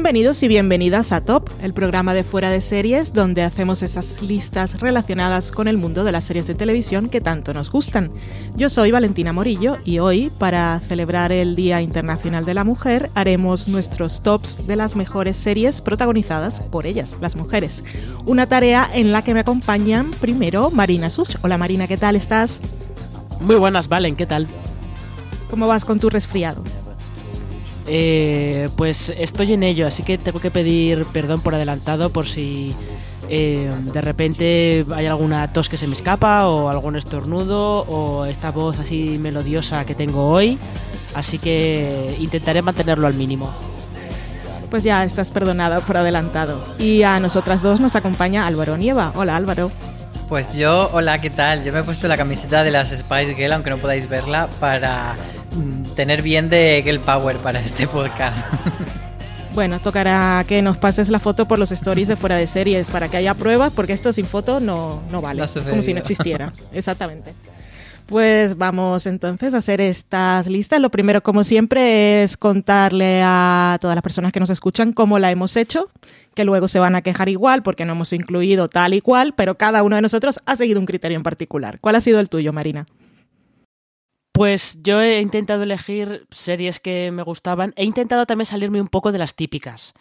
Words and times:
Bienvenidos 0.00 0.42
y 0.42 0.48
bienvenidas 0.48 1.12
a 1.12 1.26
Top, 1.26 1.50
el 1.62 1.74
programa 1.74 2.14
de 2.14 2.24
fuera 2.24 2.48
de 2.48 2.62
series 2.62 3.12
donde 3.12 3.42
hacemos 3.42 3.82
esas 3.82 4.22
listas 4.22 4.80
relacionadas 4.80 5.52
con 5.52 5.68
el 5.68 5.76
mundo 5.76 6.04
de 6.04 6.10
las 6.10 6.24
series 6.24 6.46
de 6.46 6.54
televisión 6.54 7.10
que 7.10 7.20
tanto 7.20 7.52
nos 7.52 7.70
gustan. 7.70 8.10
Yo 8.56 8.70
soy 8.70 8.92
Valentina 8.92 9.34
Morillo 9.34 9.76
y 9.84 9.98
hoy, 9.98 10.32
para 10.38 10.80
celebrar 10.88 11.32
el 11.32 11.54
Día 11.54 11.82
Internacional 11.82 12.46
de 12.46 12.54
la 12.54 12.64
Mujer, 12.64 13.10
haremos 13.14 13.68
nuestros 13.68 14.22
tops 14.22 14.66
de 14.66 14.74
las 14.74 14.96
mejores 14.96 15.36
series 15.36 15.82
protagonizadas 15.82 16.60
por 16.60 16.86
ellas, 16.86 17.18
las 17.20 17.36
mujeres. 17.36 17.84
Una 18.24 18.46
tarea 18.46 18.90
en 18.94 19.12
la 19.12 19.22
que 19.22 19.34
me 19.34 19.40
acompañan 19.40 20.12
primero 20.12 20.70
Marina 20.70 21.10
Such. 21.10 21.36
Hola 21.42 21.58
Marina, 21.58 21.86
¿qué 21.86 21.98
tal 21.98 22.16
estás? 22.16 22.60
Muy 23.38 23.56
buenas, 23.56 23.88
Valen, 23.88 24.16
¿qué 24.16 24.24
tal? 24.24 24.46
¿Cómo 25.50 25.68
vas 25.68 25.84
con 25.84 26.00
tu 26.00 26.08
resfriado? 26.08 26.64
Eh, 27.92 28.68
pues 28.76 29.12
estoy 29.18 29.52
en 29.52 29.64
ello, 29.64 29.84
así 29.84 30.04
que 30.04 30.16
tengo 30.16 30.38
que 30.38 30.52
pedir 30.52 31.04
perdón 31.06 31.40
por 31.40 31.56
adelantado 31.56 32.10
por 32.10 32.28
si 32.28 32.72
eh, 33.28 33.68
de 33.92 34.00
repente 34.00 34.86
hay 34.94 35.06
alguna 35.06 35.52
tos 35.52 35.68
que 35.68 35.76
se 35.76 35.88
me 35.88 35.96
escapa 35.96 36.46
o 36.46 36.68
algún 36.68 36.94
estornudo 36.94 37.80
o 37.88 38.26
esta 38.26 38.52
voz 38.52 38.78
así 38.78 39.18
melodiosa 39.18 39.84
que 39.84 39.96
tengo 39.96 40.28
hoy. 40.28 40.56
Así 41.14 41.38
que 41.38 42.14
intentaré 42.20 42.62
mantenerlo 42.62 43.08
al 43.08 43.14
mínimo. 43.14 43.52
Pues 44.70 44.84
ya 44.84 45.02
estás 45.02 45.32
perdonada 45.32 45.80
por 45.80 45.96
adelantado. 45.96 46.64
Y 46.78 47.02
a 47.02 47.18
nosotras 47.18 47.60
dos 47.60 47.80
nos 47.80 47.96
acompaña 47.96 48.46
Álvaro 48.46 48.76
Nieva. 48.76 49.10
Hola 49.16 49.34
Álvaro. 49.34 49.72
Pues 50.28 50.54
yo, 50.54 50.90
hola, 50.92 51.20
¿qué 51.20 51.30
tal? 51.30 51.64
Yo 51.64 51.72
me 51.72 51.80
he 51.80 51.82
puesto 51.82 52.06
la 52.06 52.16
camiseta 52.16 52.62
de 52.62 52.70
las 52.70 52.90
Spice 52.90 53.34
Girl, 53.34 53.52
aunque 53.52 53.70
no 53.70 53.78
podáis 53.78 54.08
verla, 54.08 54.48
para 54.60 55.16
tener 55.96 56.22
bien 56.22 56.50
de 56.50 56.82
Girl 56.84 57.00
Power 57.00 57.36
para 57.38 57.60
este 57.60 57.86
podcast. 57.86 58.46
Bueno, 59.52 59.80
tocará 59.80 60.44
que 60.46 60.62
nos 60.62 60.76
pases 60.76 61.08
la 61.08 61.18
foto 61.18 61.46
por 61.46 61.58
los 61.58 61.72
stories 61.72 62.06
de 62.06 62.14
fuera 62.14 62.36
de 62.36 62.46
series 62.46 62.90
para 62.90 63.08
que 63.08 63.16
haya 63.16 63.34
pruebas, 63.34 63.72
porque 63.74 63.92
esto 63.92 64.12
sin 64.12 64.24
foto 64.24 64.60
no, 64.60 65.02
no 65.10 65.20
vale, 65.20 65.42
No 65.42 65.62
como 65.68 65.82
si 65.82 65.92
no 65.92 65.98
existiera. 65.98 66.52
Exactamente. 66.72 67.34
Pues 68.06 68.56
vamos 68.56 69.06
entonces 69.06 69.54
a 69.54 69.58
hacer 69.58 69.80
estas 69.80 70.46
listas. 70.48 70.80
Lo 70.80 70.90
primero, 70.90 71.22
como 71.22 71.44
siempre, 71.44 72.22
es 72.22 72.36
contarle 72.36 73.22
a 73.24 73.78
todas 73.80 73.94
las 73.94 74.02
personas 74.02 74.32
que 74.32 74.40
nos 74.40 74.50
escuchan 74.50 74.92
cómo 74.92 75.18
la 75.18 75.30
hemos 75.30 75.56
hecho, 75.56 75.90
que 76.34 76.44
luego 76.44 76.66
se 76.66 76.78
van 76.78 76.96
a 76.96 77.02
quejar 77.02 77.28
igual 77.28 77.62
porque 77.62 77.84
no 77.84 77.92
hemos 77.92 78.12
incluido 78.12 78.68
tal 78.68 78.94
y 78.94 79.00
cual, 79.00 79.34
pero 79.36 79.56
cada 79.56 79.82
uno 79.82 79.96
de 79.96 80.02
nosotros 80.02 80.40
ha 80.46 80.56
seguido 80.56 80.80
un 80.80 80.86
criterio 80.86 81.16
en 81.16 81.22
particular. 81.22 81.78
¿Cuál 81.80 81.96
ha 81.96 82.00
sido 82.00 82.18
el 82.20 82.28
tuyo, 82.28 82.52
Marina? 82.52 82.86
Pues 84.40 84.78
yo 84.82 85.02
he 85.02 85.20
intentado 85.20 85.64
elegir 85.64 86.26
series 86.30 86.80
que 86.80 87.10
me 87.10 87.22
gustaban. 87.22 87.74
He 87.76 87.84
intentado 87.84 88.24
también 88.24 88.46
salirme 88.46 88.80
un 88.80 88.88
poco 88.88 89.12
de 89.12 89.18
las 89.18 89.34
típicas. 89.34 89.92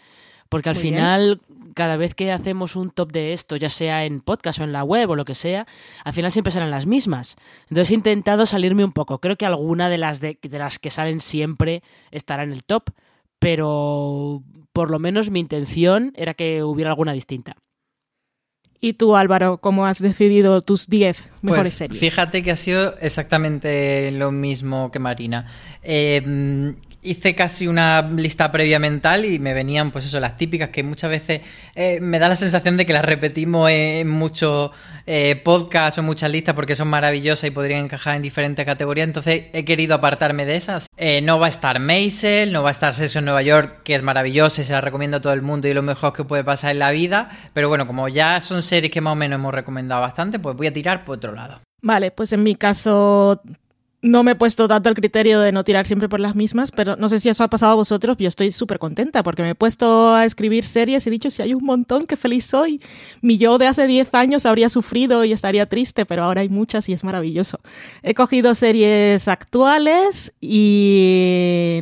Porque 0.48 0.70
al 0.70 0.76
Muy 0.76 0.84
bien. 0.84 0.96
final, 0.96 1.42
cada 1.76 1.98
vez 1.98 2.16
que 2.16 2.32
hacemos 2.32 2.78
un 2.78 2.90
top 2.90 3.12
de 3.12 3.34
esto, 3.34 3.58
ya 3.58 3.70
sea 3.70 4.06
en 4.06 4.22
podcast 4.22 4.62
o 4.62 4.64
en 4.64 4.72
la 4.72 4.86
web 4.86 5.10
o 5.10 5.18
lo 5.18 5.26
que 5.26 5.36
sea, 5.36 5.68
al 6.06 6.14
final 6.14 6.32
siempre 6.32 6.54
serán 6.54 6.72
las 6.72 6.86
mismas. 6.86 7.36
Entonces 7.64 7.92
he 7.92 7.96
intentado 7.96 8.46
salirme 8.46 8.86
un 8.86 8.94
poco. 8.94 9.20
Creo 9.20 9.36
que 9.36 9.46
alguna 9.46 9.90
de 9.90 9.98
las, 9.98 10.22
de, 10.22 10.40
de 10.42 10.58
las 10.58 10.80
que 10.80 10.90
salen 10.90 11.20
siempre 11.20 11.84
estará 12.10 12.44
en 12.44 12.54
el 12.54 12.64
top, 12.64 12.92
pero 13.40 14.42
por 14.72 14.90
lo 14.90 15.00
menos 15.00 15.32
mi 15.32 15.42
intención 15.42 16.14
era 16.16 16.34
que 16.34 16.64
hubiera 16.64 16.92
alguna 16.92 17.12
distinta. 17.12 17.58
Y 18.82 18.94
tú, 18.94 19.16
Álvaro, 19.16 19.58
¿cómo 19.58 19.86
has 19.86 20.02
decidido 20.02 20.62
tus 20.62 20.88
10 20.88 21.24
mejores 21.42 21.64
Pues, 21.64 21.74
series? 21.74 22.00
Fíjate 22.00 22.44
que 22.44 22.52
ha 22.52 22.56
sido 22.56 22.96
exactamente 23.02 24.12
lo 24.12 24.32
mismo 24.32 24.90
que 24.92 25.00
Marina. 25.00 25.48
Eh, 25.84 26.74
hice 27.02 27.34
casi 27.34 27.68
una 27.68 28.02
lista 28.02 28.52
previa 28.52 28.80
mental 28.80 29.26
y 29.26 29.40
me 29.40 29.54
venían, 29.54 29.92
pues 29.92 30.06
eso, 30.06 30.20
las 30.20 30.38
típicas 30.38 30.70
que 30.70 30.84
muchas 30.84 31.10
veces 31.10 31.42
eh, 31.76 32.00
me 32.02 32.20
da 32.20 32.28
la 32.28 32.36
sensación 32.36 32.78
de 32.78 32.86
que 32.86 32.94
las 32.94 33.06
repetimos 33.06 33.70
en 33.70 34.08
muchos 34.10 34.72
eh, 35.06 35.42
podcasts 35.44 35.98
o 35.98 36.04
muchas 36.04 36.30
listas 36.30 36.56
porque 36.56 36.76
son 36.76 36.90
maravillosas 36.90 37.46
y 37.46 37.52
podrían 37.52 37.86
encajar 37.86 38.16
en 38.16 38.22
diferentes 38.22 38.66
categorías. 38.66 39.08
Entonces 39.08 39.46
he 39.54 39.64
querido 39.64 39.96
apartarme 39.96 40.46
de 40.46 40.56
esas. 40.56 40.88
Eh, 40.98 41.22
no 41.22 41.40
va 41.40 41.46
a 41.46 41.50
estar 41.50 41.80
Maisel, 41.80 42.52
no 42.52 42.64
va 42.64 42.70
a 42.70 42.72
estar 42.72 42.94
Sexo 42.94 43.20
en 43.20 43.26
Nueva 43.26 43.42
York, 43.42 43.82
que 43.84 43.96
es 43.96 44.04
maravillosa 44.04 44.62
y 44.62 44.66
se 44.66 44.74
la 44.74 44.82
recomiendo 44.82 45.18
a 45.18 45.22
todo 45.22 45.34
el 45.34 45.42
mundo 45.42 45.68
y 45.68 45.74
lo 45.74 45.82
mejor 45.82 46.14
que 46.14 46.24
puede 46.24 46.44
pasar 46.44 46.72
en 46.72 46.80
la 46.80 46.92
vida. 46.92 47.30
Pero 47.54 47.70
bueno, 47.70 47.88
como 47.88 48.10
ya 48.10 48.42
son 48.42 48.62
series 48.62 48.92
que 48.92 49.02
más 49.02 49.14
o 49.14 49.16
menos 49.16 49.40
hemos 49.40 49.54
recomendado 49.54 50.02
bastante, 50.02 50.40
pues 50.40 50.56
voy 50.56 50.68
a 50.68 50.74
tirar 50.74 51.06
por 51.06 51.18
otro 51.18 51.34
lado. 51.34 51.62
Vale, 51.82 52.12
pues 52.12 52.34
en 52.34 52.44
mi 52.44 52.56
caso 52.56 53.42
no 54.02 54.24
me 54.24 54.32
he 54.32 54.36
puesto 54.36 54.68
tanto 54.68 54.88
el 54.88 54.96
criterio 54.96 55.42
de 55.42 55.52
no 55.52 55.64
tirar 55.64 55.86
siempre 55.86 56.08
por 56.08 56.20
las 56.20 56.36
mismas, 56.36 56.72
pero 56.72 56.96
no 56.96 57.10
sé 57.10 57.20
si 57.20 57.28
eso 57.28 57.44
ha 57.44 57.50
pasado 57.50 57.74
a 57.74 57.76
vosotros. 57.76 58.16
Yo 58.18 58.28
estoy 58.28 58.52
súper 58.52 58.80
contenta 58.80 59.24
porque 59.24 59.42
me 59.42 59.50
he 59.50 59.56
puesto 59.56 60.14
a 60.14 60.26
escribir 60.26 60.64
series 60.64 61.06
y 61.06 61.10
he 61.10 61.12
dicho, 61.12 61.30
si 61.30 61.42
hay 61.42 61.54
un 61.54 61.64
montón, 61.66 62.08
qué 62.08 62.16
feliz 62.16 62.46
soy. 62.46 62.82
Mi 63.22 63.38
yo 63.38 63.58
de 63.58 63.68
hace 63.68 63.88
10 63.88 64.14
años 64.14 64.46
habría 64.46 64.70
sufrido 64.70 65.26
y 65.26 65.34
estaría 65.34 65.66
triste, 65.66 66.06
pero 66.06 66.24
ahora 66.24 66.42
hay 66.42 66.50
muchas 66.50 66.88
y 66.88 66.94
es 66.94 67.04
maravilloso. 67.04 67.60
He 68.02 68.14
cogido 68.14 68.56
series 68.56 69.28
actuales 69.28 70.34
y 70.40 71.80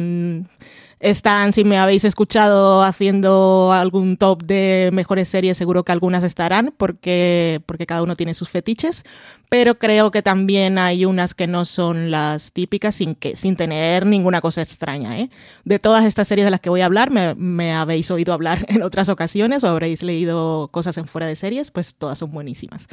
están, 1.00 1.54
si 1.54 1.64
me 1.64 1.78
habéis 1.78 2.04
escuchado 2.06 2.82
haciendo 2.82 3.72
algún 3.72 4.18
top 4.18 4.44
de 4.44 4.90
mejores 4.94 5.30
series, 5.30 5.58
seguro 5.58 5.84
que 5.84 5.92
algunas 5.92 6.24
estarán, 6.24 6.74
porque, 6.76 7.62
porque 7.68 7.86
cada 7.86 8.02
uno 8.02 8.16
tiene 8.16 8.34
sus 8.34 8.50
fetiches. 8.50 9.04
Pero 9.50 9.80
creo 9.80 10.12
que 10.12 10.22
también 10.22 10.78
hay 10.78 11.06
unas 11.06 11.34
que 11.34 11.48
no 11.48 11.64
son 11.64 12.12
las 12.12 12.52
típicas 12.52 12.96
sin, 12.96 13.16
que, 13.16 13.38
sin 13.38 13.56
tener 13.56 14.06
ninguna 14.06 14.42
cosa 14.42 14.62
extraña. 14.62 15.18
¿eh? 15.20 15.30
De 15.64 15.80
todas 15.80 16.04
estas 16.04 16.28
series 16.28 16.46
de 16.46 16.52
las 16.52 16.60
que 16.60 16.70
voy 16.70 16.82
a 16.82 16.86
hablar, 16.86 17.12
me, 17.12 17.34
me 17.36 17.72
habéis 17.72 18.12
oído 18.12 18.34
hablar 18.34 18.66
en 18.70 18.84
otras 18.84 19.08
ocasiones 19.08 19.64
o 19.64 19.70
habréis 19.70 20.04
leído 20.04 20.68
cosas 20.70 20.98
en 20.98 21.08
fuera 21.08 21.28
de 21.28 21.38
series, 21.38 21.72
pues 21.72 21.96
todas 21.96 22.18
son 22.18 22.32
buenísimas. 22.32 22.88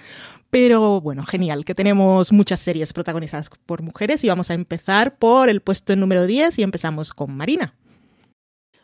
Pero 0.50 1.00
bueno, 1.00 1.24
genial, 1.24 1.64
que 1.64 1.74
tenemos 1.74 2.32
muchas 2.32 2.60
series 2.60 2.92
protagonizadas 2.92 3.50
por 3.66 3.82
mujeres 3.82 4.22
y 4.22 4.28
vamos 4.28 4.50
a 4.50 4.54
empezar 4.54 5.16
por 5.16 5.48
el 5.48 5.60
puesto 5.60 5.96
número 5.96 6.24
10 6.24 6.60
y 6.60 6.62
empezamos 6.62 7.12
con 7.12 7.36
Marina. 7.36 7.74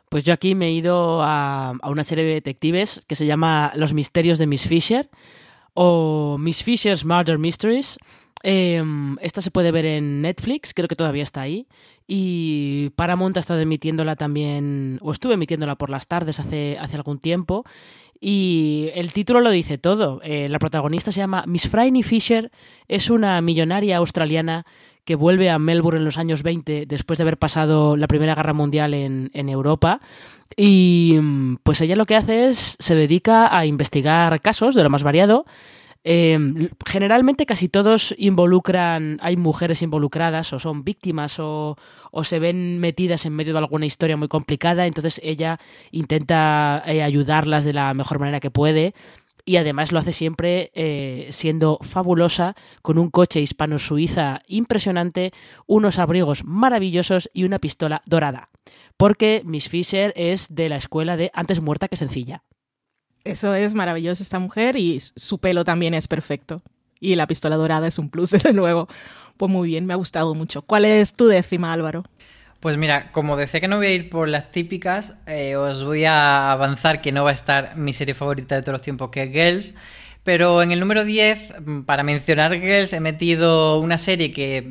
Pues 0.09 0.25
yo 0.25 0.33
aquí 0.33 0.57
me 0.57 0.67
he 0.67 0.73
ido 0.73 1.23
a, 1.23 1.71
a 1.81 1.89
una 1.89 2.03
serie 2.03 2.25
de 2.25 2.35
detectives 2.35 3.05
que 3.07 3.15
se 3.15 3.27
llama 3.27 3.71
Los 3.77 3.93
misterios 3.93 4.39
de 4.39 4.49
Miss 4.49 4.67
Fisher 4.67 5.09
o 5.75 6.37
Miss 6.39 6.63
Fisher's 6.63 7.05
Murder 7.05 7.39
Mysteries. 7.39 7.99
Eh, 8.43 8.83
esta 9.21 9.41
se 9.41 9.51
puede 9.51 9.71
ver 9.71 9.85
en 9.85 10.23
Netflix, 10.23 10.73
creo 10.75 10.89
que 10.89 10.97
todavía 10.97 11.23
está 11.23 11.43
ahí. 11.43 11.67
Y 12.07 12.91
Paramount 12.97 13.37
ha 13.37 13.41
estado 13.41 13.61
emitiéndola 13.61 14.17
también, 14.17 14.99
o 15.03 15.13
estuve 15.13 15.35
emitiéndola 15.35 15.77
por 15.77 15.91
las 15.91 16.09
tardes 16.09 16.41
hace, 16.41 16.77
hace 16.81 16.97
algún 16.97 17.19
tiempo. 17.19 17.65
Y 18.21 18.91
el 18.95 19.13
título 19.13 19.41
lo 19.41 19.51
dice 19.51 19.79
todo. 19.79 20.21
Eh, 20.23 20.49
la 20.49 20.59
protagonista 20.59 21.13
se 21.13 21.21
llama 21.21 21.45
Miss 21.47 21.69
Franny 21.69 22.03
Fisher, 22.03 22.51
es 22.89 23.11
una 23.11 23.41
millonaria 23.41 23.97
australiana 23.97 24.67
que 25.05 25.15
vuelve 25.15 25.51
a 25.51 25.59
Melbourne 25.59 25.99
en 25.99 26.05
los 26.05 26.19
años 26.19 26.43
20 26.43 26.87
después 26.87 27.19
de 27.19 27.23
haber 27.23 27.39
pasado 27.39 27.97
la 27.97 28.07
Primera 28.07 28.35
Guerra 28.35 28.53
Mundial 28.53 28.95
en, 28.95 29.49
Europa. 29.49 30.01
Y 30.57 31.19
mm, 31.21 31.57
pues 31.63 31.81
ella 31.81 31.97
lo 31.97 32.07
que 32.07 32.17
hace 32.17 32.49
es, 32.49 32.77
se 32.79 32.95
dedica 32.95 33.57
a 33.57 33.67
investigar 33.67 34.41
casos 34.41 34.75
de 34.75 34.83
lo 34.83 34.91
más 34.91 35.03
variado. 35.03 35.45
Em, 36.03 36.71
generalmente 36.87 37.45
casi 37.45 37.69
todos 37.69 38.15
involucran, 38.17 39.19
hay 39.21 39.37
mujeres 39.37 39.83
involucradas 39.83 40.51
o 40.55 40.59
son 40.59 40.83
víctimas 40.83 41.37
o, 41.39 41.77
se 42.23 42.39
ven 42.39 42.79
metidas 42.79 43.27
en 43.27 43.35
medio 43.35 43.53
de 43.53 43.59
alguna 43.59 43.85
historia 43.85 44.17
muy 44.17 44.29
complicada, 44.29 44.87
entonces 44.87 45.21
ella 45.23 45.59
intenta 45.91 46.83
eh, 46.87 47.03
ayudarlas 47.03 47.65
de 47.65 47.75
la 47.75 47.93
mejor 47.93 48.19
manera 48.19 48.41
que 48.41 48.51
puede 48.51 48.95
y 49.51 49.57
además 49.57 49.91
lo 49.91 49.99
hace 49.99 50.13
siempre 50.13 50.71
eh, 50.75 51.27
siendo 51.33 51.81
fabulosa, 51.83 52.55
con 52.83 52.99
un 52.99 53.11
coche 53.11 53.41
hispano-suiza 53.41 54.43
impresionante, 54.47 55.33
unos 55.67 55.99
abrigos 55.99 56.45
maravillosos 56.45 57.29
y 57.35 57.43
una 57.43 57.59
pistola 57.59 58.01
dorada. 58.07 58.49
Porque 58.97 59.43
Miss 59.45 59.69
Fisher 59.69 60.13
es 60.15 60.55
de 60.55 60.69
la 60.69 60.77
escuela 60.77 61.17
de 61.17 61.33
antes 61.35 61.61
muerta 61.61 61.89
que 61.89 61.97
sencilla. 61.97 62.45
Eso 63.25 63.53
es 63.57 63.75
maravilloso 63.75 64.23
esta 64.23 64.39
mujer 64.39 64.77
y 64.77 65.01
su 65.01 65.39
pelo 65.41 65.65
también 65.65 65.95
es 65.95 66.07
perfecto. 66.07 66.63
Y 67.01 67.17
la 67.17 67.27
pistola 67.27 67.57
dorada 67.57 67.89
es 67.89 67.99
un 67.99 68.09
plus, 68.09 68.31
desde 68.31 68.53
luego. 68.53 68.87
Pues 69.37 69.51
muy 69.51 69.67
bien, 69.67 69.85
me 69.85 69.95
ha 69.95 69.97
gustado 69.97 70.33
mucho. 70.37 70.63
¿Cuál 70.63 70.85
es 70.85 71.15
tu 71.15 71.27
décima, 71.27 71.73
Álvaro? 71.73 72.05
Pues 72.61 72.77
mira, 72.77 73.11
como 73.11 73.39
decía 73.39 73.59
que 73.59 73.69
no 73.69 73.79
voy 73.79 73.87
a 73.87 73.93
ir 73.95 74.11
por 74.11 74.29
las 74.29 74.53
típicas, 74.53 75.15
eh, 75.27 75.57
os 75.57 75.83
voy 75.83 76.05
a 76.05 76.53
avanzar 76.53 77.01
que 77.01 77.11
no 77.11 77.25
va 77.25 77.31
a 77.31 77.33
estar 77.33 77.77
mi 77.77 77.95
serie 77.95 78.13
favorita 78.13 78.55
de 78.55 78.61
todos 78.61 78.75
los 78.75 78.83
tiempos, 78.83 79.09
que 79.09 79.23
es 79.23 79.33
Girls. 79.33 79.75
Pero 80.25 80.63
en 80.63 80.71
el 80.71 80.79
número 80.79 81.05
10, 81.05 81.55
para 81.87 82.03
mencionar 82.03 82.53
Girls, 82.61 82.93
he 82.93 83.01
metido 83.01 83.81
una 83.81 83.97
serie 83.97 84.31
que 84.31 84.63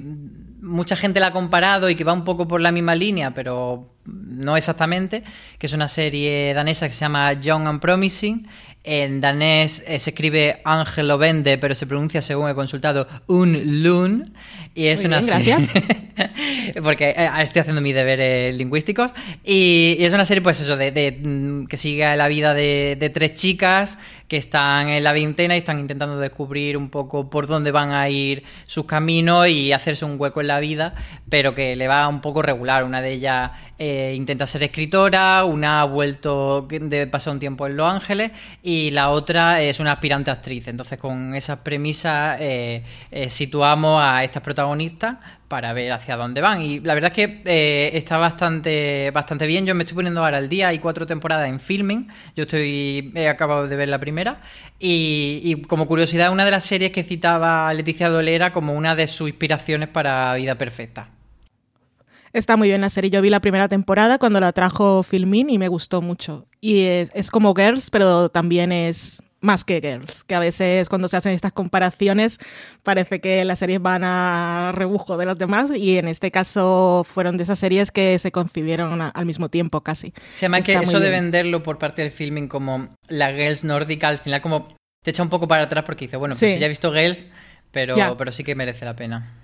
mucha 0.61 0.95
gente 0.95 1.19
la 1.19 1.27
ha 1.27 1.31
comparado 1.31 1.89
y 1.89 1.95
que 1.95 2.03
va 2.03 2.13
un 2.13 2.23
poco 2.23 2.47
por 2.47 2.61
la 2.61 2.71
misma 2.71 2.93
línea, 2.93 3.33
pero 3.33 3.95
no 4.05 4.55
exactamente, 4.55 5.23
que 5.57 5.65
es 5.65 5.73
una 5.73 5.87
serie 5.87 6.53
danesa 6.53 6.87
que 6.87 6.93
se 6.93 6.99
llama 6.99 7.33
Young 7.33 7.67
and 7.67 7.81
Promising. 7.81 8.47
En 8.83 9.19
danés 9.19 9.83
eh, 9.87 9.99
se 9.99 10.11
escribe 10.11 10.61
Ángelo 10.63 11.17
Vende, 11.17 11.57
pero 11.57 11.75
se 11.75 11.85
pronuncia, 11.85 12.21
según 12.21 12.49
he 12.49 12.55
consultado, 12.55 13.07
Un 13.27 13.83
Lun. 13.83 14.33
Y 14.73 14.87
es 14.87 15.03
una 15.03 15.21
serie. 15.21 15.57
porque 16.83 17.09
eh, 17.09 17.29
estoy 17.41 17.61
haciendo 17.61 17.81
mis 17.81 17.95
deberes 17.95 18.55
lingüísticos. 18.55 19.11
Y, 19.43 19.97
es 19.99 20.13
una 20.13 20.25
serie, 20.25 20.41
pues 20.41 20.59
eso, 20.59 20.77
de, 20.77 21.19
mm, 21.21 21.65
que 21.65 21.77
sigue 21.77 22.15
la 22.15 22.27
vida 22.27 22.53
de, 22.53 22.97
de, 22.99 23.09
tres 23.09 23.33
chicas 23.33 23.97
que 24.29 24.37
están 24.37 24.89
en 24.89 25.03
la 25.03 25.11
veintena 25.11 25.55
y 25.55 25.57
están 25.57 25.79
intentando 25.79 26.19
descubrir 26.19 26.77
un 26.77 26.89
poco 26.89 27.29
por 27.31 27.47
dónde 27.47 27.71
van 27.71 27.91
a 27.91 28.07
ir 28.09 28.43
sus 28.67 28.85
caminos 28.85 29.47
y 29.47 29.73
hacerse 29.73 30.05
un 30.05 30.19
hueco 30.19 30.39
en 30.39 30.47
la 30.47 30.59
vida, 30.59 30.93
pero 31.29 31.55
que 31.55 31.75
le 31.75 31.87
va 31.87 32.07
un 32.07 32.21
poco 32.21 32.43
regular. 32.43 32.83
Una 32.83 33.01
de 33.01 33.11
ellas 33.11 33.51
eh, 33.79 34.13
intenta 34.15 34.45
ser 34.45 34.61
escritora, 34.61 35.45
una 35.45 35.81
ha 35.81 35.85
vuelto 35.85 36.67
de 36.69 37.07
pasar 37.07 37.33
un 37.33 37.39
tiempo 37.39 37.65
en 37.65 37.75
Los 37.75 37.91
Ángeles 37.91 38.31
y 38.61 38.91
la 38.91 39.09
otra 39.09 39.61
es 39.61 39.79
una 39.79 39.93
aspirante 39.93 40.29
actriz. 40.29 40.67
Entonces, 40.67 40.99
con 40.99 41.33
esas 41.33 41.59
premisas 41.59 42.37
eh, 42.39 42.83
eh, 43.09 43.29
situamos 43.29 43.99
a 44.03 44.23
estas 44.23 44.43
protagonistas 44.43 45.15
para 45.47 45.73
ver 45.73 45.91
hacia 45.91 46.15
dónde 46.15 46.41
van. 46.41 46.61
Y 46.61 46.79
la 46.81 46.93
verdad 46.93 47.11
es 47.15 47.15
que 47.15 47.91
está 47.97 48.17
bastante, 48.19 49.09
bastante 49.09 49.47
bien. 49.47 49.65
Yo 49.65 49.73
me 49.73 49.81
estoy 49.81 49.95
poniendo 49.95 50.23
ahora 50.23 50.37
al 50.37 50.47
día. 50.47 50.67
Hay 50.67 50.77
cuatro 50.77 51.07
temporadas 51.07 51.49
en 51.49 51.59
filming. 51.59 52.07
Yo 52.35 52.43
estoy 52.43 53.11
he 53.15 53.27
acabado 53.27 53.67
de 53.67 53.75
ver 53.75 53.89
la 53.89 53.97
primera. 53.97 54.18
Y, 54.79 55.61
como 55.67 55.87
curiosidad, 55.87 56.31
una 56.31 56.45
de 56.45 56.51
las 56.51 56.65
series 56.65 56.91
que 56.91 57.03
citaba 57.03 57.73
Leticia 57.73 58.09
Dolera 58.09 58.51
como 58.51 58.73
una 58.73 58.95
de 58.95 59.07
sus 59.07 59.29
inspiraciones 59.29 59.89
para 59.89 60.33
Vida 60.35 60.55
Perfecta. 60.55 61.09
Está 62.31 62.57
muy 62.57 62.67
bien 62.67 62.81
la 62.81 62.89
serie. 62.89 63.09
Yo 63.09 63.21
vi 63.21 63.29
la 63.29 63.39
primera 63.39 63.67
temporada 63.67 64.19
cuando 64.19 64.39
la 64.39 64.51
trajo 64.51 65.03
Filmin 65.03 65.49
y 65.49 65.57
me 65.57 65.67
gustó 65.67 66.01
mucho. 66.01 66.45
Y 66.61 66.81
es, 66.81 67.31
como 67.31 67.55
Girls, 67.55 67.89
pero 67.89 68.29
también 68.29 68.71
es 68.71 69.23
más 69.41 69.63
que 69.63 69.79
Girls, 69.81 70.23
que 70.23 70.35
a 70.35 70.39
veces 70.39 70.89
cuando 70.89 71.07
se 71.07 71.17
hacen 71.17 71.33
estas 71.33 71.51
comparaciones 71.51 72.39
parece 72.83 73.21
que 73.21 73.43
las 73.45 73.59
series 73.59 73.81
van 73.81 74.03
a 74.03 74.71
rebujo 74.73 75.17
de 75.17 75.25
los 75.25 75.37
demás 75.37 75.71
y 75.75 75.97
en 75.97 76.07
este 76.07 76.31
caso 76.31 77.05
fueron 77.09 77.37
de 77.37 77.43
esas 77.43 77.59
series 77.59 77.91
que 77.91 78.19
se 78.19 78.31
concibieron 78.31 79.01
al 79.01 79.25
mismo 79.25 79.49
tiempo 79.49 79.81
casi. 79.81 80.13
Se 80.35 80.41
llama 80.41 80.61
que 80.61 80.73
eso 80.73 80.99
de 80.99 81.09
venderlo 81.09 81.63
por 81.63 81.77
parte 81.77 82.01
del 82.01 82.11
filming 82.11 82.47
como 82.47 82.89
la 83.07 83.31
Girls 83.31 83.63
nórdica, 83.63 84.09
al 84.09 84.17
final 84.17 84.41
como 84.41 84.75
te 85.03 85.11
echa 85.11 85.23
un 85.23 85.29
poco 85.29 85.47
para 85.47 85.63
atrás 85.63 85.85
porque 85.85 86.05
dice, 86.05 86.17
bueno, 86.17 86.35
pues 86.37 86.53
sí. 86.53 86.59
ya 86.59 86.65
he 86.65 86.69
visto 86.69 86.91
Girls, 86.91 87.27
pero, 87.71 87.95
pero 88.17 88.31
sí 88.31 88.43
que 88.43 88.55
merece 88.55 88.85
la 88.85 88.95
pena. 88.95 89.35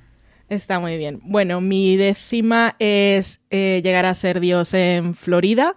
Está 0.49 0.79
muy 0.79 0.97
bien. 0.97 1.21
Bueno, 1.23 1.59
mi 1.59 1.95
décima 1.95 2.75
es 2.77 3.39
eh, 3.49 3.81
llegar 3.83 4.05
a 4.05 4.13
ser 4.13 4.39
Dios 4.39 4.73
en 4.75 5.15
Florida 5.15 5.75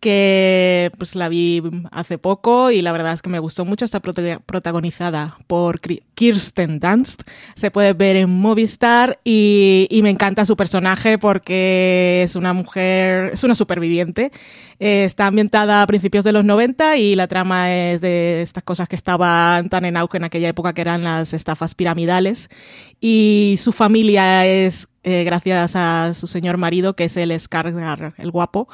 que 0.00 0.90
pues 0.96 1.16
la 1.16 1.28
vi 1.28 1.62
hace 1.90 2.18
poco 2.18 2.70
y 2.70 2.82
la 2.82 2.92
verdad 2.92 3.12
es 3.12 3.22
que 3.22 3.30
me 3.30 3.38
gustó 3.38 3.64
mucho. 3.64 3.84
Está 3.84 4.00
protagonizada 4.00 5.38
por 5.46 5.80
Kirsten 5.80 6.78
Dunst. 6.78 7.22
Se 7.54 7.70
puede 7.70 7.92
ver 7.92 8.16
en 8.16 8.30
Movistar 8.30 9.18
y, 9.24 9.88
me 10.02 10.10
encanta 10.10 10.46
su 10.46 10.56
personaje 10.56 11.18
porque 11.18 12.22
es 12.24 12.36
una 12.36 12.52
mujer, 12.52 13.30
es 13.32 13.44
una 13.44 13.54
superviviente. 13.54 14.30
Eh, 14.78 15.04
está 15.04 15.26
ambientada 15.26 15.82
a 15.82 15.86
principios 15.86 16.24
de 16.24 16.32
los 16.32 16.44
90 16.44 16.96
y 16.98 17.16
la 17.16 17.26
trama 17.26 17.74
es 17.74 18.00
de 18.00 18.42
estas 18.42 18.62
cosas 18.62 18.88
que 18.88 18.94
estaban 18.94 19.68
tan 19.68 19.84
en 19.84 19.96
auge 19.96 20.18
en 20.18 20.24
aquella 20.24 20.48
época 20.48 20.72
que 20.72 20.82
eran 20.82 21.02
las 21.02 21.34
estafas 21.34 21.74
piramidales. 21.74 22.48
Y 23.00 23.56
su 23.58 23.72
familia 23.72 24.46
es 24.46 24.88
eh, 25.02 25.24
gracias 25.24 25.74
a 25.74 26.14
su 26.14 26.26
señor 26.28 26.56
marido 26.58 26.94
que 26.94 27.04
es 27.04 27.16
el 27.16 27.32
Skarsgård, 27.32 28.14
el 28.18 28.30
guapo 28.30 28.68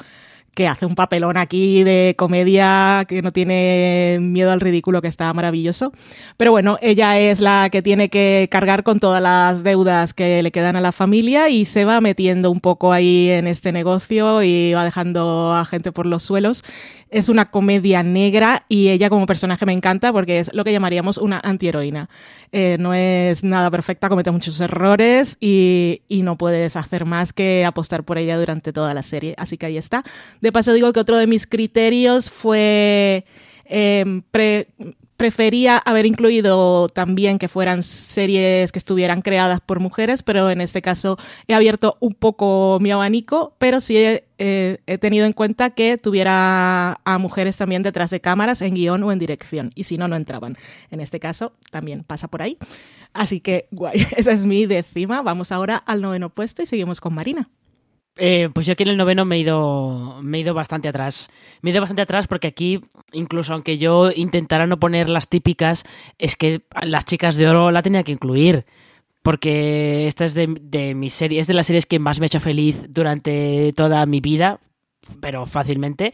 que 0.55 0.67
hace 0.67 0.85
un 0.85 0.95
papelón 0.95 1.37
aquí 1.37 1.83
de 1.83 2.15
comedia 2.17 3.05
que 3.07 3.21
no 3.21 3.31
tiene 3.31 4.17
miedo 4.21 4.51
al 4.51 4.61
ridículo, 4.61 5.01
que 5.01 5.07
está 5.07 5.31
maravilloso. 5.33 5.91
Pero 6.37 6.51
bueno, 6.51 6.77
ella 6.81 7.19
es 7.19 7.41
la 7.41 7.69
que 7.69 7.81
tiene 7.81 8.09
que 8.09 8.47
cargar 8.49 8.83
con 8.83 8.99
todas 8.99 9.21
las 9.21 9.63
deudas 9.63 10.13
que 10.13 10.41
le 10.41 10.51
quedan 10.51 10.75
a 10.77 10.81
la 10.81 10.93
familia 10.93 11.49
y 11.49 11.65
se 11.65 11.85
va 11.85 12.01
metiendo 12.01 12.49
un 12.49 12.61
poco 12.61 12.93
ahí 12.93 13.29
en 13.29 13.47
este 13.47 13.71
negocio 13.71 14.41
y 14.41 14.73
va 14.73 14.85
dejando 14.85 15.53
a 15.53 15.65
gente 15.65 15.91
por 15.91 16.05
los 16.05 16.23
suelos. 16.23 16.63
Es 17.09 17.29
una 17.29 17.51
comedia 17.51 18.01
negra 18.01 18.65
y 18.67 18.89
ella 18.89 19.09
como 19.09 19.25
personaje 19.25 19.65
me 19.65 19.73
encanta 19.73 20.11
porque 20.11 20.39
es 20.39 20.53
lo 20.53 20.63
que 20.63 20.71
llamaríamos 20.71 21.17
una 21.17 21.39
antiheroína. 21.43 22.09
Eh, 22.51 22.77
no 22.79 22.93
es 22.93 23.43
nada 23.43 23.69
perfecta, 23.69 24.09
comete 24.09 24.31
muchos 24.31 24.59
errores 24.61 25.37
y, 25.39 26.01
no 26.25 26.37
puedes 26.37 26.75
hacer 26.75 27.05
más 27.05 27.33
que 27.33 27.65
apostar 27.65 28.03
por 28.03 28.17
ella 28.17 28.37
durante 28.37 28.73
toda 28.73 28.95
la 28.95 29.03
serie. 29.03 29.35
Así 29.37 29.57
que 29.57 29.67
ahí 29.67 29.77
está. 29.77 30.03
De 30.45 30.51
paso 30.51 30.73
digo 30.73 30.93
que 30.93 30.99
otro 30.99 31.17
de 31.17 31.25
mis 31.25 31.47
criterios 31.47 32.29
fue... 32.29 33.25
Em, 33.65 34.21
prefería 35.17 35.79
haber 35.79 36.05
incluido 36.05 36.87
también 36.87 37.39
que 37.39 37.47
fueran 37.47 37.81
series 37.81 38.71
que 38.71 38.77
estuvieran 38.77 39.23
creadas 39.23 39.59
por 39.59 39.79
mujeres, 39.79 40.21
pero 40.21 40.51
en 40.51 40.61
este 40.61 40.83
caso 40.83 41.17
he 41.47 41.55
abierto 41.55 41.97
un 41.99 42.13
poco 42.13 42.77
mi 42.79 42.91
abanico, 42.91 43.55
pero 43.57 43.81
sí 43.81 43.97
he, 43.97 44.97
tenido 44.99 45.25
en 45.25 45.33
cuenta 45.33 45.71
que 45.71 45.97
tuviera 45.97 46.99
a 47.03 47.17
mujeres 47.17 47.57
también 47.57 47.81
detrás 47.81 48.11
de 48.11 48.21
cámaras 48.21 48.61
en 48.61 48.75
guion 48.75 49.01
o 49.01 49.11
en 49.11 49.17
dirección, 49.17 49.71
y 49.73 49.85
si 49.85 49.97
no, 49.97 50.07
no 50.07 50.15
entraban. 50.15 50.59
En 50.91 51.01
este 51.01 51.19
caso 51.19 51.53
también 51.71 52.03
pasa 52.03 52.27
por 52.27 52.43
ahí. 52.43 52.59
Así 53.13 53.39
que 53.39 53.65
guay, 53.71 54.05
esa 54.15 54.31
es 54.31 54.45
mi 54.45 54.67
décima. 54.67 55.23
Vamos 55.23 55.51
ahora 55.51 55.77
al 55.77 56.03
noveno 56.03 56.29
puesto 56.29 56.61
y 56.61 56.67
seguimos 56.67 57.01
con 57.01 57.15
Marina. 57.15 57.49
Eh, 58.17 58.49
pues 58.53 58.65
yo 58.65 58.73
aquí 58.73 58.83
en 58.83 58.89
el 58.89 58.97
noveno 58.97 59.25
me 59.25 59.35
he 59.35 59.39
ido 59.39 60.19
me 60.21 60.37
he 60.37 60.41
ido 60.41 60.53
bastante 60.53 60.87
atrás. 60.87 61.29
Me 61.61 61.69
he 61.69 61.73
ido 61.73 61.81
bastante 61.81 62.01
atrás 62.01 62.27
porque 62.27 62.47
aquí, 62.47 62.81
incluso 63.11 63.53
aunque 63.53 63.77
yo 63.77 64.09
intentara 64.15 64.67
no 64.67 64.79
poner 64.79 65.09
las 65.09 65.27
típicas, 65.29 65.83
es 66.17 66.35
que 66.35 66.61
las 66.83 67.05
chicas 67.05 67.35
de 67.35 67.47
oro 67.47 67.71
la 67.71 67.81
tenía 67.81 68.03
que 68.03 68.13
incluir. 68.13 68.65
Porque 69.21 70.07
esta 70.07 70.23
es 70.23 70.35
de, 70.35 70.55
de 70.61 70.93
mis 70.93 71.13
series, 71.13 71.41
es 71.41 71.47
de 71.47 71.55
las 71.55 71.65
series 71.65 71.87
que 71.87 71.99
más 71.99 72.19
me 72.19 72.25
ha 72.25 72.27
hecho 72.27 72.39
feliz 72.39 72.85
durante 72.89 73.73
toda 73.75 74.05
mi 74.05 74.21
vida, 74.21 74.59
pero 75.19 75.45
fácilmente. 75.47 76.13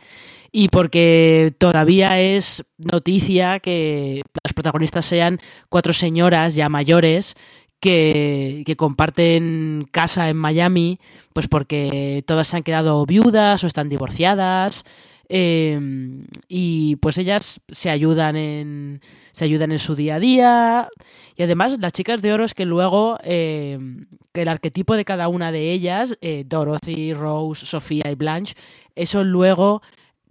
Y 0.51 0.69
porque 0.69 1.53
todavía 1.57 2.19
es 2.19 2.63
noticia 2.77 3.59
que 3.59 4.21
las 4.43 4.53
protagonistas 4.53 5.05
sean 5.05 5.39
cuatro 5.69 5.93
señoras 5.93 6.55
ya 6.55 6.69
mayores 6.69 7.35
que, 7.81 8.75
comparten 8.77 9.87
casa 9.91 10.29
en 10.29 10.37
Miami, 10.37 10.99
pues 11.33 11.47
porque 11.47 12.23
todas 12.25 12.47
se 12.47 12.57
han 12.57 12.63
quedado 12.63 13.05
viudas 13.05 13.63
o 13.63 13.67
están 13.67 13.89
divorciadas. 13.89 14.85
Em, 15.33 16.25
y 16.49 16.97
pues 16.97 17.17
ellas 17.17 17.61
se 17.71 17.89
ayudan 17.89 18.35
en 18.35 19.01
se 19.31 19.45
ayudan 19.45 19.71
en 19.71 19.79
su 19.79 19.95
día 19.95 20.15
a 20.15 20.19
día 20.19 20.89
y 21.37 21.43
además 21.43 21.77
las 21.79 21.93
chicas 21.93 22.21
de 22.21 22.33
oro 22.33 22.43
es 22.43 22.53
que 22.53 22.65
luego 22.65 23.17
em, 23.23 24.07
que 24.33 24.41
el 24.41 24.49
arquetipo 24.49 24.97
de 24.97 25.05
cada 25.05 25.29
una 25.29 25.53
de 25.53 25.71
ellas 25.71 26.17
eh, 26.19 26.43
Dorothy, 26.45 27.13
Rose, 27.13 27.65
Sofía 27.65 28.11
y 28.11 28.15
Blanche 28.15 28.55
eso 28.95 29.23
luego 29.23 29.81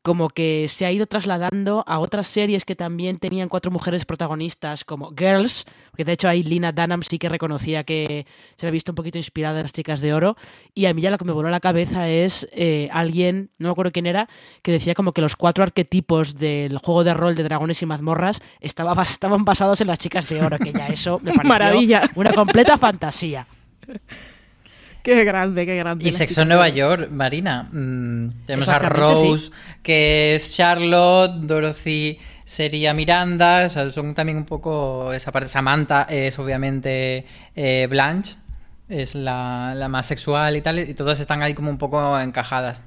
como 0.02 0.28
que 0.28 0.66
se 0.68 0.86
ha 0.86 0.92
ido 0.92 1.06
trasladando 1.06 1.84
a 1.86 1.98
otras 1.98 2.26
series 2.26 2.64
que 2.64 2.76
también 2.76 3.18
tenían 3.18 3.48
cuatro 3.48 3.70
mujeres 3.70 4.04
protagonistas, 4.04 4.84
como 4.84 5.12
Girls, 5.16 5.66
que 5.96 6.04
de 6.04 6.12
hecho 6.12 6.28
ahí 6.28 6.42
Lina 6.42 6.72
Dunham 6.72 7.02
sí 7.02 7.18
que 7.18 7.28
reconocía 7.28 7.84
que 7.84 8.26
se 8.56 8.66
había 8.66 8.72
visto 8.72 8.92
un 8.92 8.96
poquito 8.96 9.18
inspirada 9.18 9.58
en 9.58 9.64
las 9.64 9.72
chicas 9.72 10.00
de 10.00 10.14
oro, 10.14 10.36
y 10.74 10.86
a 10.86 10.94
mí 10.94 11.02
ya 11.02 11.10
lo 11.10 11.18
que 11.18 11.24
me 11.24 11.32
voló 11.32 11.48
a 11.48 11.50
la 11.50 11.60
cabeza 11.60 12.08
es 12.08 12.48
eh, 12.52 12.88
alguien, 12.92 13.50
no 13.58 13.68
me 13.68 13.72
acuerdo 13.72 13.92
quién 13.92 14.06
era, 14.06 14.28
que 14.62 14.72
decía 14.72 14.94
como 14.94 15.12
que 15.12 15.20
los 15.20 15.36
cuatro 15.36 15.62
arquetipos 15.64 16.36
del 16.36 16.78
juego 16.78 17.04
de 17.04 17.14
rol 17.14 17.34
de 17.34 17.42
dragones 17.42 17.82
y 17.82 17.86
mazmorras 17.86 18.42
estaba, 18.60 19.02
estaban 19.02 19.44
basados 19.44 19.80
en 19.80 19.88
las 19.88 19.98
chicas 19.98 20.28
de 20.28 20.42
oro, 20.42 20.58
que 20.58 20.72
ya 20.72 20.88
eso 20.88 21.18
me 21.22 21.32
pareció 21.32 21.48
Maravilla. 21.48 22.10
una 22.14 22.32
completa 22.32 22.78
fantasía. 22.78 23.46
Qué 25.02 25.24
grande, 25.24 25.64
qué 25.64 25.76
grande. 25.76 26.08
Y 26.08 26.12
Sexo 26.12 26.42
en 26.42 26.48
Nueva 26.48 26.68
York, 26.68 27.08
Marina. 27.10 27.68
Mm, 27.72 28.44
tenemos 28.46 28.68
a 28.68 28.78
Rose, 28.78 29.50
que 29.82 30.34
es 30.34 30.54
Charlotte, 30.54 31.32
Dorothy 31.40 32.18
sería 32.44 32.92
Miranda, 32.92 33.62
o 33.64 33.68
sea, 33.68 33.88
son 33.90 34.12
también 34.12 34.36
un 34.36 34.44
poco 34.44 35.12
esa 35.12 35.32
parte. 35.32 35.48
Samantha 35.48 36.02
es 36.10 36.38
obviamente 36.38 37.24
eh, 37.54 37.86
Blanche, 37.88 38.36
es 38.88 39.14
la, 39.14 39.72
la 39.74 39.88
más 39.88 40.06
sexual 40.06 40.56
y 40.56 40.60
tal, 40.60 40.80
y 40.80 40.94
todas 40.94 41.20
están 41.20 41.42
ahí 41.42 41.54
como 41.54 41.70
un 41.70 41.78
poco 41.78 42.18
encajadas. 42.18 42.82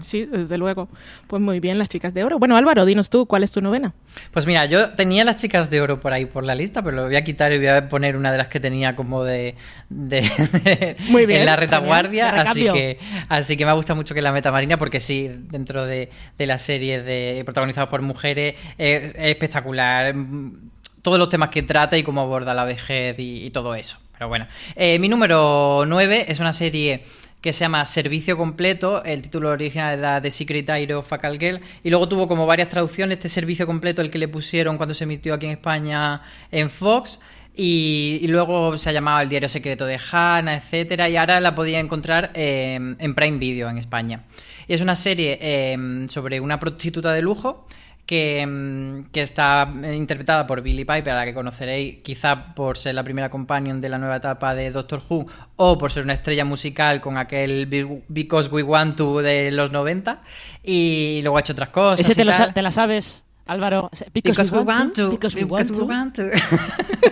Sí, 0.00 0.26
desde 0.26 0.58
luego. 0.58 0.88
Pues 1.26 1.42
muy 1.42 1.58
bien, 1.58 1.76
las 1.78 1.88
chicas 1.88 2.14
de 2.14 2.22
oro. 2.22 2.38
Bueno, 2.38 2.56
Álvaro, 2.56 2.84
dinos 2.84 3.10
tú, 3.10 3.26
¿cuál 3.26 3.42
es 3.42 3.50
tu 3.50 3.60
novena? 3.60 3.92
Pues 4.30 4.46
mira, 4.46 4.64
yo 4.66 4.90
tenía 4.90 5.24
las 5.24 5.36
chicas 5.36 5.70
de 5.70 5.80
oro 5.80 6.00
por 6.00 6.12
ahí 6.12 6.26
por 6.26 6.44
la 6.44 6.54
lista, 6.54 6.82
pero 6.82 6.96
lo 6.96 7.04
voy 7.06 7.16
a 7.16 7.24
quitar 7.24 7.52
y 7.52 7.58
voy 7.58 7.66
a 7.66 7.88
poner 7.88 8.16
una 8.16 8.30
de 8.30 8.38
las 8.38 8.46
que 8.48 8.60
tenía 8.60 8.94
como 8.94 9.24
de, 9.24 9.56
de- 9.88 10.20
de- 10.20 10.96
Muy 11.08 11.26
bien, 11.26 11.40
en 11.40 11.46
la 11.46 11.56
retaguardia, 11.56 12.28
así 12.42 12.64
que 12.72 12.98
así 13.28 13.56
que 13.56 13.66
me 13.66 13.72
gusta 13.72 13.94
mucho 13.94 14.14
que 14.14 14.22
la 14.22 14.30
meta 14.32 14.52
Marina 14.52 14.76
porque 14.78 15.00
sí, 15.00 15.28
dentro 15.50 15.84
de, 15.84 16.10
de 16.38 16.46
la 16.46 16.58
serie 16.58 17.02
de 17.02 17.42
protagonizada 17.44 17.88
por 17.88 18.02
mujeres 18.02 18.54
es 18.78 19.14
espectacular 19.16 20.14
mm, 20.14 20.70
todos 21.02 21.18
los 21.18 21.28
temas 21.28 21.48
que 21.50 21.62
trata 21.64 21.98
y 21.98 22.04
cómo 22.04 22.20
aborda 22.20 22.54
la 22.54 22.64
vejez 22.64 23.18
y, 23.18 23.44
y 23.46 23.50
todo 23.50 23.74
eso. 23.74 23.98
Pero 24.12 24.28
bueno, 24.28 24.46
Eh, 24.76 25.00
mi 25.00 25.08
número 25.08 25.82
9 25.88 26.26
es 26.28 26.38
una 26.38 26.52
serie 26.52 27.02
que 27.42 27.52
se 27.52 27.64
llama 27.64 27.84
Servicio 27.84 28.36
Completo. 28.36 29.04
El 29.04 29.20
título 29.20 29.50
original 29.50 29.98
era 29.98 30.22
The 30.22 30.30
Secret 30.30 30.64
Diary 30.64 30.92
of 30.92 31.12
a 31.12 31.18
Call 31.18 31.38
Girl. 31.38 31.60
Y 31.82 31.90
luego 31.90 32.08
tuvo 32.08 32.28
como 32.28 32.46
varias 32.46 32.68
traducciones. 32.68 33.18
Este 33.18 33.28
Servicio 33.28 33.66
Completo, 33.66 34.00
el 34.00 34.10
que 34.10 34.18
le 34.18 34.28
pusieron 34.28 34.76
cuando 34.76 34.94
se 34.94 35.04
emitió 35.04 35.34
aquí 35.34 35.46
en 35.46 35.52
España 35.52 36.22
en 36.52 36.70
Fox. 36.70 37.18
Y, 37.54 38.24
luego 38.28 38.78
se 38.78 38.88
ha 38.88 38.92
llamado 38.92 39.20
El 39.20 39.28
Diario 39.28 39.48
Secreto 39.48 39.84
de 39.84 39.98
Hannah, 40.10 40.54
etcétera. 40.54 41.08
Y 41.08 41.16
ahora 41.16 41.40
la 41.40 41.54
podía 41.54 41.80
encontrar 41.80 42.30
en 42.34 43.14
Prime 43.14 43.38
Video 43.38 43.68
en 43.68 43.76
España. 43.76 44.22
Y 44.68 44.74
es 44.74 44.80
una 44.80 44.94
serie 44.94 45.38
eh, 45.40 46.06
sobre 46.08 46.40
una 46.40 46.60
prostituta 46.60 47.12
de 47.12 47.22
lujo 47.22 47.66
que, 48.06 48.44
mm, 48.46 49.10
que 49.12 49.22
está 49.22 49.72
eh, 49.84 49.94
interpretada 49.94 50.46
por 50.46 50.60
Billie 50.60 50.84
Piper, 50.84 51.10
a 51.10 51.16
la 51.16 51.24
que 51.24 51.34
conoceréis 51.34 51.98
quizá 52.02 52.54
por 52.54 52.76
ser 52.76 52.94
la 52.94 53.04
primera 53.04 53.30
companion 53.30 53.80
de 53.80 53.88
la 53.88 53.98
nueva 53.98 54.16
etapa 54.16 54.54
de 54.54 54.70
Doctor 54.70 55.02
Who 55.08 55.26
o 55.56 55.78
por 55.78 55.92
ser 55.92 56.02
una 56.04 56.14
estrella 56.14 56.44
musical 56.44 57.00
con 57.00 57.16
aquel 57.16 57.66
Be- 57.66 58.02
Because 58.08 58.48
We 58.50 58.62
Want 58.62 58.96
To 58.96 59.20
de 59.20 59.50
los 59.50 59.70
90 59.72 60.20
y 60.64 61.20
luego 61.22 61.36
ha 61.36 61.40
hecho 61.40 61.52
otras 61.52 61.68
cosas. 61.70 62.00
Ese 62.00 62.12
y 62.12 62.14
te, 62.16 62.24
lo 62.24 62.32
tal. 62.32 62.52
te 62.52 62.62
la 62.62 62.70
sabes, 62.70 63.24
Álvaro. 63.46 63.90
Because, 64.12 64.52
we 64.52 64.60
want 64.60 64.94
to. 64.96 65.10
Because 65.10 65.36
we 65.36 65.44
because 65.44 65.72
want 65.72 66.14
we 66.16 66.24
to. 66.24 66.28
want 66.30 66.36
to. 66.40 67.10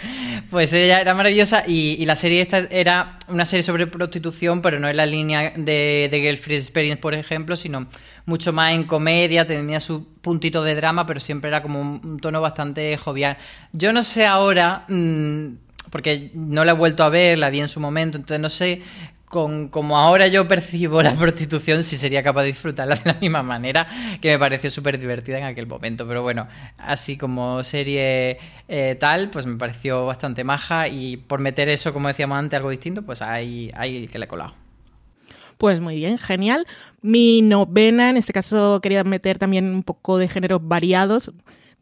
pues 0.50 0.72
ella 0.72 1.00
era 1.00 1.14
maravillosa 1.14 1.64
y, 1.66 2.04
la 2.04 2.16
serie 2.16 2.40
esta 2.40 2.58
era 2.70 3.16
una 3.28 3.46
serie 3.46 3.62
sobre 3.62 3.86
prostitución, 3.86 4.62
pero 4.62 4.78
no 4.78 4.88
en 4.88 4.96
la 4.96 5.06
línea 5.06 5.52
de, 5.56 6.08
de 6.10 6.20
Girlfriend 6.20 6.62
Experience, 6.62 7.00
por 7.00 7.14
ejemplo, 7.14 7.56
sino 7.56 7.86
mucho 8.26 8.52
más 8.52 8.72
en 8.72 8.84
comedia, 8.84 9.46
tenía 9.46 9.80
su 9.80 10.06
puntito 10.20 10.62
de 10.62 10.74
drama, 10.74 11.06
pero 11.06 11.20
siempre 11.20 11.48
era 11.48 11.62
como 11.62 11.80
un, 11.80 12.00
un 12.04 12.18
tono 12.18 12.40
bastante 12.40 12.96
jovial. 12.96 13.36
Yo 13.72 13.92
no 13.92 14.02
sé 14.02 14.26
ahora, 14.26 14.84
mm, 14.88 15.46
porque 15.90 16.30
no 16.34 16.64
la 16.64 16.72
he 16.72 16.74
vuelto 16.74 17.04
a 17.04 17.08
ver, 17.08 17.38
la 17.38 17.50
vi 17.50 17.60
en 17.60 17.68
su 17.68 17.80
momento, 17.80 18.18
entonces 18.18 18.40
no 18.40 18.50
sé 18.50 18.82
con 19.28 19.68
como 19.68 19.98
ahora 19.98 20.28
yo 20.28 20.46
percibo 20.48 21.02
la 21.02 21.14
prostitución, 21.14 21.82
si 21.82 21.96
sería 21.96 22.22
capaz 22.22 22.42
de 22.42 22.48
disfrutarla 22.48 22.96
de 22.96 23.12
la 23.12 23.14
misma 23.20 23.42
manera, 23.42 23.86
que 24.20 24.30
me 24.30 24.38
pareció 24.38 24.70
súper 24.70 24.98
divertida 24.98 25.38
en 25.38 25.44
aquel 25.44 25.66
momento. 25.66 26.06
Pero 26.06 26.22
bueno, 26.22 26.46
así 26.78 27.16
como 27.16 27.62
serie 27.64 28.38
eh, 28.68 28.96
tal, 28.98 29.30
pues 29.30 29.46
me 29.46 29.56
pareció 29.56 30.06
bastante 30.06 30.44
maja 30.44 30.88
y 30.88 31.16
por 31.16 31.40
meter 31.40 31.68
eso, 31.68 31.92
como 31.92 32.08
decíamos 32.08 32.38
antes, 32.38 32.56
algo 32.56 32.70
distinto, 32.70 33.02
pues 33.02 33.22
ahí, 33.22 33.70
ahí 33.74 34.06
que 34.08 34.18
le 34.18 34.24
he 34.24 34.28
colado. 34.28 34.54
Pues 35.58 35.80
muy 35.80 35.96
bien, 35.96 36.18
genial. 36.18 36.66
Mi 37.00 37.40
novena, 37.40 38.10
en 38.10 38.18
este 38.18 38.32
caso 38.32 38.80
quería 38.82 39.04
meter 39.04 39.38
también 39.38 39.74
un 39.74 39.82
poco 39.82 40.18
de 40.18 40.28
géneros 40.28 40.60
variados. 40.62 41.32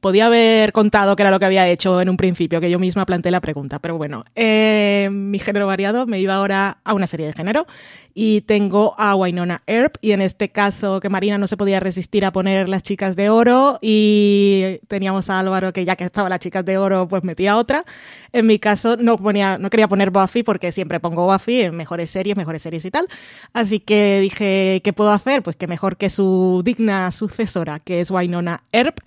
Podía 0.05 0.27
haber 0.27 0.73
contado 0.73 1.17
que 1.17 1.23
era 1.23 1.31
lo 1.31 1.39
que 1.39 1.47
había 1.47 1.67
hecho 1.67 1.99
en 2.03 2.11
un 2.11 2.19
principio, 2.19 2.61
que 2.61 2.69
yo 2.69 2.79
misma 2.79 3.07
planteé 3.07 3.33
la 3.33 3.41
pregunta, 3.41 3.79
pero 3.79 3.97
bueno, 3.97 4.27
eh, 4.35 5.09
mi 5.11 5.39
género 5.39 5.67
variado 5.67 6.05
me 6.05 6.21
iba 6.21 6.35
ahora 6.35 6.77
a 6.85 6.93
una 6.93 7.07
serie 7.07 7.27
de 7.27 7.33
género 7.33 7.67
y 8.13 8.43
tengo 8.43 8.95
a 8.99 9.15
Wynonna 9.15 9.63
Earp 9.67 9.97
y 10.03 10.13
en 10.13 10.21
este 10.21 10.51
caso 10.51 11.01
que 11.01 11.09
Marina 11.09 11.39
no 11.39 11.47
se 11.47 11.57
podía 11.57 11.81
resistir 11.81 12.27
a 12.27 12.33
poner 12.33 12.69
las 12.69 12.83
chicas 12.83 13.17
de 13.17 13.31
oro 13.31 13.79
y 13.81 14.79
teníamos 14.89 15.31
a 15.31 15.41
Álvaro 15.41 15.73
que 15.73 15.87
ya 15.87 15.97
que 15.97 16.05
estaba 16.05 16.29
las 16.29 16.41
chicas 16.41 16.67
de 16.67 16.77
oro 16.77 17.09
pues 17.09 17.25
metía 17.25 17.57
otra. 17.57 17.87
En 18.31 18.47
mi 18.47 18.59
caso 18.59 18.99
no 18.99 19.17
ponía, 19.17 19.57
no 19.57 19.71
quería 19.71 19.89
poner 19.89 20.11
Buffy 20.11 20.43
porque 20.43 20.71
siempre 20.71 21.01
pongo 21.01 21.33
Buffy 21.33 21.63
en 21.63 21.77
mejores 21.77 22.11
series, 22.11 22.37
mejores 22.37 22.61
series 22.61 22.85
y 22.85 22.91
tal. 22.91 23.07
Así 23.55 23.81
que 23.81 24.21
dije, 24.21 24.83
¿qué 24.85 24.93
puedo 24.93 25.13
hacer? 25.13 25.43
Pues 25.43 25.57
que 25.57 25.67
mejor 25.67 25.97
que 25.97 26.11
su 26.11 26.61
digna 26.63 27.11
sucesora, 27.11 27.81
que 27.81 28.03
es 28.03 28.11
Wynonna 28.11 28.65
Earp 28.71 29.01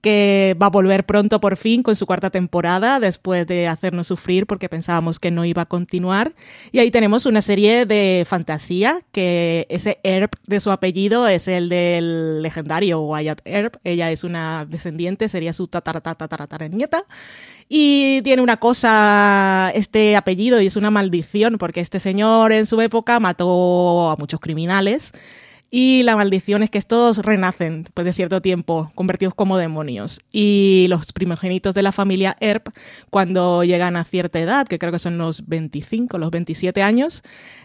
que 0.00 0.56
va 0.60 0.66
a 0.66 0.70
volver 0.70 1.04
pronto 1.04 1.40
por 1.40 1.56
fin 1.56 1.82
con 1.82 1.96
su 1.96 2.06
cuarta 2.06 2.30
temporada 2.30 3.00
después 3.00 3.46
de 3.46 3.66
hacernos 3.66 4.06
sufrir 4.06 4.46
porque 4.46 4.68
pensábamos 4.68 5.18
que 5.18 5.30
no 5.30 5.44
iba 5.44 5.62
a 5.62 5.66
continuar. 5.66 6.34
Y 6.72 6.78
ahí 6.78 6.90
tenemos 6.90 7.26
una 7.26 7.42
serie 7.42 7.86
de 7.86 8.24
fantasía 8.26 9.00
que 9.12 9.66
ese 9.68 9.98
Earp 10.04 10.34
de 10.46 10.60
su 10.60 10.70
apellido 10.70 11.26
es 11.26 11.48
el 11.48 11.68
del 11.68 12.42
legendario 12.42 13.00
Wyatt 13.00 13.40
Earp. 13.44 13.76
Ella 13.84 14.10
es 14.10 14.24
una 14.24 14.64
descendiente, 14.64 15.28
sería 15.28 15.52
su 15.52 15.68
nieta. 16.70 17.04
Y 17.68 18.22
tiene 18.22 18.42
una 18.42 18.58
cosa, 18.58 19.72
este 19.74 20.14
apellido, 20.14 20.60
y 20.60 20.66
es 20.66 20.76
una 20.76 20.90
maldición, 20.90 21.58
porque 21.58 21.80
este 21.80 21.98
señor 21.98 22.52
en 22.52 22.66
su 22.66 22.80
época 22.80 23.18
mató 23.18 24.10
a 24.10 24.16
muchos 24.16 24.38
criminales. 24.40 25.12
Y 25.68 26.04
la 26.04 26.14
maldición 26.14 26.62
es 26.62 26.70
que 26.70 26.78
estos 26.78 27.18
renacen 27.18 27.82
después 27.82 28.04
de 28.04 28.12
cierto 28.12 28.40
tiempo, 28.40 28.92
convertidos 28.94 29.34
como 29.34 29.58
demonios. 29.58 30.20
Y 30.30 30.86
los 30.88 31.12
primogénitos 31.12 31.74
de 31.74 31.82
la 31.82 31.90
familia 31.90 32.36
Earp, 32.40 32.68
cuando 33.10 33.64
llegan 33.64 33.96
a 33.96 34.04
cierta 34.04 34.38
edad, 34.38 34.68
que 34.68 34.78
creo 34.78 34.92
que 34.92 35.00
son 35.00 35.18
los 35.18 35.46
25, 35.48 36.18
los 36.18 36.30
27 36.30 36.82
años, 36.82 37.24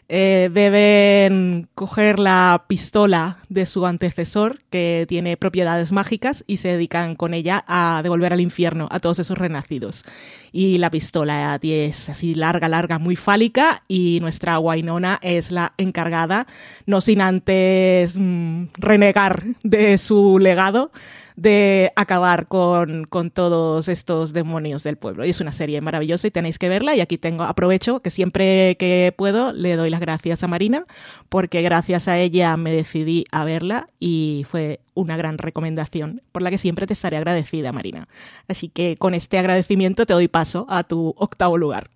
eh, 0.09 0.49
deben 0.51 1.69
coger 1.75 2.17
la 2.17 2.65
pistola 2.67 3.37
de 3.49 3.67
su 3.67 3.85
antecesor, 3.85 4.63
que 4.71 5.05
tiene 5.07 5.37
propiedades 5.37 5.91
mágicas, 5.91 6.43
y 6.47 6.57
se 6.57 6.69
dedican 6.69 7.15
con 7.15 7.35
ella 7.35 7.63
a 7.67 8.01
devolver 8.01 8.33
al 8.33 8.41
infierno 8.41 8.87
a 8.89 8.99
todos 8.99 9.19
esos 9.19 9.37
renacidos. 9.37 10.05
Y 10.51 10.79
la 10.79 10.89
pistola 10.89 11.59
es 11.61 12.09
así 12.09 12.33
larga, 12.33 12.67
larga, 12.67 12.97
muy 12.97 13.15
fálica, 13.15 13.83
y 13.87 14.17
nuestra 14.21 14.57
Wainona 14.57 15.19
es 15.21 15.51
la 15.51 15.73
encargada, 15.77 16.47
no 16.87 16.99
sin 16.99 17.21
antes 17.21 17.90
mm, 18.17 18.67
renegar 18.77 19.43
de 19.63 19.97
su 19.97 20.39
legado, 20.39 20.91
de 21.35 21.91
acabar 21.95 22.47
con, 22.47 23.05
con, 23.05 23.31
todos 23.31 23.87
estos 23.87 24.33
demonios 24.33 24.83
del 24.83 24.97
pueblo. 24.97 25.25
Y 25.25 25.29
es 25.29 25.41
una 25.41 25.53
serie 25.53 25.81
maravillosa 25.81 26.27
y 26.27 26.31
tenéis 26.31 26.59
que 26.59 26.69
verla. 26.69 26.95
Y 26.95 27.01
aquí 27.01 27.17
tengo, 27.17 27.43
aprovecho 27.43 28.01
que 28.01 28.09
siempre 28.09 28.75
que 28.77 29.13
puedo 29.15 29.53
le 29.53 29.75
doy 29.75 29.89
las 29.89 30.01
gracias 30.01 30.43
a 30.43 30.47
Marina, 30.47 30.85
porque 31.29 31.61
gracias 31.61 32.07
a 32.07 32.19
ella 32.19 32.55
me 32.57 32.71
decidí 32.71 33.25
a 33.31 33.45
verla 33.45 33.89
y 33.99 34.45
fue 34.47 34.81
una 34.93 35.17
gran 35.17 35.37
recomendación 35.37 36.21
por 36.31 36.41
la 36.41 36.51
que 36.51 36.57
siempre 36.57 36.85
te 36.87 36.93
estaré 36.93 37.17
agradecida, 37.17 37.71
Marina. 37.71 38.07
Así 38.47 38.69
que 38.69 38.97
con 38.97 39.13
este 39.13 39.39
agradecimiento 39.39 40.05
te 40.05 40.13
doy 40.13 40.27
paso 40.27 40.65
a 40.69 40.83
tu 40.83 41.13
octavo 41.17 41.57
lugar. 41.57 41.89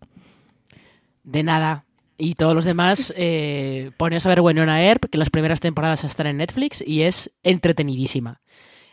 De 1.24 1.44
nada. 1.44 1.85
Y 2.18 2.36
todos 2.36 2.56
los 2.56 2.66
demás, 2.66 3.14
eh, 3.18 3.92
poneos 3.98 4.26
a 4.26 4.30
ver 4.30 4.42
Winona 4.42 4.84
Earp, 4.84 5.10
que 5.10 5.18
las 5.18 5.30
primeras 5.30 5.60
temporadas 5.60 6.04
están 6.04 6.28
en 6.28 6.38
Netflix 6.38 6.84
y 6.86 7.02
es 7.02 7.32
entretenidísima. 7.44 8.42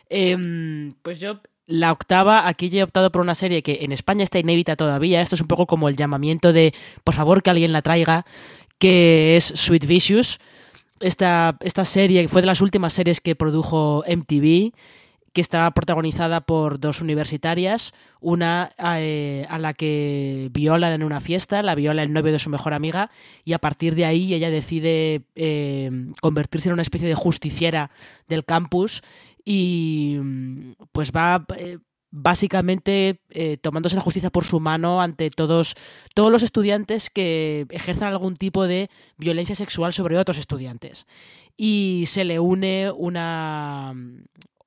Eh, 0.09 0.93
pues 1.01 1.19
yo, 1.19 1.39
la 1.65 1.91
octava, 1.91 2.47
aquí 2.47 2.69
ya 2.69 2.81
he 2.81 2.83
optado 2.83 3.11
por 3.11 3.21
una 3.21 3.35
serie 3.35 3.63
que 3.63 3.79
en 3.81 3.91
España 3.91 4.23
está 4.23 4.39
inédita 4.39 4.75
todavía. 4.75 5.21
Esto 5.21 5.35
es 5.35 5.41
un 5.41 5.47
poco 5.47 5.65
como 5.65 5.87
el 5.87 5.95
llamamiento 5.95 6.51
de, 6.53 6.73
por 7.03 7.15
favor, 7.15 7.41
que 7.41 7.49
alguien 7.49 7.71
la 7.71 7.81
traiga, 7.81 8.25
que 8.79 9.37
es 9.37 9.45
Sweet 9.45 9.85
Vicious. 9.85 10.39
Esta, 10.99 11.57
esta 11.61 11.85
serie 11.85 12.27
fue 12.27 12.41
de 12.41 12.47
las 12.47 12.61
últimas 12.61 12.93
series 12.93 13.21
que 13.21 13.35
produjo 13.35 14.03
MTV, 14.07 14.73
que 15.33 15.41
está 15.41 15.69
protagonizada 15.71 16.41
por 16.41 16.79
dos 16.79 17.01
universitarias, 17.01 17.91
una 18.21 18.71
eh, 18.77 19.47
a 19.49 19.57
la 19.57 19.73
que 19.73 20.49
violan 20.51 20.93
en 20.93 21.03
una 21.03 21.21
fiesta, 21.21 21.63
la 21.63 21.73
viola 21.73 22.03
el 22.03 22.13
novio 22.13 22.31
de 22.31 22.39
su 22.39 22.51
mejor 22.51 22.73
amiga, 22.73 23.09
y 23.43 23.53
a 23.53 23.59
partir 23.59 23.95
de 23.95 24.05
ahí 24.05 24.33
ella 24.33 24.51
decide 24.51 25.23
eh, 25.35 25.91
convertirse 26.21 26.69
en 26.69 26.73
una 26.73 26.83
especie 26.83 27.07
de 27.07 27.15
justiciera 27.15 27.89
del 28.27 28.45
campus 28.45 29.01
y 29.43 30.19
pues 30.91 31.11
va 31.11 31.45
eh, 31.57 31.79
básicamente 32.11 33.19
tomándose 33.63 33.95
la 33.95 34.03
justicia 34.03 34.29
por 34.29 34.45
su 34.45 34.59
mano 34.59 35.01
ante 35.01 35.31
todos, 35.31 35.73
todos 36.13 36.31
los 36.31 36.43
estudiantes 36.43 37.09
que 37.09 37.65
ejercen 37.71 38.03
algún 38.03 38.35
tipo 38.35 38.67
de 38.67 38.91
violencia 39.17 39.55
sexual 39.55 39.93
sobre 39.93 40.19
otros 40.19 40.37
estudiantes. 40.37 41.07
Y 41.57 42.03
se 42.05 42.23
le 42.23 42.39
une 42.39 42.91
una, 42.95 43.95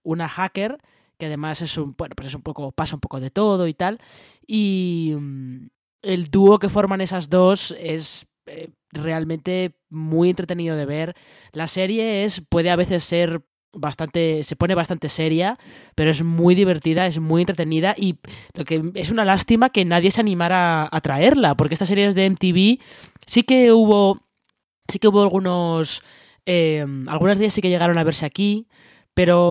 una 0.07 0.29
hacker 0.29 0.79
que 1.19 1.27
además 1.27 1.63
es 1.63 1.77
un, 1.79 1.95
bueno, 1.97 2.15
pues 2.15 2.29
es 2.29 2.35
un 2.35 2.43
poco, 2.43 2.73
pasa 2.73 2.95
un 2.95 3.01
poco 3.01 3.21
de 3.21 3.31
todo 3.31 3.67
y 3.67 3.75
tal. 3.75 3.99
Y 4.47 5.15
mm, 5.19 5.67
el 6.03 6.27
dúo 6.27 6.59
que 6.59 6.69
forman 6.69 7.01
esas 7.01 7.31
dos 7.31 7.75
es 7.79 8.27
eh, 8.47 8.71
realmente 8.93 9.77
muy 9.89 10.31
entretenido 10.31 10.77
de 10.77 10.87
ver. 10.87 11.17
La 11.53 11.69
serie 11.69 12.25
es, 12.25 12.43
puede 12.49 12.71
a 12.71 12.77
veces 12.77 13.05
ser 13.05 13.43
bastante, 13.73 14.43
se 14.43 14.57
pone 14.57 14.75
bastante 14.75 15.09
seria, 15.09 15.59
pero 15.95 16.11
es 16.11 16.23
muy 16.23 16.55
divertida, 16.55 17.07
es 17.07 17.19
muy 17.19 17.43
entretenida 17.43 17.95
y 17.97 18.17
lo 18.55 18.65
que 18.65 18.83
es 18.95 19.11
una 19.11 19.25
lástima 19.25 19.71
que 19.71 19.85
nadie 19.85 20.11
se 20.11 20.21
animara 20.21 20.89
a, 20.91 21.01
traerla, 21.01 21.57
porque 21.57 21.75
esta 21.75 21.87
serie 21.87 22.07
es 22.07 22.15
de 22.15 22.31
MTV, 22.31 22.83
sí 23.27 23.43
que 23.43 23.73
hubo, 23.73 24.21
sí 24.89 24.99
que 24.99 25.09
hubo 25.09 25.23
algunos, 25.23 26.03
eh, 26.47 26.87
algunas 27.09 27.39
días 27.39 27.53
sí 27.53 27.61
que 27.61 27.69
llegaron 27.69 27.99
a 27.99 28.05
verse 28.05 28.25
aquí, 28.25 28.67
pero 29.13 29.51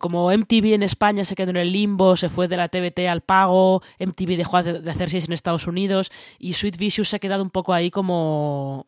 como 0.00 0.30
MTV 0.30 0.74
en 0.74 0.82
España 0.82 1.24
se 1.24 1.34
quedó 1.34 1.50
en 1.50 1.56
el 1.56 1.72
limbo, 1.72 2.16
se 2.16 2.28
fue 2.28 2.48
de 2.48 2.56
la 2.56 2.68
TBT 2.68 3.00
al 3.08 3.22
pago, 3.22 3.82
MTV 3.98 4.36
dejó 4.36 4.62
de 4.62 4.90
hacer 4.90 5.08
series 5.08 5.26
en 5.26 5.32
Estados 5.32 5.66
Unidos 5.66 6.10
y 6.38 6.54
Sweet 6.54 6.76
Vicious 6.76 7.08
se 7.08 7.16
ha 7.16 7.18
quedado 7.18 7.42
un 7.42 7.50
poco 7.50 7.72
ahí 7.72 7.90
como 7.90 8.86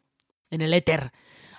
en 0.50 0.62
el 0.62 0.74
éter. 0.74 1.12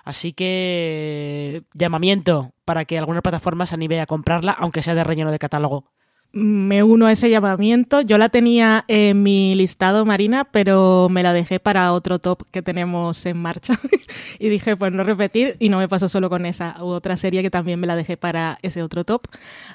Así 0.04 0.32
que 0.32 1.62
llamamiento 1.74 2.52
para 2.64 2.84
que 2.84 2.98
alguna 2.98 3.22
plataforma 3.22 3.66
se 3.66 3.74
anime 3.74 4.00
a 4.00 4.06
comprarla, 4.06 4.52
aunque 4.52 4.82
sea 4.82 4.94
de 4.94 5.04
relleno 5.04 5.30
de 5.30 5.38
catálogo 5.38 5.92
me 6.32 6.82
uno 6.82 7.06
a 7.06 7.12
ese 7.12 7.30
llamamiento. 7.30 8.00
Yo 8.00 8.18
la 8.18 8.28
tenía 8.28 8.84
en 8.88 9.22
mi 9.22 9.54
listado, 9.54 10.04
Marina, 10.04 10.44
pero 10.44 11.08
me 11.10 11.22
la 11.22 11.32
dejé 11.32 11.60
para 11.60 11.92
otro 11.92 12.18
top 12.18 12.44
que 12.50 12.62
tenemos 12.62 13.24
en 13.26 13.38
marcha. 13.38 13.78
y 14.38 14.48
dije, 14.48 14.76
pues 14.76 14.92
no 14.92 15.04
repetir, 15.04 15.56
y 15.58 15.68
no 15.68 15.78
me 15.78 15.88
pasó 15.88 16.08
solo 16.08 16.30
con 16.30 16.46
esa. 16.46 16.76
Hubo 16.80 16.92
otra 16.92 17.16
serie 17.16 17.42
que 17.42 17.50
también 17.50 17.78
me 17.80 17.86
la 17.86 17.96
dejé 17.96 18.16
para 18.16 18.58
ese 18.62 18.82
otro 18.82 19.04
top. 19.04 19.26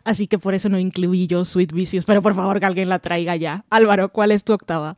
Así 0.03 0.27
que 0.27 0.39
por 0.39 0.53
eso 0.53 0.69
no 0.69 0.79
incluí 0.79 1.27
yo 1.27 1.45
Sweet 1.45 1.71
Vicious, 1.71 2.05
pero 2.05 2.21
por 2.21 2.35
favor 2.35 2.59
que 2.59 2.65
alguien 2.65 2.89
la 2.89 2.99
traiga 2.99 3.35
ya. 3.35 3.65
Álvaro, 3.69 4.09
¿cuál 4.09 4.31
es 4.31 4.43
tu 4.43 4.53
octava? 4.53 4.97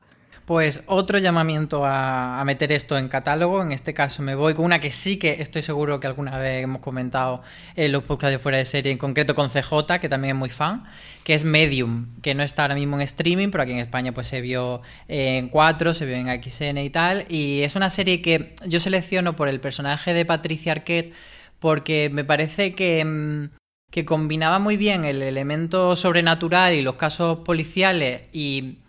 Pues 0.49 0.81
otro 0.87 1.19
llamamiento 1.19 1.85
a, 1.85 2.43
meter 2.43 2.71
esto 2.71 2.97
en 2.97 3.07
catálogo. 3.07 3.61
En 3.61 3.71
este 3.71 3.93
caso 3.93 4.23
me 4.23 4.33
voy 4.33 4.55
con 4.55 4.65
una 4.65 4.79
que 4.79 4.89
sí 4.89 5.17
que 5.17 5.43
estoy 5.43 5.61
seguro 5.61 5.99
que 5.99 6.07
alguna 6.07 6.39
vez 6.39 6.63
hemos 6.63 6.81
comentado 6.81 7.43
en 7.75 7.91
los 7.91 8.03
podcasts 8.03 8.31
de 8.31 8.39
fuera 8.39 8.57
de 8.57 8.65
serie, 8.65 8.91
en 8.91 8.97
concreto 8.97 9.35
con 9.35 9.51
CJ, 9.51 9.99
que 10.01 10.09
también 10.09 10.35
es 10.35 10.39
muy 10.39 10.49
fan, 10.49 10.85
que 11.23 11.35
es 11.35 11.45
Medium, 11.45 12.19
que 12.23 12.33
no 12.33 12.41
está 12.41 12.63
ahora 12.63 12.73
mismo 12.73 12.95
en 12.95 13.03
streaming, 13.03 13.49
pero 13.51 13.61
aquí 13.61 13.73
en 13.73 13.77
España 13.77 14.11
pues 14.11 14.25
se 14.25 14.41
vio 14.41 14.81
en 15.07 15.49
4, 15.49 15.93
se 15.93 16.07
vio 16.07 16.15
en 16.15 16.43
XN 16.43 16.79
y 16.79 16.89
tal. 16.89 17.27
Y 17.29 17.61
es 17.61 17.75
una 17.75 17.91
serie 17.91 18.23
que 18.23 18.55
yo 18.65 18.79
selecciono 18.79 19.35
por 19.35 19.49
el 19.49 19.59
personaje 19.59 20.15
de 20.15 20.25
Patricia 20.25 20.71
Arquette 20.71 21.13
porque 21.59 22.09
me 22.11 22.23
parece 22.23 22.73
que 22.73 23.05
mm, 23.05 23.49
que 23.91 24.03
combinaba 24.03 24.57
muy 24.57 24.77
bien 24.77 25.05
el 25.05 25.21
elemento 25.21 25.95
sobrenatural 25.95 26.73
y 26.73 26.81
los 26.81 26.95
casos 26.95 27.39
policiales 27.39 28.21
y 28.31 28.79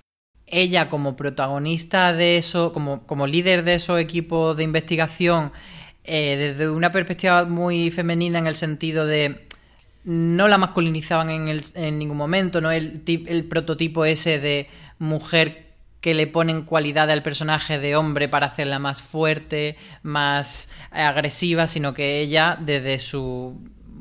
ella 0.50 0.88
como 0.88 1.16
protagonista 1.16 2.12
de 2.12 2.36
eso, 2.36 2.72
como, 2.72 3.06
como 3.06 3.26
líder 3.26 3.64
de 3.64 3.74
esos 3.74 3.98
equipos 4.00 4.56
de 4.56 4.64
investigación, 4.64 5.52
eh, 6.04 6.36
desde 6.36 6.68
una 6.70 6.92
perspectiva 6.92 7.44
muy 7.44 7.90
femenina 7.90 8.38
en 8.38 8.46
el 8.46 8.56
sentido 8.56 9.06
de 9.06 9.46
no 10.04 10.48
la 10.48 10.58
masculinizaban 10.58 11.28
en, 11.30 11.48
el, 11.48 11.64
en 11.74 11.98
ningún 11.98 12.16
momento, 12.16 12.60
no 12.60 12.70
el, 12.70 13.02
el 13.06 13.44
prototipo 13.44 14.04
ese 14.04 14.38
de 14.38 14.68
mujer 14.98 15.70
que 16.00 16.14
le 16.14 16.26
ponen 16.26 16.62
cualidad 16.62 17.10
al 17.10 17.22
personaje 17.22 17.78
de 17.78 17.94
hombre 17.94 18.28
para 18.28 18.46
hacerla 18.46 18.78
más 18.78 19.02
fuerte, 19.02 19.76
más 20.02 20.68
agresiva, 20.90 21.66
sino 21.66 21.92
que 21.92 22.20
ella 22.20 22.56
desde 22.58 22.98
su 22.98 23.60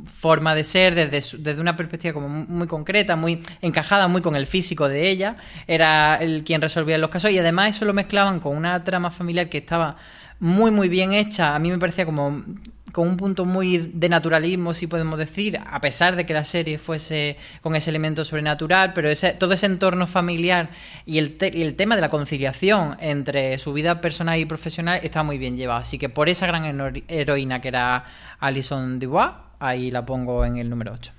forma 0.10 0.56
de 0.56 0.64
ser 0.64 0.96
desde, 0.96 1.38
desde 1.40 1.62
una 1.62 1.78
perspectiva 1.78 2.14
como 2.14 2.28
muy 2.28 2.68
concreta, 2.68 3.16
muy 3.16 3.42
encajada, 3.62 4.08
muy 4.08 4.22
con 4.22 4.36
el 4.36 4.48
físico 4.48 4.90
de 4.90 5.10
ella, 5.10 5.38
era 5.68 6.16
el 6.16 6.44
quien 6.44 6.62
resolvía 6.62 6.98
los 6.98 7.10
casos 7.10 7.32
y 7.32 7.40
además 7.40 7.76
eso 7.76 7.86
lo 7.86 7.94
mezclaban 7.94 8.40
con 8.40 8.58
una 8.58 8.84
trama 8.84 9.12
familiar 9.12 9.50
que 9.50 9.60
estaba 9.60 9.96
muy 10.40 10.72
muy 10.72 10.88
bien 10.88 11.14
hecha, 11.14 11.56
a 11.56 11.60
mí 11.60 11.70
me 11.70 11.78
parecía 11.78 12.06
como 12.06 12.44
con 12.92 13.08
un 13.08 13.18
punto 13.18 13.46
muy 13.46 13.78
de 13.94 14.10
naturalismo, 14.10 14.74
si 14.74 14.88
podemos 14.88 15.20
decir, 15.20 15.60
a 15.64 15.80
pesar 15.82 16.16
de 16.16 16.26
que 16.26 16.34
la 16.34 16.44
serie 16.44 16.78
fuese 16.78 17.38
con 17.62 17.76
ese 17.76 17.90
elemento 17.90 18.24
sobrenatural, 18.24 18.94
pero 18.94 19.10
ese, 19.10 19.34
todo 19.34 19.54
ese 19.54 19.66
entorno 19.66 20.08
familiar 20.08 20.70
y 21.06 21.18
el, 21.18 21.38
y 21.54 21.62
el 21.62 21.76
tema 21.76 21.96
de 21.96 22.02
la 22.02 22.10
conciliación 22.10 22.98
entre 23.00 23.58
su 23.58 23.74
vida 23.74 24.02
personal 24.02 24.40
y 24.40 24.46
profesional 24.46 25.00
está 25.04 25.24
muy 25.24 25.38
bien 25.38 25.58
llevado. 25.58 25.82
Así 25.82 25.98
que 25.98 26.10
por 26.10 26.30
esa 26.30 26.48
gran 26.48 26.66
heroína 27.08 27.62
que 27.62 27.68
era 27.68 28.06
Alison 28.40 29.00
Dubois, 29.00 29.49
ahí 29.60 29.92
la 29.92 30.06
pongo 30.06 30.46
en 30.46 30.58
el 30.58 30.70
número 30.70 30.94
8. 30.94 31.14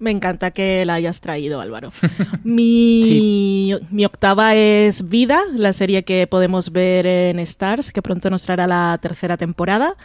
Me 0.00 0.12
encanta 0.12 0.52
que 0.52 0.84
la 0.84 0.94
hayas 0.94 1.20
traído, 1.20 1.60
Álvaro. 1.60 1.92
mi, 2.44 3.74
mi, 3.90 4.04
octava 4.04 4.54
es 4.54 5.08
Vida, 5.08 5.42
la 5.54 5.72
serie 5.72 6.04
que 6.04 6.28
podemos 6.28 6.70
ver 6.70 7.04
en 7.06 7.40
Stars, 7.40 7.90
que 7.90 8.00
pronto 8.00 8.30
nos 8.30 8.44
traerá 8.44 8.68
la 8.68 8.96
tercera 9.02 9.36
temporada. 9.36 9.96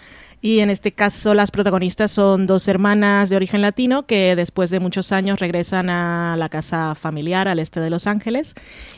Y 0.45 0.59
en 0.59 0.69
este 0.69 0.91
caso 0.91 1.33
las 1.33 1.51
protagonistas 1.51 2.11
son 2.11 2.47
dos 2.47 2.67
hermanas 2.67 3.29
de 3.29 3.37
origen 3.37 3.61
latino 3.61 4.05
que 4.05 4.35
después 4.35 4.69
de 4.69 4.81
muchos 4.81 5.13
años 5.13 5.39
regresan 5.39 5.89
a 5.89 6.35
la 6.37 6.49
casa 6.49 6.95
familiar 6.95 7.47
al 7.47 7.59
este 7.59 7.79
de 7.79 7.89
Los 7.89 8.07
Ángeles. 8.07 8.53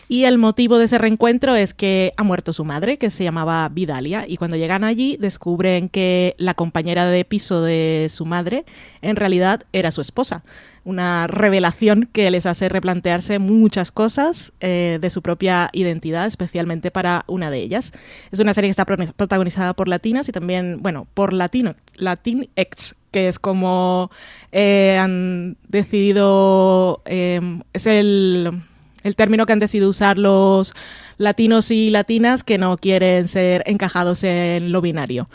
Y 0.07 0.23
el 0.23 0.39
motivo 0.39 0.79
de 0.79 0.85
ese 0.85 0.97
reencuentro 0.97 1.55
es 1.55 1.75
que 1.75 2.13
ha 2.17 2.23
muerto 2.23 2.51
su 2.51 2.65
madre, 2.65 2.97
que 2.97 3.11
se 3.11 3.23
llamaba 3.23 3.69
Vidalia. 3.69 4.25
Y 4.27 4.37
cuando 4.37 4.57
llegan 4.57 4.83
allí 4.83 5.17
descubren 5.19 5.87
que 5.87 6.33
la 6.39 6.55
compañera 6.55 7.05
de 7.05 7.23
piso 7.25 7.61
de 7.61 8.07
su 8.09 8.25
madre 8.25 8.65
en 9.03 9.15
realidad 9.15 9.65
era 9.71 9.91
su 9.91 10.01
esposa 10.01 10.43
una 10.85 11.27
revelación 11.27 12.07
que 12.13 12.31
les 12.31 12.45
hace 12.45 12.69
replantearse 12.69 13.39
muchas 13.39 13.91
cosas 13.91 14.53
eh, 14.61 14.99
de 15.01 15.09
su 15.09 15.21
propia 15.21 15.69
identidad, 15.73 16.27
especialmente 16.27 16.91
para 16.91 17.25
una 17.27 17.49
de 17.49 17.57
ellas. 17.57 17.91
Es 18.31 18.39
una 18.39 18.53
serie 18.53 18.69
que 18.69 18.71
está 18.71 18.85
protagonizada 18.85 19.73
por 19.73 19.87
latinas 19.87 20.29
y 20.29 20.31
también, 20.31 20.77
bueno, 20.81 21.07
por 21.13 21.33
latino, 21.33 21.73
Latinx, 21.95 22.95
que 23.11 23.27
es 23.27 23.39
como 23.39 24.11
eh, 24.51 24.97
han 24.99 25.57
decidido, 25.67 27.01
em, 27.05 27.61
es 27.73 27.87
el, 27.87 28.61
el 29.03 29.15
término 29.15 29.45
que 29.45 29.53
han 29.53 29.59
decidido 29.59 29.89
usar 29.89 30.19
los 30.19 30.73
latinos 31.17 31.71
y 31.71 31.89
latinas 31.89 32.43
que 32.43 32.57
no 32.57 32.77
quieren 32.77 33.27
ser 33.27 33.63
encajados 33.65 34.23
en 34.23 34.71
lo 34.71 34.81
binario. 34.81 35.29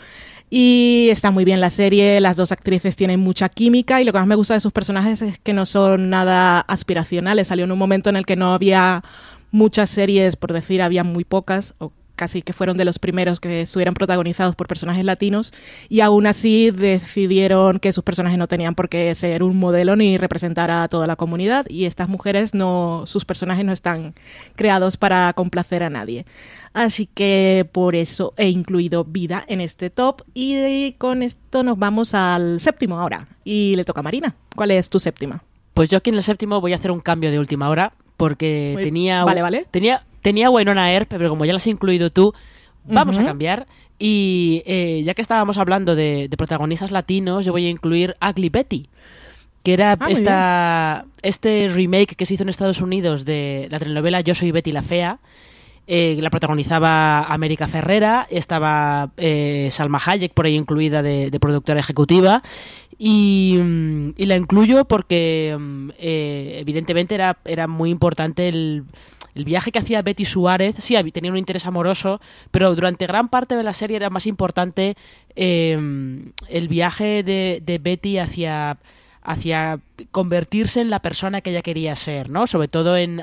Y 0.53 1.07
está 1.11 1.31
muy 1.31 1.45
bien 1.45 1.61
la 1.61 1.69
serie, 1.69 2.19
las 2.19 2.35
dos 2.35 2.51
actrices 2.51 2.97
tienen 2.97 3.21
mucha 3.21 3.47
química 3.47 4.01
y 4.01 4.03
lo 4.03 4.11
que 4.11 4.19
más 4.19 4.27
me 4.27 4.35
gusta 4.35 4.53
de 4.53 4.59
sus 4.59 4.73
personajes 4.73 5.21
es 5.21 5.39
que 5.39 5.53
no 5.53 5.65
son 5.65 6.09
nada 6.09 6.59
aspiracionales. 6.59 7.47
Salió 7.47 7.63
en 7.63 7.71
un 7.71 7.79
momento 7.79 8.09
en 8.09 8.17
el 8.17 8.25
que 8.25 8.35
no 8.35 8.53
había 8.53 9.01
muchas 9.51 9.89
series, 9.89 10.35
por 10.35 10.51
decir, 10.51 10.81
había 10.81 11.05
muy 11.05 11.23
pocas, 11.23 11.73
casi 12.21 12.43
que 12.43 12.53
fueron 12.53 12.77
de 12.77 12.85
los 12.85 12.99
primeros 12.99 13.39
que 13.39 13.61
estuvieran 13.61 13.95
protagonizados 13.95 14.55
por 14.55 14.67
personajes 14.67 15.03
latinos, 15.03 15.53
y 15.89 16.01
aún 16.01 16.27
así 16.27 16.69
decidieron 16.69 17.79
que 17.79 17.91
sus 17.91 18.03
personajes 18.03 18.37
no 18.37 18.47
tenían 18.47 18.75
por 18.75 18.89
qué 18.89 19.15
ser 19.15 19.41
un 19.41 19.57
modelo 19.57 19.95
ni 19.95 20.19
representar 20.19 20.69
a 20.69 20.87
toda 20.87 21.07
la 21.07 21.15
comunidad, 21.15 21.65
y 21.67 21.85
estas 21.85 22.09
mujeres 22.09 22.53
no, 22.53 23.05
sus 23.07 23.25
personajes 23.25 23.65
no 23.65 23.71
están 23.71 24.13
creados 24.55 24.97
para 24.97 25.33
complacer 25.33 25.81
a 25.81 25.89
nadie. 25.89 26.27
Así 26.73 27.07
que 27.07 27.67
por 27.71 27.95
eso 27.95 28.35
he 28.37 28.49
incluido 28.49 29.03
vida 29.03 29.43
en 29.47 29.59
este 29.59 29.89
top, 29.89 30.21
y 30.35 30.91
con 30.99 31.23
esto 31.23 31.63
nos 31.63 31.79
vamos 31.79 32.13
al 32.13 32.59
séptimo 32.59 32.99
ahora, 32.99 33.27
y 33.43 33.75
le 33.77 33.83
toca 33.83 34.01
a 34.01 34.03
Marina. 34.03 34.35
¿Cuál 34.55 34.69
es 34.69 34.91
tu 34.91 34.99
séptima? 34.99 35.43
Pues 35.73 35.89
yo 35.89 35.97
aquí 35.97 36.11
en 36.11 36.17
el 36.17 36.23
séptimo 36.23 36.61
voy 36.61 36.73
a 36.73 36.75
hacer 36.75 36.91
un 36.91 36.99
cambio 36.99 37.31
de 37.31 37.39
última 37.39 37.67
hora 37.67 37.93
porque 38.15 38.73
Muy- 38.75 38.83
tenía 38.83 39.23
vale, 39.23 39.41
vale. 39.41 39.65
tenía 39.71 40.05
tenía 40.21 40.49
Winona 40.49 40.93
Earp, 40.93 41.09
pero 41.09 41.29
como 41.29 41.45
ya 41.45 41.53
las 41.53 41.65
he 41.67 41.69
incluido 41.69 42.09
tú, 42.09 42.33
vamos 42.85 43.17
a 43.17 43.23
cambiar. 43.23 43.67
Y 43.99 44.63
eh, 44.65 45.03
ya 45.05 45.13
que 45.13 45.21
estábamos 45.21 45.57
hablando 45.57 45.95
de, 45.95 46.27
de 46.27 46.37
protagonistas 46.37 46.91
latinos, 46.91 47.45
yo 47.45 47.51
voy 47.51 47.67
a 47.67 47.69
incluir 47.69 48.15
Ugly 48.21 48.49
Betty, 48.49 48.89
que 49.63 49.73
era 49.73 49.95
Ah, 49.99 50.09
esta 50.09 51.05
este 51.21 51.67
remake 51.67 52.15
que 52.15 52.25
se 52.25 52.33
hizo 52.33 52.43
en 52.43 52.49
Estados 52.49 52.81
Unidos 52.81 53.25
de 53.25 53.67
la 53.69 53.77
telenovela 53.77 54.21
Yo 54.21 54.33
soy 54.33 54.51
Betty 54.51 54.71
la 54.71 54.81
fea. 54.81 55.19
Eh, 55.87 56.17
la 56.21 56.29
protagonizaba 56.29 57.23
América 57.23 57.67
Ferrera, 57.67 58.25
estaba 58.29 59.11
eh, 59.17 59.67
Salma 59.71 59.99
Hayek 60.03 60.33
por 60.33 60.45
ahí 60.45 60.55
incluida 60.55 61.01
de, 61.01 61.29
de 61.29 61.39
productora 61.39 61.79
ejecutiva. 61.79 62.43
Y, 62.97 63.59
mm, 63.61 64.13
y 64.15 64.25
la 64.27 64.35
incluyo 64.35 64.85
porque 64.85 65.57
mm, 65.59 65.89
eh, 65.97 66.57
evidentemente 66.59 67.15
era, 67.15 67.37
era 67.45 67.67
muy 67.67 67.89
importante 67.89 68.47
el, 68.47 68.85
el 69.35 69.45
viaje 69.45 69.71
que 69.71 69.79
hacía 69.79 70.01
Betty 70.01 70.25
Suárez. 70.25 70.75
Sí, 70.79 70.95
tenía 71.11 71.31
un 71.31 71.37
interés 71.37 71.65
amoroso, 71.65 72.19
pero 72.51 72.73
durante 72.75 73.07
gran 73.07 73.29
parte 73.29 73.55
de 73.55 73.63
la 73.63 73.73
serie 73.73 73.97
era 73.97 74.09
más 74.09 74.27
importante 74.27 74.95
eh, 75.35 75.77
el 76.49 76.67
viaje 76.67 77.23
de, 77.23 77.79
Betty 77.81 78.17
hacia 78.17 78.77
hacia 79.23 79.79
convertirse 80.09 80.81
en 80.81 80.89
la 80.89 81.03
persona 81.03 81.41
que 81.41 81.51
ella 81.51 81.61
quería 81.61 81.95
ser, 81.95 82.31
¿no? 82.31 82.47
Sobre 82.47 82.67
todo 82.67 82.97
en 82.97 83.21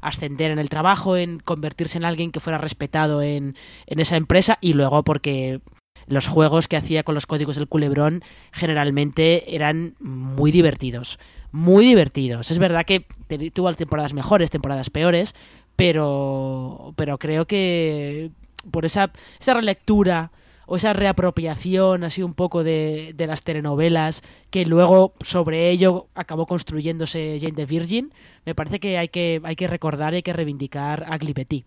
ascender 0.00 0.50
en 0.50 0.58
el 0.58 0.68
trabajo, 0.68 1.16
en 1.16 1.38
convertirse 1.38 1.96
en 1.96 2.04
alguien 2.04 2.32
que 2.32 2.40
fuera 2.40 2.58
respetado 2.58 3.22
en, 3.22 3.54
en 3.86 4.00
esa 4.00 4.16
empresa 4.16 4.58
y 4.60 4.72
luego 4.72 5.04
porque 5.04 5.60
los 6.06 6.26
juegos 6.26 6.68
que 6.68 6.76
hacía 6.76 7.02
con 7.02 7.14
los 7.14 7.26
códigos 7.26 7.56
del 7.56 7.68
culebrón 7.68 8.22
generalmente 8.52 9.54
eran 9.54 9.94
muy 10.00 10.52
divertidos. 10.52 11.18
Muy 11.52 11.84
divertidos. 11.84 12.50
Es 12.50 12.58
verdad 12.58 12.84
que 12.84 13.06
tuvo 13.52 13.72
temporadas 13.74 14.14
mejores, 14.14 14.50
temporadas 14.50 14.90
peores, 14.90 15.34
pero, 15.76 16.92
pero 16.96 17.18
creo 17.18 17.46
que 17.46 18.30
por 18.70 18.84
esa, 18.84 19.12
esa 19.40 19.54
relectura 19.54 20.32
o 20.66 20.76
esa 20.76 20.92
reapropiación 20.92 22.02
así 22.04 22.22
un 22.22 22.34
poco 22.34 22.64
de, 22.64 23.12
de 23.14 23.26
las 23.26 23.44
telenovelas 23.44 24.22
que 24.50 24.66
luego 24.66 25.14
sobre 25.20 25.70
ello 25.70 26.08
acabó 26.14 26.46
construyéndose 26.46 27.38
Jane 27.40 27.54
the 27.54 27.66
Virgin, 27.66 28.12
me 28.44 28.54
parece 28.54 28.80
que 28.80 28.98
hay 28.98 29.08
que, 29.08 29.40
hay 29.44 29.56
que 29.56 29.68
recordar 29.68 30.12
y 30.12 30.16
hay 30.16 30.22
que 30.22 30.32
reivindicar 30.32 31.04
a 31.08 31.16
Ugly 31.16 31.32
Betty. 31.32 31.64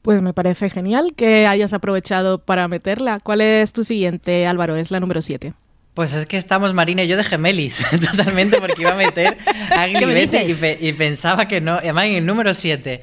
Pues 0.00 0.20
me 0.20 0.32
parece 0.32 0.68
genial 0.68 1.14
que 1.14 1.46
hayas 1.46 1.72
aprovechado 1.72 2.38
para 2.38 2.66
meterla. 2.66 3.20
¿Cuál 3.20 3.40
es 3.40 3.72
tu 3.72 3.84
siguiente, 3.84 4.48
Álvaro? 4.48 4.74
Es 4.74 4.90
la 4.90 4.98
número 4.98 5.22
7. 5.22 5.54
Pues 5.94 6.14
es 6.14 6.24
que 6.24 6.38
estamos 6.38 6.72
Marina 6.72 7.02
y 7.02 7.08
yo 7.08 7.18
de 7.18 7.24
gemelis, 7.24 7.84
totalmente, 8.10 8.58
porque 8.60 8.80
iba 8.80 8.92
a 8.92 8.96
meter 8.96 9.36
a 9.76 9.86
¿Qué 9.86 10.06
me 10.06 10.14
Betty 10.14 10.52
y, 10.52 10.54
pe- 10.54 10.78
y 10.80 10.92
pensaba 10.94 11.46
que 11.46 11.60
no. 11.60 11.74
y 11.76 11.78
Además, 11.80 12.06
en 12.06 12.14
el 12.14 12.24
número 12.26 12.54
7. 12.54 13.00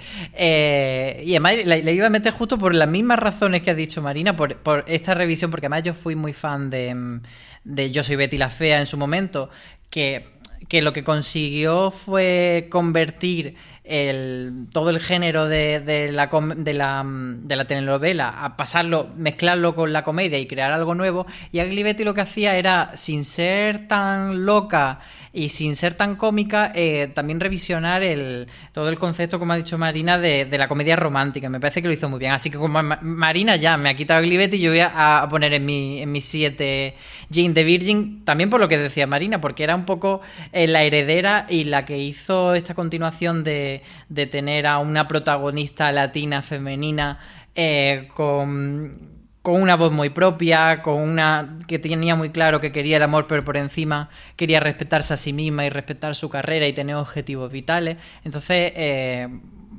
y 1.24 1.30
además 1.32 1.54
la 1.66 1.78
iba 1.92 2.08
a 2.08 2.10
meter 2.10 2.34
justo 2.34 2.58
por 2.58 2.74
las 2.74 2.88
mismas 2.88 3.20
razones 3.20 3.62
que 3.62 3.70
ha 3.70 3.76
dicho 3.76 4.02
Marina, 4.02 4.36
por, 4.36 4.56
por 4.58 4.86
esta 4.88 5.14
revisión, 5.14 5.52
porque 5.52 5.68
además 5.68 5.84
yo 5.84 5.94
fui 5.94 6.16
muy 6.16 6.34
fan 6.34 6.72
de, 6.72 6.96
mm, 6.96 7.22
de 7.64 7.92
Yo 7.92 8.02
soy 8.04 8.16
Betty 8.16 8.38
la 8.38 8.50
Fea 8.50 8.80
en 8.80 8.88
su 8.88 8.98
momento, 8.98 9.52
que, 9.92 10.39
que 10.70 10.82
lo 10.82 10.94
que 10.94 11.04
consiguió 11.04 11.92
fue 11.92 12.68
convertir 12.70 13.56
el, 13.84 14.68
todo 14.72 14.92
el 14.92 15.00
género 15.00 15.48
de, 15.48 15.80
de 15.80 16.12
la, 16.12 16.28
de, 16.28 16.74
la, 16.76 17.04
de 17.04 17.56
la 17.56 17.66
telenovela 17.66 18.46
a 18.46 18.56
pasarlo, 18.56 19.10
mezclarlo 19.18 19.74
con 19.74 19.92
la 19.92 20.04
comedia 20.04 20.38
y 20.38 20.46
crear 20.46 20.72
algo 20.72 20.94
nuevo. 20.94 21.26
Y 21.52 21.60
Ugly 21.60 21.82
Betty 21.82 22.04
lo 22.04 22.14
que 22.14 22.22
hacía 22.22 22.56
era, 22.56 22.92
sin 22.96 23.24
ser 23.24 23.88
tan 23.88 24.46
loca 24.46 25.00
y 25.34 25.50
sin 25.50 25.76
ser 25.76 25.96
tan 25.96 26.16
cómica, 26.18 26.72
eh, 26.76 27.10
también 27.16 27.40
revisionar 27.40 28.04
el, 28.04 28.48
todo 28.72 28.90
el 28.90 29.00
concepto, 29.00 29.40
como 29.40 29.54
ha 29.54 29.58
dicho 29.58 29.78
Marina, 29.80 30.20
de, 30.20 30.46
de 30.46 30.58
la 30.60 30.68
comedia 30.68 30.96
romántica. 30.96 31.50
Me 31.50 31.60
parece 31.60 31.82
que 31.82 31.88
lo 31.88 31.94
hizo 31.96 32.10
muy 32.10 32.20
bien. 32.20 32.32
Así 32.34 32.52
que 32.52 32.58
como 32.60 32.84
Ma- 32.84 33.00
Marina 33.02 33.56
ya 33.56 33.76
me 33.78 33.90
ha 33.90 33.96
quitado 33.96 34.22
Ugly 34.22 34.38
Betty, 34.38 34.60
yo 34.60 34.70
voy 34.70 34.82
a, 34.82 35.22
a 35.22 35.28
poner 35.28 35.54
en 35.54 35.66
mi, 35.66 36.00
en 36.00 36.12
mi 36.12 36.22
siete 36.22 36.96
Jane 37.34 37.54
the 37.56 37.64
Virgin, 37.64 38.24
también 38.24 38.52
por 38.52 38.60
lo 38.60 38.68
que 38.68 38.78
decía 38.78 39.08
Marina, 39.08 39.42
porque 39.42 39.64
era 39.64 39.76
un 39.76 39.86
poco 39.86 40.22
la 40.68 40.84
heredera 40.84 41.46
y 41.50 41.64
la 41.66 41.86
que 41.86 41.98
hizo 41.98 42.54
esta 42.54 42.74
continuación 42.74 43.44
de, 43.44 43.84
de 44.10 44.26
tener 44.26 44.68
a 44.68 44.80
una 44.80 45.08
protagonista 45.08 45.92
latina 45.92 46.42
femenina 46.42 47.20
eh, 47.56 48.10
con 48.14 49.20
con 49.42 49.62
una 49.62 49.76
voz 49.76 49.92
muy 49.92 50.10
propia, 50.10 50.82
con 50.82 51.02
una 51.02 51.58
que 51.68 51.80
tenía 51.80 52.16
muy 52.16 52.30
claro 52.30 52.60
que 52.60 52.72
quería 52.72 52.98
el 52.98 53.04
amor, 53.04 53.26
pero 53.28 53.44
por 53.46 53.58
encima 53.58 54.10
quería 54.36 54.60
respetarse 54.60 55.14
a 55.14 55.18
sí 55.18 55.34
misma 55.34 55.66
y 55.66 55.70
respetar 55.70 56.14
su 56.16 56.30
carrera 56.30 56.68
y 56.68 56.74
tener 56.74 56.96
objetivos 56.96 57.52
vitales. 57.52 57.98
Entonces, 58.24 58.74
eh, 58.76 59.28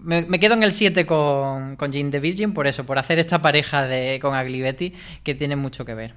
me, 0.02 0.22
me 0.22 0.40
quedo 0.40 0.54
en 0.54 0.62
el 0.62 0.72
7 0.72 1.04
con, 1.04 1.76
con 1.76 1.92
Jane 1.92 2.10
the 2.10 2.20
Virgin 2.20 2.54
por 2.54 2.66
eso, 2.66 2.84
por 2.86 2.98
hacer 2.98 3.18
esta 3.18 3.42
pareja 3.42 3.86
de, 3.86 4.18
con 4.20 4.36
Ugly 4.36 4.60
Betty 4.60 4.94
que 5.22 5.34
tiene 5.34 5.56
mucho 5.56 5.84
que 5.84 5.94
ver. 5.94 6.14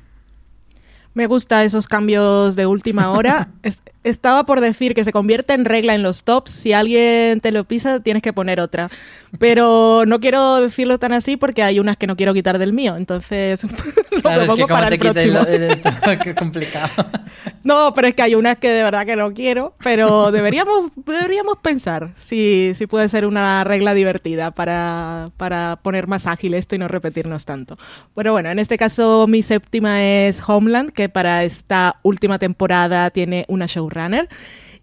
Me 1.13 1.27
gusta 1.27 1.63
esos 1.63 1.87
cambios 1.87 2.55
de 2.55 2.65
última 2.65 3.11
hora. 3.11 3.49
Es- 4.03 4.13
Estaba 4.23 4.45
por 4.45 4.61
decir 4.61 4.95
que 4.95 5.03
se 5.03 5.11
convierte 5.11 5.53
en 5.53 5.65
regla 5.65 5.93
en 5.95 6.01
los 6.03 6.23
tops. 6.23 6.51
Si 6.51 6.71
alguien 6.71 7.41
te 7.41 7.51
lo 7.51 7.65
pisa, 7.65 7.99
tienes 7.99 8.23
que 8.23 8.31
poner 8.31 8.59
otra. 8.61 8.89
Pero 9.39 10.03
no 10.05 10.19
quiero 10.19 10.61
decirlo 10.61 10.97
tan 10.99 11.11
así 11.11 11.35
porque 11.37 11.63
hay 11.63 11.79
unas 11.79 11.97
que 11.97 12.07
no 12.07 12.15
quiero 12.15 12.33
quitar 12.33 12.57
del 12.59 12.71
mío. 12.71 12.95
Entonces, 12.95 13.63
lo 14.11 14.21
Claro, 14.21 14.41
es 14.43 14.47
propongo 14.47 14.55
que 14.55 14.61
como 14.61 14.67
para 14.67 14.87
el 14.87 14.99
próximo. 14.99 15.39
el- 15.39 16.19
qué 16.19 16.35
complicado. 16.35 16.89
No, 17.63 17.93
pero 17.93 18.09
es 18.09 18.13
que 18.13 18.21
hay 18.23 18.35
unas 18.35 18.57
que 18.57 18.69
de 18.69 18.83
verdad 18.83 19.05
que 19.05 19.15
no 19.15 19.33
quiero, 19.33 19.73
pero 19.81 20.31
deberíamos, 20.31 20.91
deberíamos 20.97 21.59
pensar 21.61 22.11
si, 22.17 22.73
si 22.75 22.87
puede 22.87 23.07
ser 23.07 23.25
una 23.25 23.63
regla 23.63 23.93
divertida 23.93 24.51
para, 24.51 25.29
para 25.37 25.79
poner 25.81 26.07
más 26.07 26.27
ágil 26.27 26.55
esto 26.55 26.75
y 26.75 26.79
no 26.79 26.89
repetirnos 26.89 27.45
tanto. 27.45 27.77
Pero 28.15 28.33
bueno, 28.33 28.49
en 28.49 28.59
este 28.59 28.77
caso 28.77 29.27
mi 29.29 29.43
séptima 29.43 30.03
es 30.03 30.41
Homeland, 30.45 30.91
que 30.91 31.07
para 31.07 31.45
esta 31.45 31.95
última 32.03 32.37
temporada 32.37 33.09
tiene 33.11 33.45
una 33.47 33.69
showrunner. 33.93 34.29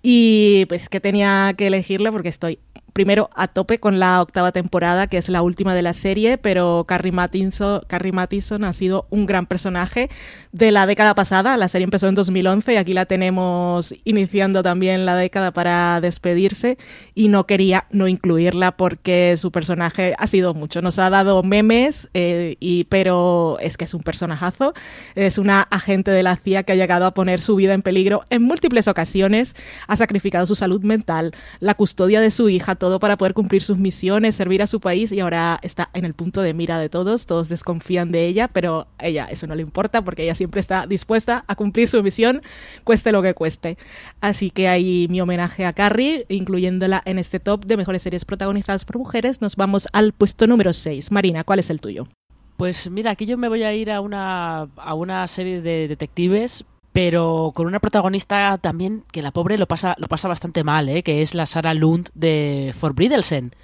Y 0.02 0.64
pues 0.66 0.88
que 0.88 1.00
tenía 1.00 1.52
que 1.56 1.66
elegirla 1.66 2.10
porque 2.10 2.30
estoy 2.30 2.58
primero 2.92 3.30
a 3.34 3.48
tope 3.48 3.78
con 3.78 3.98
la 3.98 4.20
octava 4.20 4.52
temporada, 4.52 5.06
que 5.06 5.18
es 5.18 5.28
la 5.28 5.42
última 5.42 5.74
de 5.74 5.82
la 5.82 5.92
serie, 5.92 6.38
pero 6.38 6.84
Carrie 6.86 7.12
Mathison, 7.12 7.82
Carrie 7.86 8.12
Mathison 8.12 8.64
ha 8.64 8.72
sido 8.72 9.06
un 9.10 9.26
gran 9.26 9.46
personaje 9.46 10.10
de 10.52 10.72
la 10.72 10.86
década 10.86 11.14
pasada. 11.14 11.56
La 11.56 11.68
serie 11.68 11.84
empezó 11.84 12.08
en 12.08 12.14
2011 12.14 12.74
y 12.74 12.76
aquí 12.76 12.94
la 12.94 13.06
tenemos 13.06 13.94
iniciando 14.04 14.62
también 14.62 15.06
la 15.06 15.16
década 15.16 15.52
para 15.52 16.00
despedirse 16.00 16.78
y 17.14 17.28
no 17.28 17.46
quería 17.46 17.86
no 17.90 18.08
incluirla 18.08 18.76
porque 18.76 19.36
su 19.36 19.52
personaje 19.52 20.14
ha 20.18 20.26
sido 20.26 20.54
mucho. 20.54 20.82
Nos 20.82 20.98
ha 20.98 21.10
dado 21.10 21.42
memes, 21.42 22.08
eh, 22.14 22.56
y, 22.60 22.84
pero 22.84 23.58
es 23.60 23.76
que 23.76 23.84
es 23.84 23.94
un 23.94 24.02
personajazo. 24.02 24.74
Es 25.14 25.38
una 25.38 25.62
agente 25.62 26.10
de 26.10 26.22
la 26.22 26.36
CIA 26.36 26.62
que 26.62 26.72
ha 26.72 26.76
llegado 26.76 27.06
a 27.06 27.14
poner 27.14 27.40
su 27.40 27.56
vida 27.56 27.74
en 27.74 27.82
peligro 27.82 28.24
en 28.30 28.42
múltiples 28.42 28.88
ocasiones, 28.88 29.54
ha 29.86 29.96
sacrificado 29.96 30.46
su 30.46 30.54
salud 30.54 30.82
mental, 30.82 31.32
la 31.60 31.74
custodia 31.74 32.20
de 32.20 32.30
su 32.30 32.48
hija, 32.48 32.74
todo 32.80 32.98
para 32.98 33.16
poder 33.16 33.34
cumplir 33.34 33.62
sus 33.62 33.78
misiones, 33.78 34.34
servir 34.34 34.62
a 34.62 34.66
su 34.66 34.80
país 34.80 35.12
y 35.12 35.20
ahora 35.20 35.60
está 35.62 35.90
en 35.92 36.04
el 36.04 36.14
punto 36.14 36.42
de 36.42 36.54
mira 36.54 36.80
de 36.80 36.88
todos. 36.88 37.26
Todos 37.26 37.48
desconfían 37.48 38.10
de 38.10 38.26
ella, 38.26 38.48
pero 38.48 38.88
a 38.98 39.06
ella 39.06 39.26
eso 39.30 39.46
no 39.46 39.54
le 39.54 39.62
importa 39.62 40.02
porque 40.02 40.24
ella 40.24 40.34
siempre 40.34 40.60
está 40.60 40.88
dispuesta 40.88 41.44
a 41.46 41.54
cumplir 41.54 41.86
su 41.86 42.02
misión, 42.02 42.42
cueste 42.82 43.12
lo 43.12 43.22
que 43.22 43.34
cueste. 43.34 43.78
Así 44.20 44.50
que 44.50 44.66
ahí 44.66 45.06
mi 45.10 45.20
homenaje 45.20 45.66
a 45.66 45.72
Carrie, 45.72 46.26
incluyéndola 46.28 47.02
en 47.04 47.20
este 47.20 47.38
top 47.38 47.66
de 47.66 47.76
mejores 47.76 48.02
series 48.02 48.24
protagonizadas 48.24 48.84
por 48.84 48.98
mujeres. 48.98 49.40
Nos 49.40 49.54
vamos 49.54 49.86
al 49.92 50.12
puesto 50.12 50.48
número 50.48 50.72
6. 50.72 51.12
Marina, 51.12 51.44
¿cuál 51.44 51.60
es 51.60 51.70
el 51.70 51.80
tuyo? 51.80 52.08
Pues 52.56 52.90
mira, 52.90 53.12
aquí 53.12 53.26
yo 53.26 53.38
me 53.38 53.48
voy 53.48 53.62
a 53.62 53.72
ir 53.74 53.90
a 53.90 54.00
una, 54.00 54.62
a 54.76 54.94
una 54.94 55.28
serie 55.28 55.60
de 55.60 55.86
detectives, 55.86 56.64
pero 56.92 57.52
con 57.54 57.66
una 57.66 57.78
protagonista 57.78 58.58
también 58.58 59.04
que 59.12 59.22
la 59.22 59.30
pobre 59.30 59.58
lo 59.58 59.66
pasa, 59.66 59.94
lo 59.98 60.08
pasa 60.08 60.28
bastante 60.28 60.64
mal, 60.64 60.88
¿eh? 60.88 61.02
que 61.02 61.22
es 61.22 61.34
la 61.34 61.46
Sarah 61.46 61.74
Lund 61.74 62.10
de 62.14 62.74
For 62.78 62.94
Bridelsen, 62.94 63.54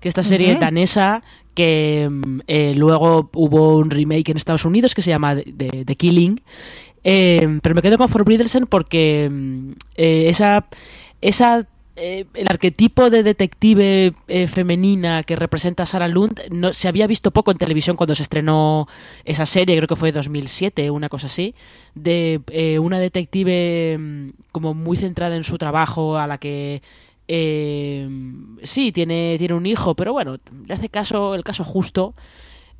que 0.00 0.08
esta 0.08 0.22
serie 0.22 0.56
danesa 0.56 1.22
que 1.54 2.08
mm, 2.08 2.40
eh, 2.46 2.74
luego 2.76 3.30
hubo 3.34 3.76
un 3.76 3.90
remake 3.90 4.30
en 4.30 4.36
Estados 4.36 4.64
Unidos 4.64 4.94
que 4.94 5.02
se 5.02 5.10
llama 5.10 5.34
The, 5.36 5.96
Killing. 5.96 6.40
Eh, 7.02 7.58
pero 7.62 7.74
me 7.74 7.82
quedo 7.82 7.98
con 7.98 8.08
Forbidden 8.08 8.66
porque 8.68 9.28
mm, 9.30 9.70
eh, 9.96 10.28
esa, 10.28 11.66
esa 11.96 12.26
el 12.34 12.46
arquetipo 12.48 13.10
de 13.10 13.22
detective 13.22 14.12
femenina 14.48 15.22
que 15.22 15.36
representa 15.36 15.86
Sarah 15.86 16.08
Lund 16.08 16.40
no, 16.50 16.72
se 16.72 16.88
había 16.88 17.06
visto 17.06 17.30
poco 17.30 17.50
en 17.50 17.58
televisión 17.58 17.96
cuando 17.96 18.14
se 18.14 18.22
estrenó 18.22 18.86
esa 19.24 19.46
serie, 19.46 19.76
creo 19.76 19.88
que 19.88 19.96
fue 19.96 20.12
2007, 20.12 20.90
una 20.90 21.08
cosa 21.08 21.26
así, 21.26 21.54
de 21.94 22.78
una 22.80 23.00
detective 23.00 23.96
mm, 23.98 24.28
como 24.52 24.74
muy 24.74 24.96
centrada 24.96 25.36
en 25.36 25.44
su 25.44 25.58
trabajo, 25.58 26.16
a 26.18 26.26
la 26.26 26.38
que 26.38 26.82
eh, 27.28 28.08
sí, 28.62 28.92
tiene, 28.92 29.36
tiene 29.38 29.54
un 29.54 29.66
hijo, 29.66 29.94
pero 29.94 30.12
bueno, 30.12 30.38
le 30.66 30.74
hace 30.74 30.88
caso, 30.88 31.34
el 31.34 31.44
caso 31.44 31.64
justo. 31.64 32.14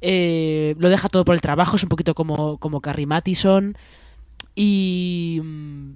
Eh, 0.00 0.74
lo 0.78 0.88
deja 0.88 1.08
todo 1.08 1.24
por 1.24 1.34
el 1.34 1.40
trabajo, 1.40 1.76
es 1.76 1.82
un 1.82 1.88
poquito 1.88 2.14
como, 2.14 2.58
como 2.58 2.80
Carrie 2.80 3.06
Mathison. 3.06 3.76
Y 4.54 5.40
mm, 5.42 5.94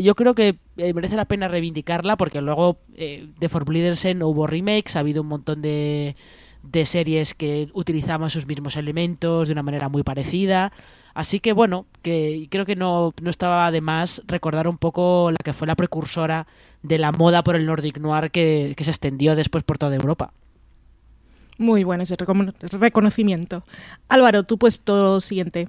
yo 0.00 0.14
creo 0.14 0.34
que 0.34 0.56
eh, 0.76 0.94
merece 0.94 1.16
la 1.16 1.24
pena 1.26 1.48
reivindicarla 1.48 2.16
porque 2.16 2.40
luego 2.40 2.78
eh, 2.96 3.28
de 3.38 3.48
Forbidden 3.48 4.22
hubo 4.22 4.46
remakes, 4.46 4.96
ha 4.96 5.00
habido 5.00 5.22
un 5.22 5.28
montón 5.28 5.62
de, 5.62 6.16
de 6.62 6.86
series 6.86 7.34
que 7.34 7.68
utilizaban 7.74 8.30
sus 8.30 8.46
mismos 8.46 8.76
elementos 8.76 9.48
de 9.48 9.52
una 9.52 9.62
manera 9.62 9.88
muy 9.88 10.02
parecida. 10.02 10.72
Así 11.14 11.38
que 11.38 11.52
bueno, 11.52 11.86
que 12.02 12.48
creo 12.50 12.66
que 12.66 12.74
no, 12.74 13.14
no 13.22 13.30
estaba 13.30 13.70
de 13.70 13.80
más 13.80 14.22
recordar 14.26 14.66
un 14.66 14.78
poco 14.78 15.30
la 15.30 15.36
que 15.42 15.52
fue 15.52 15.66
la 15.66 15.76
precursora 15.76 16.46
de 16.82 16.98
la 16.98 17.12
moda 17.12 17.44
por 17.44 17.54
el 17.54 17.66
Nordic 17.66 17.98
Noir 17.98 18.30
que, 18.30 18.74
se 18.76 18.90
extendió 18.90 19.36
después 19.36 19.62
por 19.62 19.78
toda 19.78 19.94
Europa. 19.94 20.32
Muy 21.56 21.84
bueno 21.84 22.02
ese 22.02 22.16
reconocimiento. 22.16 23.62
Álvaro, 24.08 24.42
tu 24.42 24.58
puesto 24.58 25.20
siguiente. 25.20 25.68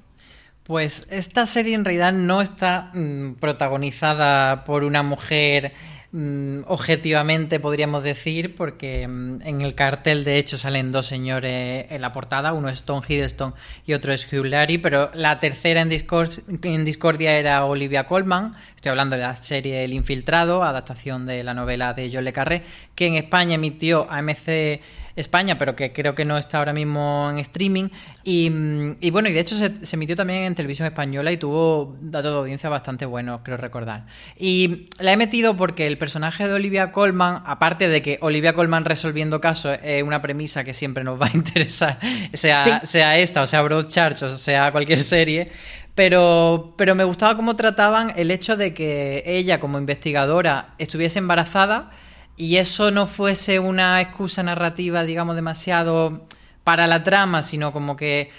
Pues 0.66 1.08
esta 1.12 1.46
serie 1.46 1.76
en 1.76 1.86
realidad 1.86 2.12
no 2.12 2.42
está 2.42 2.92
mm, 2.94 3.36
protagonizada 3.36 4.66
por 4.66 4.84
una 4.84 5.04
mujer 5.04 5.74
Mm, 6.18 6.64
objetivamente 6.68 7.60
podríamos 7.60 8.02
decir, 8.02 8.56
porque 8.56 9.06
mm, 9.06 9.42
en 9.42 9.60
el 9.60 9.76
cartel 9.76 10.24
de 10.24 10.38
hecho 10.38 10.58
salen 10.58 10.94
dos 10.94 11.08
señores 11.08 11.92
en 11.92 12.02
la 12.02 12.14
portada, 12.14 12.54
uno 12.54 12.70
es 12.70 12.84
Tom 12.84 13.02
Hiddleston 13.06 13.54
y 13.86 13.92
otro 13.92 14.14
es 14.14 14.26
Hugh 14.32 14.46
Laurie, 14.46 14.80
pero 14.80 15.12
la 15.14 15.42
tercera 15.42 15.82
en, 15.82 15.92
en 15.92 16.86
Discordia 16.86 17.38
era 17.38 17.66
Olivia 17.66 18.06
Colman, 18.06 18.54
estoy 18.78 18.92
hablando 18.92 19.18
de 19.18 19.24
la 19.24 19.36
serie 19.36 19.84
El 19.84 19.94
Infiltrado, 19.94 20.64
adaptación 20.64 21.26
de 21.26 21.44
la 21.44 21.54
novela 21.54 21.94
de 21.94 22.10
John 22.10 22.24
Le 22.24 22.32
Carré, 22.32 22.64
que 22.96 23.08
en 23.08 23.16
España 23.16 23.56
emitió 23.56 24.08
AMC 24.10 24.80
España, 25.16 25.58
pero 25.58 25.76
que 25.76 25.94
creo 25.94 26.14
que 26.14 26.26
no 26.26 26.38
está 26.38 26.58
ahora 26.58 26.74
mismo 26.74 27.30
en 27.32 27.40
streaming. 27.40 27.90
Y, 28.24 28.50
bueno, 29.12 29.30
y 29.30 29.34
de 29.34 29.40
hecho 29.40 29.56
se, 29.56 29.72
emitió 29.94 30.16
también 30.16 30.44
en 30.44 30.56
televisión 30.56 30.88
española 30.88 31.32
y 31.32 31.38
tuvo 31.38 31.96
datos 32.02 32.32
de 32.32 32.38
audiencia 32.40 32.70
bastante 32.70 33.06
buenos, 33.06 33.42
creo 33.44 33.58
recordar. 33.58 34.06
Y 34.38 34.88
la 35.00 35.14
he 35.14 35.18
metido 35.18 35.56
porque 35.56 35.88
el 35.88 35.98
personaje 35.98 36.48
de 36.48 36.54
Olivia 36.54 36.92
Colman, 36.92 37.44
aparte 37.46 37.88
de 37.88 38.02
que 38.02 38.18
Olivia 38.22 38.54
Colman 38.54 38.84
resolviendo 38.84 39.40
casos 39.40 39.78
es 39.82 40.04
una 40.04 40.22
premisa 40.22 40.64
que 40.64 40.74
siempre 40.74 41.04
nos 41.04 41.22
va 41.22 41.28
a 41.28 41.32
interesar, 41.36 42.00
sea, 42.34 42.86
sea 42.86 43.18
esta, 43.18 43.42
o 43.42 43.48
sea 43.48 43.62
Broadchurch, 43.62 44.24
o 44.24 44.30
sea 44.38 44.72
cualquier 44.72 45.00
serie, 45.00 45.52
pero, 45.96 46.74
pero 46.78 46.94
me 46.94 47.06
gustaba 47.06 47.38
cómo 47.38 47.56
trataban 47.56 48.12
el 48.18 48.32
hecho 48.32 48.58
de 48.58 48.74
que 48.74 49.24
ella 49.26 49.62
como 49.62 49.78
investigadora 49.78 50.74
estuviese 50.78 51.20
embarazada 51.20 51.92
y 52.38 52.58
eso 52.58 52.92
no 52.92 53.08
fuese 53.08 53.60
una 53.60 54.02
excusa 54.02 54.44
narrativa, 54.44 55.04
digamos, 55.04 55.36
demasiado 55.36 56.28
para 56.64 56.88
la 56.88 57.04
trama, 57.04 57.44
sino 57.44 57.72
como 57.72 57.96
que 57.96 58.30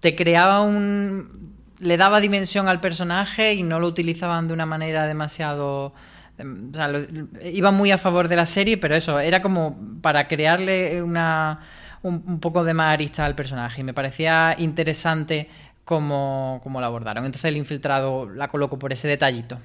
te 0.00 0.14
creaba 0.14 0.60
un... 0.60 1.54
le 1.80 1.96
daba 1.96 2.20
dimensión 2.20 2.68
al 2.68 2.80
personaje 2.80 3.54
y 3.54 3.62
no 3.62 3.80
lo 3.80 3.88
utilizaban 3.88 4.46
de 4.48 4.54
una 4.54 4.66
manera 4.66 5.06
demasiado... 5.06 5.92
O 6.38 6.74
sea, 6.74 6.90
iba 7.52 7.70
muy 7.70 7.90
a 7.90 7.98
favor 7.98 8.28
de 8.28 8.36
la 8.36 8.46
serie, 8.46 8.78
pero 8.78 8.94
eso, 8.94 9.20
era 9.20 9.42
como 9.42 9.78
para 10.00 10.26
crearle 10.26 11.02
una, 11.02 11.60
un, 12.02 12.40
poco 12.40 12.64
de 12.64 12.72
más 12.72 12.94
arista 12.94 13.26
al 13.26 13.34
personaje. 13.34 13.82
Y 13.82 13.84
me 13.84 13.92
parecía 13.92 14.54
interesante 14.58 15.50
cómo, 15.84 16.60
cómo 16.62 16.80
lo 16.80 16.86
abordaron. 16.86 17.26
Entonces 17.26 17.46
el 17.46 17.58
infiltrado 17.58 18.26
la 18.26 18.48
coloco 18.48 18.78
por 18.78 18.90
ese 18.90 19.06
detallito. 19.06 19.58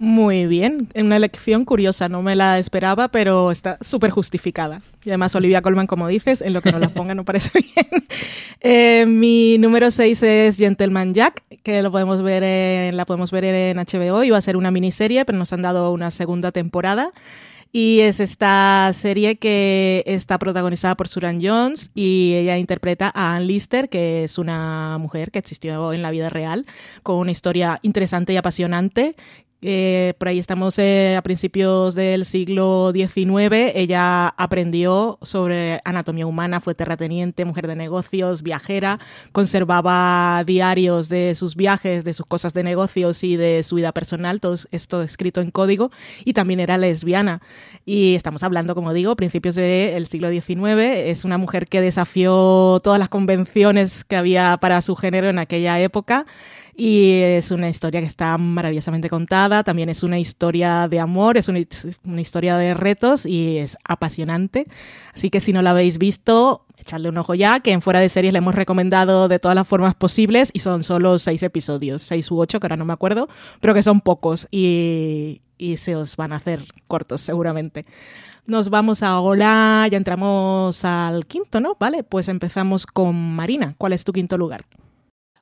Muy 0.00 0.46
bien, 0.46 0.88
una 0.94 1.16
elección 1.16 1.64
curiosa, 1.64 2.08
no 2.08 2.22
me 2.22 2.36
la 2.36 2.60
esperaba, 2.60 3.08
pero 3.08 3.50
está 3.50 3.78
súper 3.80 4.10
justificada. 4.10 4.78
Y 5.04 5.10
además 5.10 5.34
Olivia 5.34 5.60
Colman, 5.60 5.88
como 5.88 6.06
dices, 6.06 6.40
en 6.40 6.52
lo 6.52 6.62
que 6.62 6.70
no 6.70 6.78
la 6.78 6.88
ponga 6.90 7.16
no 7.16 7.24
parece 7.24 7.50
bien. 7.74 8.06
Eh, 8.60 9.06
mi 9.06 9.58
número 9.58 9.90
6 9.90 10.22
es 10.22 10.56
Gentleman 10.56 11.14
Jack, 11.14 11.42
que 11.64 11.82
lo 11.82 11.90
podemos 11.90 12.22
ver 12.22 12.44
en, 12.44 12.96
la 12.96 13.06
podemos 13.06 13.32
ver 13.32 13.42
en 13.42 13.76
HBO, 13.78 14.22
iba 14.22 14.38
a 14.38 14.40
ser 14.40 14.56
una 14.56 14.70
miniserie, 14.70 15.24
pero 15.24 15.36
nos 15.36 15.52
han 15.52 15.62
dado 15.62 15.92
una 15.92 16.12
segunda 16.12 16.52
temporada. 16.52 17.10
Y 17.70 18.00
es 18.00 18.20
esta 18.20 18.90
serie 18.94 19.36
que 19.36 20.02
está 20.06 20.38
protagonizada 20.38 20.96
por 20.96 21.06
Suran 21.06 21.38
Jones 21.42 21.90
y 21.94 22.34
ella 22.34 22.56
interpreta 22.56 23.12
a 23.14 23.34
Anne 23.34 23.44
Lister, 23.44 23.90
que 23.90 24.24
es 24.24 24.38
una 24.38 24.96
mujer 24.98 25.30
que 25.30 25.38
existió 25.38 25.92
en 25.92 26.00
la 26.00 26.10
vida 26.10 26.30
real, 26.30 26.64
con 27.02 27.16
una 27.16 27.30
historia 27.30 27.78
interesante 27.82 28.32
y 28.32 28.38
apasionante 28.38 29.16
eh, 29.60 30.14
por 30.18 30.28
ahí 30.28 30.38
estamos 30.38 30.78
eh, 30.78 31.16
a 31.16 31.22
principios 31.22 31.96
del 31.96 32.24
siglo 32.26 32.92
XIX. 32.94 33.72
Ella 33.74 34.28
aprendió 34.28 35.18
sobre 35.22 35.80
anatomía 35.84 36.26
humana, 36.26 36.60
fue 36.60 36.76
terrateniente, 36.76 37.44
mujer 37.44 37.66
de 37.66 37.74
negocios, 37.74 38.44
viajera, 38.44 39.00
conservaba 39.32 40.44
diarios 40.46 41.08
de 41.08 41.34
sus 41.34 41.56
viajes, 41.56 42.04
de 42.04 42.12
sus 42.12 42.24
cosas 42.24 42.52
de 42.54 42.62
negocios 42.62 43.24
y 43.24 43.36
de 43.36 43.64
su 43.64 43.74
vida 43.76 43.90
personal, 43.90 44.40
todo 44.40 44.54
esto 44.70 45.02
escrito 45.02 45.40
en 45.40 45.50
código, 45.50 45.90
y 46.24 46.34
también 46.34 46.60
era 46.60 46.78
lesbiana. 46.78 47.42
Y 47.84 48.14
estamos 48.14 48.44
hablando, 48.44 48.76
como 48.76 48.92
digo, 48.92 49.16
principios 49.16 49.56
del 49.56 50.06
siglo 50.06 50.30
XIX. 50.30 50.78
Es 50.78 51.24
una 51.24 51.36
mujer 51.36 51.66
que 51.66 51.80
desafió 51.80 52.80
todas 52.84 53.00
las 53.00 53.08
convenciones 53.08 54.04
que 54.04 54.14
había 54.14 54.56
para 54.58 54.82
su 54.82 54.94
género 54.94 55.28
en 55.28 55.40
aquella 55.40 55.80
época. 55.80 56.26
Y 56.80 57.10
es 57.22 57.50
una 57.50 57.68
historia 57.68 58.00
que 58.00 58.06
está 58.06 58.38
maravillosamente 58.38 59.10
contada, 59.10 59.64
también 59.64 59.88
es 59.88 60.04
una 60.04 60.20
historia 60.20 60.86
de 60.86 61.00
amor, 61.00 61.36
es 61.36 61.48
una, 61.48 61.58
historia 62.20 62.56
de 62.56 62.72
retos 62.72 63.26
y 63.26 63.58
es 63.58 63.76
apasionante. 63.82 64.68
Así 65.12 65.28
que 65.28 65.40
si 65.40 65.52
no 65.52 65.60
la 65.60 65.70
habéis 65.70 65.98
visto, 65.98 66.66
echadle 66.76 67.08
un 67.08 67.18
ojo 67.18 67.34
ya, 67.34 67.58
que 67.58 67.72
en 67.72 67.82
Fuera 67.82 67.98
de 67.98 68.08
Series 68.08 68.32
le 68.32 68.38
hemos 68.38 68.54
recomendado 68.54 69.26
de 69.26 69.40
todas 69.40 69.56
las 69.56 69.66
formas 69.66 69.96
posibles 69.96 70.50
y 70.52 70.60
son 70.60 70.84
solo 70.84 71.18
seis 71.18 71.42
episodios, 71.42 72.02
seis 72.02 72.30
u 72.30 72.38
ocho, 72.38 72.60
que 72.60 72.66
ahora 72.66 72.76
no 72.76 72.84
me 72.84 72.92
acuerdo, 72.92 73.28
pero 73.60 73.74
que 73.74 73.82
son 73.82 74.00
pocos 74.00 74.46
y, 74.52 75.40
y 75.56 75.78
se 75.78 75.96
os 75.96 76.14
van 76.14 76.32
a 76.32 76.36
hacer 76.36 76.62
cortos 76.86 77.22
seguramente. 77.22 77.86
Nos 78.46 78.70
vamos 78.70 79.02
a 79.02 79.18
hola, 79.18 79.88
ya 79.90 79.96
entramos 79.96 80.84
al 80.84 81.26
quinto, 81.26 81.58
¿no? 81.58 81.76
Vale, 81.80 82.04
pues 82.04 82.28
empezamos 82.28 82.86
con 82.86 83.34
Marina. 83.34 83.74
¿Cuál 83.78 83.94
es 83.94 84.04
tu 84.04 84.12
quinto 84.12 84.38
lugar? 84.38 84.64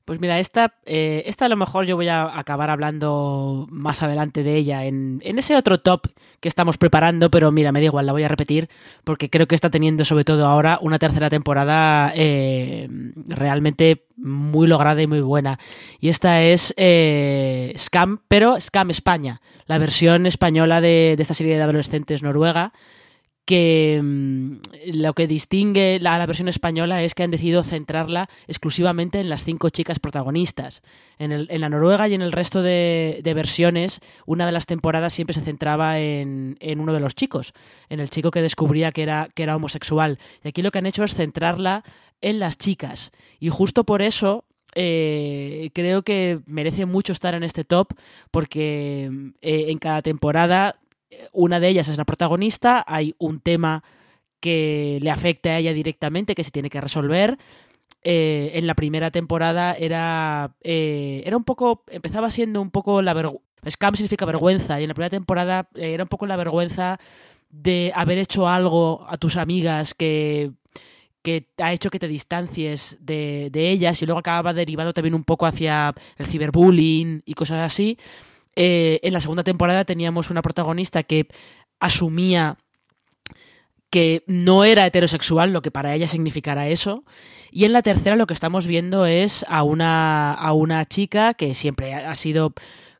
Pues 0.07 0.21
mira, 0.21 0.39
esta, 0.39 0.73
eh, 0.85 1.25
esta 1.27 1.47
a 1.47 1.49
lo 1.49 1.57
mejor 1.57 1.85
yo 1.85 1.97
voy 1.97 2.07
a 2.07 2.39
acabar 2.39 2.71
hablando 2.71 3.67
más 3.71 4.05
adelante 4.05 4.45
de 4.45 4.55
ella 4.55 4.85
en, 4.85 5.21
ese 5.21 5.57
otro 5.57 5.81
top 5.81 6.07
que 6.39 6.47
estamos 6.47 6.79
preparando, 6.79 7.29
pero 7.29 7.51
mira, 7.51 7.73
me 7.73 7.81
da 7.81 7.87
igual, 7.87 8.07
la 8.07 8.13
voy 8.13 8.23
a 8.23 8.29
repetir 8.29 8.69
porque 9.03 9.29
creo 9.29 9.49
que 9.49 9.57
está 9.57 9.69
teniendo 9.69 10.05
sobre 10.05 10.23
todo 10.23 10.47
ahora 10.47 10.79
una 10.81 11.01
tercera 11.01 11.29
temporada 11.29 12.13
eh, 12.15 12.89
realmente 13.27 14.05
muy 14.17 14.69
lograda 14.69 15.03
y 15.03 15.09
muy 15.09 15.23
buena. 15.23 15.59
Y 15.99 16.09
esta 16.09 16.41
es 16.41 16.73
eh, 16.77 17.75
Scam, 17.77 18.21
pero 18.29 18.61
Scam 18.61 18.91
España, 18.91 19.41
la 19.67 19.79
versión 19.79 20.27
española 20.27 20.81
de, 20.81 21.15
de 21.17 21.23
esta 21.23 21.35
serie 21.35 21.57
de 21.57 21.65
adolescentes 21.65 22.23
noruega 22.23 22.73
que 23.47 24.01
mm, 24.03 24.57
lo 24.93 25.15
que 25.15 25.27
distingue 25.27 25.99
la, 26.01 26.19
la, 26.19 26.27
versión 26.27 26.49
española 26.49 27.03
es 27.03 27.15
que 27.15 27.23
han 27.23 27.31
decidido 27.31 27.63
centrarla 27.63 28.29
exclusivamente 28.49 29.21
en 29.21 29.31
las 29.31 29.45
cinco 29.45 29.71
chicas 29.71 30.01
protagonistas. 30.01 30.83
En, 31.19 31.33
el, 31.33 31.47
en 31.51 31.61
la 31.61 31.69
Noruega 31.69 32.09
y 32.09 32.15
en 32.15 32.23
el 32.23 32.33
resto 32.33 32.61
de, 32.61 33.21
de, 33.23 33.35
versiones, 33.35 34.01
una 34.27 34.45
de 34.45 34.53
las 34.53 34.67
temporadas 34.67 35.13
siempre 35.13 35.33
se 35.33 35.41
centraba 35.41 36.01
en, 36.01 36.57
en, 36.61 36.81
uno 36.81 36.93
de 36.93 37.01
los 37.01 37.15
chicos, 37.15 37.55
en 37.89 38.01
el 38.01 38.11
chico 38.11 38.33
que 38.33 38.43
descubría 38.43 38.91
que 38.91 39.05
era, 39.05 39.29
que 39.33 39.45
era 39.45 39.57
homosexual. 39.57 40.19
Y 40.43 40.49
aquí 40.49 40.61
lo 40.61 40.73
que 40.73 40.79
han 40.79 40.87
hecho 40.87 41.05
es 41.05 41.15
centrarla 41.15 41.85
en 42.21 42.41
las 42.41 42.59
chicas. 42.59 43.13
Y 43.39 43.49
justo 43.49 43.85
por 43.85 44.03
eso 44.03 44.45
eh, 44.75 45.71
creo 45.73 46.03
que 46.03 46.41
merece 46.47 46.85
mucho 46.85 47.13
estar 47.13 47.35
en 47.35 47.45
este 47.45 47.65
top 47.65 47.95
porque 48.31 49.33
eh, 49.41 49.65
en 49.69 49.79
cada 49.79 50.03
temporada 50.03 50.81
una 51.33 51.61
de 51.61 51.69
ellas 51.69 51.89
es 51.89 51.97
la 51.97 52.05
protagonista, 52.05 52.85
hay 52.87 53.15
un 53.19 53.41
tema 53.41 53.83
que 54.41 54.99
le 55.03 55.11
afecta 55.11 55.51
a 55.51 55.59
ella 55.59 55.73
directamente, 55.73 56.35
que 56.35 56.45
se 56.45 56.51
tiene 56.51 56.71
que 56.71 56.81
resolver. 56.81 57.39
Eh, 58.03 58.53
en 58.55 58.67
la 58.67 58.75
primera 58.75 59.11
temporada 59.11 59.75
era, 59.75 60.55
eh, 60.63 61.23
era 61.27 61.37
un 61.37 61.45
poco, 61.45 61.83
empezaba 61.89 62.31
siendo 62.31 62.61
un 62.63 62.71
poco 62.71 63.03
la 63.03 63.15
vergüenza, 63.15 63.45
scam 63.69 63.97
significa 63.97 64.25
vergüenza, 64.25 64.79
y 64.79 64.85
en 64.85 64.89
la 64.89 64.95
primera 64.95 65.11
temporada 65.11 65.69
eh, 65.75 65.95
era 65.95 66.05
un 66.05 66.09
poco 66.09 66.27
la 66.27 66.37
vergüenza 66.37 67.01
de 67.51 67.93
haber 67.97 68.19
hecho 68.19 68.49
algo 68.49 69.05
a 69.09 69.17
tus 69.17 69.37
amigas 69.37 69.95
que, 69.95 70.53
que 71.23 71.49
ha 71.59 71.73
hecho 71.73 71.91
que 71.91 71.99
te 71.99 72.07
distancies 72.07 72.97
de, 73.01 73.49
de 73.51 73.71
ellas 73.71 74.01
y 74.03 74.07
luego 74.07 74.21
acababa 74.21 74.53
derivando 74.53 74.93
también 74.93 75.15
un 75.15 75.25
poco 75.25 75.47
hacia 75.47 75.93
el 76.17 76.27
ciberbullying 76.27 77.23
y 77.25 77.35
cosas 77.35 77.67
así. 77.67 77.99
Eh, 78.57 79.01
en 79.03 79.13
la 79.13 79.21
segunda 79.21 79.45
temporada 79.45 79.85
teníamos 79.85 80.31
una 80.31 80.43
protagonista 80.43 81.03
que 81.03 81.29
asumía 81.79 82.57
que 83.91 84.25
no 84.27 84.65
era 84.65 84.87
heterosexual, 84.87 85.53
lo 85.53 85.63
que 85.63 85.71
para 85.71 85.95
ella 85.95 86.09
significara 86.09 86.69
eso. 86.69 87.05
Y 87.51 87.65
en 87.65 87.73
la 87.73 87.83
tercera 87.83 88.17
lo 88.17 88.27
que 88.27 88.35
estamos 88.35 88.67
viendo 88.67 89.07
es 89.07 89.45
a 89.49 89.63
una, 89.63 90.33
a 90.35 90.53
una 90.53 90.85
chica 90.85 91.35
que 91.35 91.55
siempre 91.55 91.95
ha 91.95 92.17
sido 92.17 92.55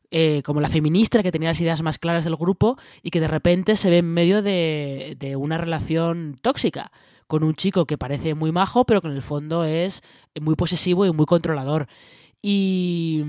eh, 0.09 0.41
como 0.45 0.61
la 0.61 0.69
feminista, 0.69 1.21
que 1.21 1.31
tenía 1.31 1.49
las 1.49 1.59
ideas 1.59 1.81
más 1.81 1.99
claras 1.99 2.23
del 2.23 2.37
grupo 2.37 2.77
y 3.03 3.09
que 3.09 3.19
de 3.19 3.27
repente 3.27 3.75
se 3.75 3.89
ve 3.89 3.97
en 3.97 4.13
medio 4.13 4.41
de, 4.41 5.17
de 5.19 5.35
una 5.35 5.57
relación 5.57 6.37
tóxica 6.41 6.91
con 7.27 7.43
un 7.43 7.55
chico 7.55 7.85
que 7.85 7.97
parece 7.97 8.33
muy 8.33 8.53
majo, 8.53 8.85
pero 8.85 9.01
que 9.01 9.09
en 9.09 9.15
el 9.15 9.21
fondo 9.21 9.65
es 9.65 10.01
muy 10.39 10.55
posesivo 10.55 11.05
y 11.05 11.11
muy 11.11 11.25
controlador. 11.25 11.87
Y 12.41 13.23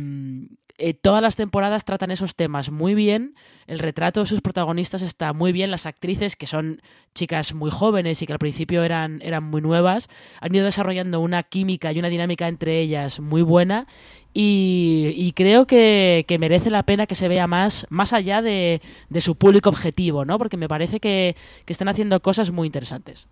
eh, 0.78 0.94
todas 0.94 1.20
las 1.20 1.36
temporadas 1.36 1.84
tratan 1.84 2.12
esos 2.12 2.36
temas 2.36 2.70
muy 2.70 2.94
bien, 2.94 3.34
el 3.66 3.80
retrato 3.80 4.20
de 4.20 4.26
sus 4.26 4.40
protagonistas 4.40 5.02
está 5.02 5.32
muy 5.32 5.52
bien, 5.52 5.70
las 5.70 5.86
actrices, 5.86 6.36
que 6.36 6.46
son 6.46 6.80
chicas 7.14 7.52
muy 7.52 7.70
jóvenes 7.70 8.22
y 8.22 8.26
que 8.26 8.32
al 8.32 8.38
principio 8.38 8.84
eran, 8.84 9.20
eran 9.22 9.42
muy 9.42 9.60
nuevas, 9.60 10.08
han 10.40 10.54
ido 10.54 10.64
desarrollando 10.64 11.20
una 11.20 11.42
química 11.42 11.92
y 11.92 11.98
una 11.98 12.08
dinámica 12.08 12.46
entre 12.46 12.78
ellas 12.78 13.18
muy 13.18 13.42
buena 13.42 13.88
y, 14.32 15.32
creo 15.34 15.66
que, 15.66 16.24
merece 16.38 16.70
la 16.70 16.84
pena 16.84 17.06
que 17.06 17.16
se 17.16 17.26
vea 17.26 17.48
más, 17.48 17.86
más 17.90 18.12
allá 18.12 18.40
de, 18.40 18.80
su 19.18 19.36
público 19.36 19.68
objetivo, 19.68 20.24
¿no? 20.24 20.38
Porque 20.38 20.56
me 20.56 20.68
parece 20.68 21.00
que, 21.00 21.34
están 21.66 21.88
haciendo 21.88 22.20
cosas 22.20 22.52
muy 22.52 22.66
interesantes. 22.66 23.26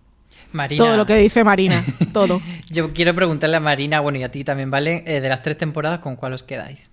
Marina. 0.52 0.84
Todo 0.84 0.96
lo 0.96 1.06
que 1.06 1.14
dice 1.16 1.44
Marina, 1.44 1.84
todo. 2.12 2.42
Yo 2.70 2.92
quiero 2.92 3.14
preguntarle 3.14 3.56
a 3.56 3.60
Marina, 3.60 4.00
bueno, 4.00 4.18
y 4.18 4.24
a 4.24 4.30
ti 4.30 4.42
también, 4.42 4.70
¿vale? 4.70 5.04
Eh, 5.06 5.20
de 5.20 5.28
las 5.28 5.42
tres 5.42 5.56
temporadas, 5.58 6.00
¿con 6.00 6.16
cuál 6.16 6.32
os 6.32 6.42
quedáis? 6.42 6.90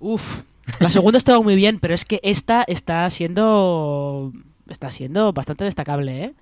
Uf, 0.00 0.42
la 0.80 0.90
segunda 0.90 1.18
estaba 1.18 1.40
muy 1.40 1.56
bien, 1.56 1.78
pero 1.80 1.94
es 1.94 2.04
que 2.04 2.20
esta 2.22 2.64
está 2.66 3.08
siendo 3.10 4.32
está 4.68 4.90
siendo 4.90 5.32
bastante 5.32 5.64
destacable, 5.64 6.24
¿eh? 6.24 6.34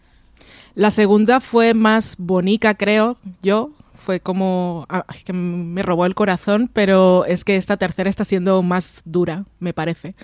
La 0.75 0.91
segunda 0.91 1.41
fue 1.41 1.75
más 1.75 2.17
bonita, 2.19 2.75
creo, 2.75 3.17
yo. 3.41 3.71
Fue 3.95 4.21
como... 4.21 4.87
Ah, 4.89 5.05
es 5.13 5.25
que 5.25 5.33
me 5.33 5.83
robó 5.83 6.07
el 6.07 6.15
corazón, 6.15 6.71
pero 6.73 7.25
es 7.25 7.45
que 7.45 7.57
esta 7.57 7.77
tercera 7.77 8.11
está 8.11 8.25
siendo 8.25 8.63
más 8.63 9.03
dura, 9.05 9.45
me 9.59 9.73
parece. 9.73 10.15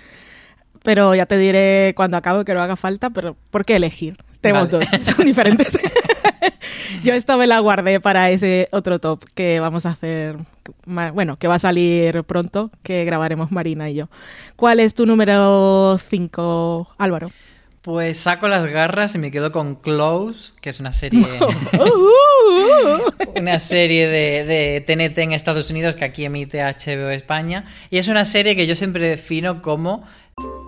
Pero 0.83 1.15
ya 1.15 1.25
te 1.25 1.37
diré 1.37 1.93
cuando 1.95 2.15
acabe 2.15 2.45
que 2.45 2.53
no 2.53 2.61
haga 2.61 2.75
falta, 2.75 3.09
pero 3.09 3.35
¿por 3.49 3.65
qué 3.65 3.75
elegir? 3.75 4.17
Tenemos 4.41 4.69
dos, 4.69 4.87
son 5.01 5.25
diferentes. 5.25 5.77
Yo 7.03 7.13
esta 7.13 7.37
me 7.37 7.47
la 7.47 7.59
guardé 7.59 7.99
para 7.99 8.29
ese 8.29 8.67
otro 8.71 8.99
top 8.99 9.23
que 9.33 9.59
vamos 9.59 9.85
a 9.85 9.91
hacer, 9.91 10.37
bueno, 10.85 11.37
que 11.37 11.47
va 11.47 11.55
a 11.55 11.59
salir 11.59 12.23
pronto, 12.23 12.71
que 12.83 13.05
grabaremos 13.05 13.51
Marina 13.51 13.89
y 13.89 13.95
yo. 13.95 14.09
¿Cuál 14.55 14.79
es 14.79 14.93
tu 14.93 15.05
número 15.05 15.97
5, 15.97 16.95
Álvaro? 16.97 17.31
Pues 17.83 18.17
saco 18.17 18.47
las 18.47 18.65
garras 18.65 19.13
y 19.13 19.17
me 19.17 19.29
quedo 19.29 19.51
con 19.51 19.75
Close, 19.75 20.53
que 20.61 20.69
es 20.69 20.79
una 20.79 20.93
serie. 20.93 21.21
una 23.35 23.59
serie 23.59 24.07
de, 24.07 24.45
de, 24.45 24.79
TNT 24.79 25.17
en 25.17 25.33
Estados 25.33 25.69
Unidos 25.69 25.97
que 25.97 26.05
aquí 26.05 26.23
emite 26.23 26.63
HBO 26.63 27.09
España. 27.09 27.65
Y 27.89 27.97
es 27.97 28.07
una 28.07 28.23
serie 28.23 28.55
que 28.55 28.67
yo 28.67 28.77
siempre 28.77 29.09
defino 29.09 29.61
como 29.61 30.05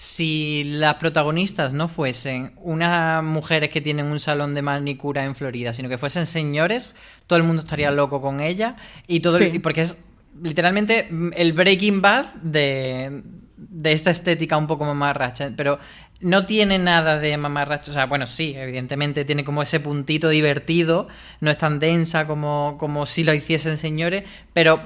si 0.00 0.64
las 0.64 0.94
protagonistas 0.94 1.74
no 1.74 1.86
fuesen 1.86 2.52
unas 2.56 3.22
mujeres 3.22 3.68
que 3.68 3.82
tienen 3.82 4.06
un 4.06 4.18
salón 4.18 4.54
de 4.54 4.62
manicura 4.62 5.26
en 5.26 5.34
Florida, 5.34 5.74
sino 5.74 5.90
que 5.90 5.98
fuesen 5.98 6.24
señores, 6.24 6.94
todo 7.26 7.36
el 7.36 7.42
mundo 7.42 7.60
estaría 7.60 7.90
loco 7.90 8.22
con 8.22 8.40
ella. 8.40 8.76
Y 9.06 9.20
todo 9.20 9.38
porque 9.62 9.82
es 9.82 9.98
literalmente 10.42 11.10
el 11.36 11.52
Breaking 11.52 12.00
Bad 12.00 12.32
de, 12.36 13.22
de 13.58 13.92
esta 13.92 14.10
estética 14.10 14.56
un 14.56 14.66
poco 14.66 14.86
mamarracha. 14.86 15.52
Pero 15.54 15.78
no 16.20 16.46
tiene 16.46 16.78
nada 16.78 17.18
de 17.18 17.36
mamarracha. 17.36 17.90
O 17.90 17.94
sea, 17.94 18.06
bueno, 18.06 18.26
sí, 18.26 18.54
evidentemente 18.56 19.26
tiene 19.26 19.44
como 19.44 19.60
ese 19.60 19.80
puntito 19.80 20.30
divertido. 20.30 21.08
No 21.40 21.50
es 21.50 21.58
tan 21.58 21.78
densa 21.78 22.26
como, 22.26 22.76
como 22.80 23.04
si 23.04 23.22
lo 23.22 23.34
hiciesen 23.34 23.76
señores. 23.76 24.24
Pero 24.54 24.80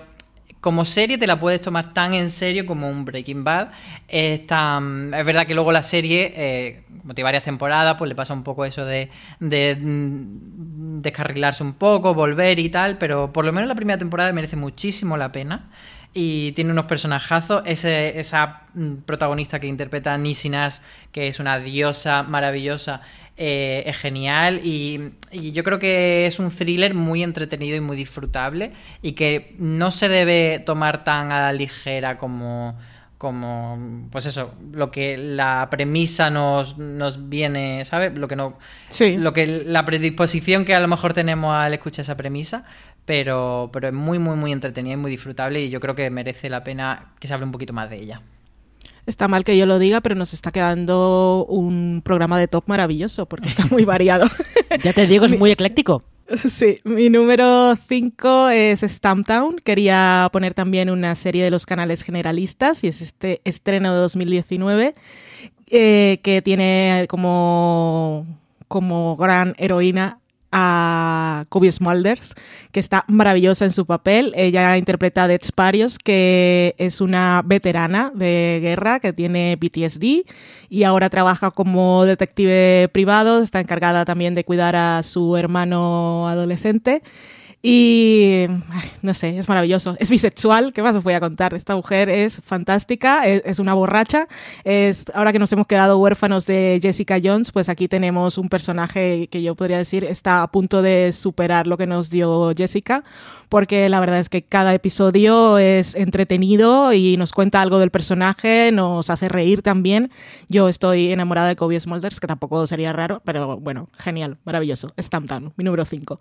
como 0.65 0.87
serie 0.87 1.19
te 1.19 1.27
la 1.27 1.39
puedes 1.39 1.61
tomar 1.61 1.93
tan 1.93 2.15
en 2.15 2.31
serio 2.31 2.65
como 2.65 2.89
un 2.89 3.05
Breaking 3.05 3.45
Bad. 3.45 3.69
Es, 4.09 4.41
es 4.41 5.27
verdad 5.27 5.47
que 5.47 5.53
luego 5.53 5.73
la 5.73 5.83
serie, 5.83 6.33
eh, 6.35 6.85
como 7.03 7.13
tiene 7.13 7.27
varias 7.27 7.43
temporadas, 7.43 7.97
pues 7.99 8.09
le 8.09 8.15
pasa 8.15 8.33
un 8.33 8.43
poco 8.43 8.65
eso 8.65 8.87
de, 8.87 9.11
de 9.41 9.77
mm, 9.77 11.01
descarrilarse 11.03 11.63
un 11.63 11.75
poco, 11.75 12.15
volver 12.15 12.59
y 12.59 12.71
tal, 12.71 12.97
pero 12.97 13.31
por 13.31 13.45
lo 13.45 13.53
menos 13.53 13.69
la 13.69 13.75
primera 13.75 13.99
temporada 13.99 14.33
merece 14.33 14.57
muchísimo 14.57 15.19
la 15.19 15.33
pena 15.33 15.69
y 16.15 16.53
tiene 16.53 16.71
unos 16.71 16.87
personajazos. 16.87 17.63
Ese, 17.67 18.19
esa 18.19 18.63
mm, 18.73 19.03
protagonista 19.05 19.61
que 19.61 19.67
interpreta 19.67 20.17
Nisi 20.17 20.51
que 21.13 21.29
es 21.29 21.41
una 21.41 21.59
diosa 21.59 22.23
maravillosa, 22.23 23.03
eh, 23.37 23.83
es 23.87 23.97
genial. 23.97 24.61
Y, 24.65 25.13
yo 25.33 25.65
creo 25.65 25.79
que 25.79 26.27
es 26.27 26.39
un 26.39 26.51
thriller 26.51 26.95
muy 26.95 27.23
entretenido 27.23 27.77
y 27.77 27.81
muy 27.81 27.97
disfrutable. 27.97 28.73
Y 29.03 29.13
que 29.13 29.55
no 29.59 29.91
se 29.91 30.09
debe 30.09 30.61
tomar 30.61 31.05
tan 31.05 31.33
a 31.33 31.41
la 31.41 31.53
ligera 31.53 32.19
como. 32.19 32.77
Como, 33.17 34.09
pues 34.11 34.27
eso, 34.27 34.53
lo 34.73 34.91
que 34.91 35.17
la 35.17 35.69
premisa 35.71 36.29
nos, 36.29 36.77
nos 36.77 37.31
viene, 37.31 37.83
¿sabes? 37.87 38.13
Lo 38.19 38.29
que 38.29 38.37
no. 38.37 38.59
Sí. 38.91 39.17
Lo 39.17 39.33
que 39.33 39.47
la 39.47 39.87
predisposición 39.87 40.67
que 40.67 40.75
a 40.75 40.81
lo 40.81 40.89
mejor 40.89 41.15
tenemos 41.15 41.55
al 41.55 41.73
escuchar 41.73 42.03
esa 42.03 42.19
premisa 42.19 42.67
pero, 43.05 43.71
pero 43.73 43.89
es 43.89 43.95
muy, 43.95 44.19
muy, 44.19 44.37
muy 44.37 44.53
entretenida 44.53 44.95
y 44.95 44.97
muy 44.97 45.11
disfrutable 45.11 45.61
y 45.61 45.71
yo 45.71 45.81
creo 45.81 45.95
que 45.95 46.09
merece 46.11 46.49
la 46.49 46.65
pena 46.65 47.13
que 47.21 47.29
se 47.29 47.35
hable 47.35 47.47
un 47.47 47.53
poquito 47.53 47.73
más 47.73 47.91
de 47.91 47.97
ella. 47.97 48.23
Está 49.07 49.29
mal 49.29 49.45
que 49.45 49.57
yo 49.57 49.67
lo 49.67 49.79
diga, 49.79 50.01
pero 50.01 50.15
nos 50.15 50.33
está 50.33 50.51
quedando 50.51 51.45
un 51.49 52.01
programa 52.05 52.39
de 52.39 52.49
top 52.49 52.65
maravilloso 52.67 53.27
porque 53.27 53.49
está 53.49 53.67
muy 53.67 53.85
variado. 53.85 54.27
ya 54.83 54.93
te 54.93 55.07
digo, 55.07 55.27
es 55.27 55.39
muy 55.39 55.51
ecléctico. 55.51 56.03
Sí, 56.49 56.77
mi 56.85 57.11
número 57.11 57.77
5 57.77 58.49
es 58.49 58.81
Stamptown. 58.81 59.57
Quería 59.63 60.29
poner 60.33 60.55
también 60.55 60.89
una 60.89 61.15
serie 61.15 61.45
de 61.45 61.51
los 61.51 61.67
canales 61.67 62.03
generalistas 62.03 62.83
y 62.83 62.89
es 62.89 63.03
este 63.03 63.43
estreno 63.45 63.93
de 63.93 64.01
2019 64.01 64.95
eh, 65.67 66.21
que 66.23 66.41
tiene 66.41 67.07
como, 67.11 68.27
como 68.69 69.17
gran 69.17 69.55
heroína 69.59 70.19
a 70.57 71.45
Kobe 71.49 71.71
Smulders, 71.71 72.35
que 72.71 72.79
está 72.79 73.05
maravillosa 73.09 73.65
en 73.65 73.73
su 73.73 73.85
papel. 73.85 74.33
Ella 74.37 74.79
interpreta 74.79 75.25
a 75.25 75.29
Dead 75.29 75.41
Sparios, 75.43 75.99
que 75.99 76.77
es 76.79 77.01
una 77.01 77.43
veterana 77.45 78.13
de 78.15 78.61
guerra 78.63 79.01
que 79.01 79.13
tiene 79.13 79.59
PTSD 79.61 80.25
y 80.71 80.85
ahora 80.85 81.11
trabaja 81.11 81.51
como 81.51 82.07
detective 82.07 82.89
privado. 82.93 83.43
Está 83.43 83.59
encargada 83.59 84.05
también 84.05 84.35
de 84.35 84.45
cuidar 84.45 84.77
a 84.77 85.03
su 85.03 85.37
hermano 85.37 86.29
adolescente. 86.29 87.03
Y 87.67 88.45
no 89.01 89.15
sé, 89.15 89.39
es 89.39 89.49
maravilloso. 89.49 89.97
Es 89.99 90.11
bisexual, 90.11 90.75
¿qué 90.75 90.83
más 90.83 90.97
os 90.97 91.03
voy 91.03 91.15
a 91.15 91.21
contar? 91.21 91.55
Esta 91.55 91.75
mujer 91.75 92.11
es 92.11 92.43
fantástica, 92.45 93.27
es, 93.27 93.59
una 93.59 93.73
borracha. 93.73 94.29
Es, 94.65 95.07
ahora 95.15 95.33
que 95.33 95.39
nos 95.39 95.51
hemos 95.51 95.67
quedado 95.67 95.97
huérfanos 95.97 96.45
de 96.45 96.79
Jessica 96.83 97.17
Jones, 97.25 97.53
pues 97.53 97.71
aquí 97.71 97.89
tenemos 97.89 98.37
un 98.37 98.51
personaje 98.51 99.29
que 99.29 99.43
yo 99.43 99.55
podría 99.55 99.79
decir 99.79 100.05
está 100.05 100.43
a 100.43 100.49
punto 100.49 100.83
de 100.83 101.15
superar 101.15 101.67
lo 101.67 101.79
que 101.79 101.87
nos 101.87 102.11
dio 102.11 102.53
Jessica, 102.55 103.03
porque 103.49 103.89
la 103.89 103.99
verdad 103.99 104.19
es 104.19 104.29
que 104.29 104.43
cada 104.43 104.75
episodio 104.75 105.57
es 105.57 105.95
entretenido 105.95 106.93
y 106.93 107.17
nos 107.17 107.33
cuenta 107.33 107.63
algo 107.63 107.79
del 107.79 107.91
personaje, 107.91 108.73
nos 108.73 109.09
hace 109.09 109.31
reír 109.31 109.63
también. 109.63 110.11
Yo 110.51 110.69
estoy 110.69 111.13
enamorada 111.13 111.49
de 111.49 111.57
Kobe 111.57 111.81
Smulders, 111.81 112.21
que 112.21 112.27
tampoco 112.27 112.67
sería 112.67 112.93
raro, 112.93 113.23
pero 113.25 113.57
bueno, 113.59 113.89
genial, 113.97 114.37
maravilloso. 114.45 114.93
Stamptown, 114.99 115.55
mi 115.57 115.65
número 115.65 115.87
5. 115.87 116.21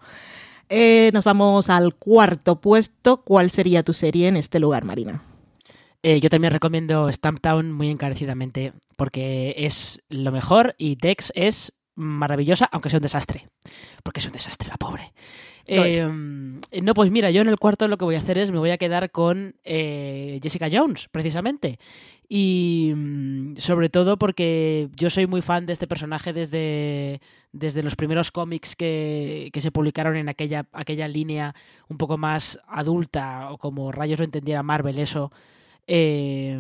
Eh, 0.76 1.12
nos 1.14 1.24
vamos 1.24 1.70
al 1.70 1.94
cuarto 1.94 2.60
puesto. 2.60 3.22
¿Cuál 3.24 3.52
sería 3.52 3.84
tu 3.84 3.94
serie 3.94 4.28
en 4.28 4.38
este 4.38 4.60
lugar, 4.60 4.86
Marina? 4.86 5.22
Eh, 6.02 6.20
yo 6.20 6.32
también 6.32 6.52
recomiendo 6.52 7.12
Stamptown 7.12 7.72
muy 7.72 7.92
encarecidamente 7.92 8.74
porque 8.96 9.54
es 9.56 10.00
lo 10.10 10.32
mejor 10.32 10.74
y 10.80 10.96
Dex 10.96 11.32
es 11.36 11.74
maravillosa, 11.94 12.66
aunque 12.72 12.90
sea 12.90 12.98
un 12.98 13.04
desastre. 13.04 13.48
Porque 14.02 14.20
es 14.20 14.26
un 14.26 14.32
desastre, 14.32 14.68
la 14.68 14.78
pobre. 14.78 15.14
Eh, 15.66 16.06
no, 16.82 16.94
pues 16.94 17.12
mira, 17.12 17.32
yo 17.32 17.42
en 17.42 17.48
el 17.48 17.58
cuarto 17.58 17.88
lo 17.88 17.98
que 17.98 18.06
voy 18.06 18.16
a 18.16 18.20
hacer 18.20 18.38
es 18.38 18.52
me 18.52 18.60
voy 18.60 18.72
a 18.72 18.78
quedar 18.78 19.12
con 19.12 19.56
eh, 19.64 20.40
Jessica 20.44 20.68
Jones, 20.72 21.08
precisamente. 21.12 21.80
Y 22.28 22.94
mm, 22.96 23.58
sobre 23.58 23.90
todo 23.90 24.18
porque 24.18 24.90
yo 24.96 25.10
soy 25.10 25.28
muy 25.28 25.42
fan 25.42 25.66
de 25.66 25.74
este 25.74 25.88
personaje 25.88 26.34
desde, 26.34 27.22
desde 27.52 27.84
los 27.84 27.96
primeros 27.96 28.32
cómics 28.32 28.76
que, 28.76 29.52
se 29.56 29.72
publicaron 29.72 30.18
en 30.18 30.30
aquella, 30.30 30.66
aquella 30.74 31.08
línea 31.08 31.56
un 31.88 31.98
poco 31.98 32.18
más 32.18 32.60
adulta, 32.68 33.52
o 33.52 33.58
como 33.58 33.92
rayos 33.92 34.20
lo 34.20 34.26
entendiera 34.26 34.64
Marvel, 34.64 35.00
eso. 35.00 35.32
Eh, 35.86 36.60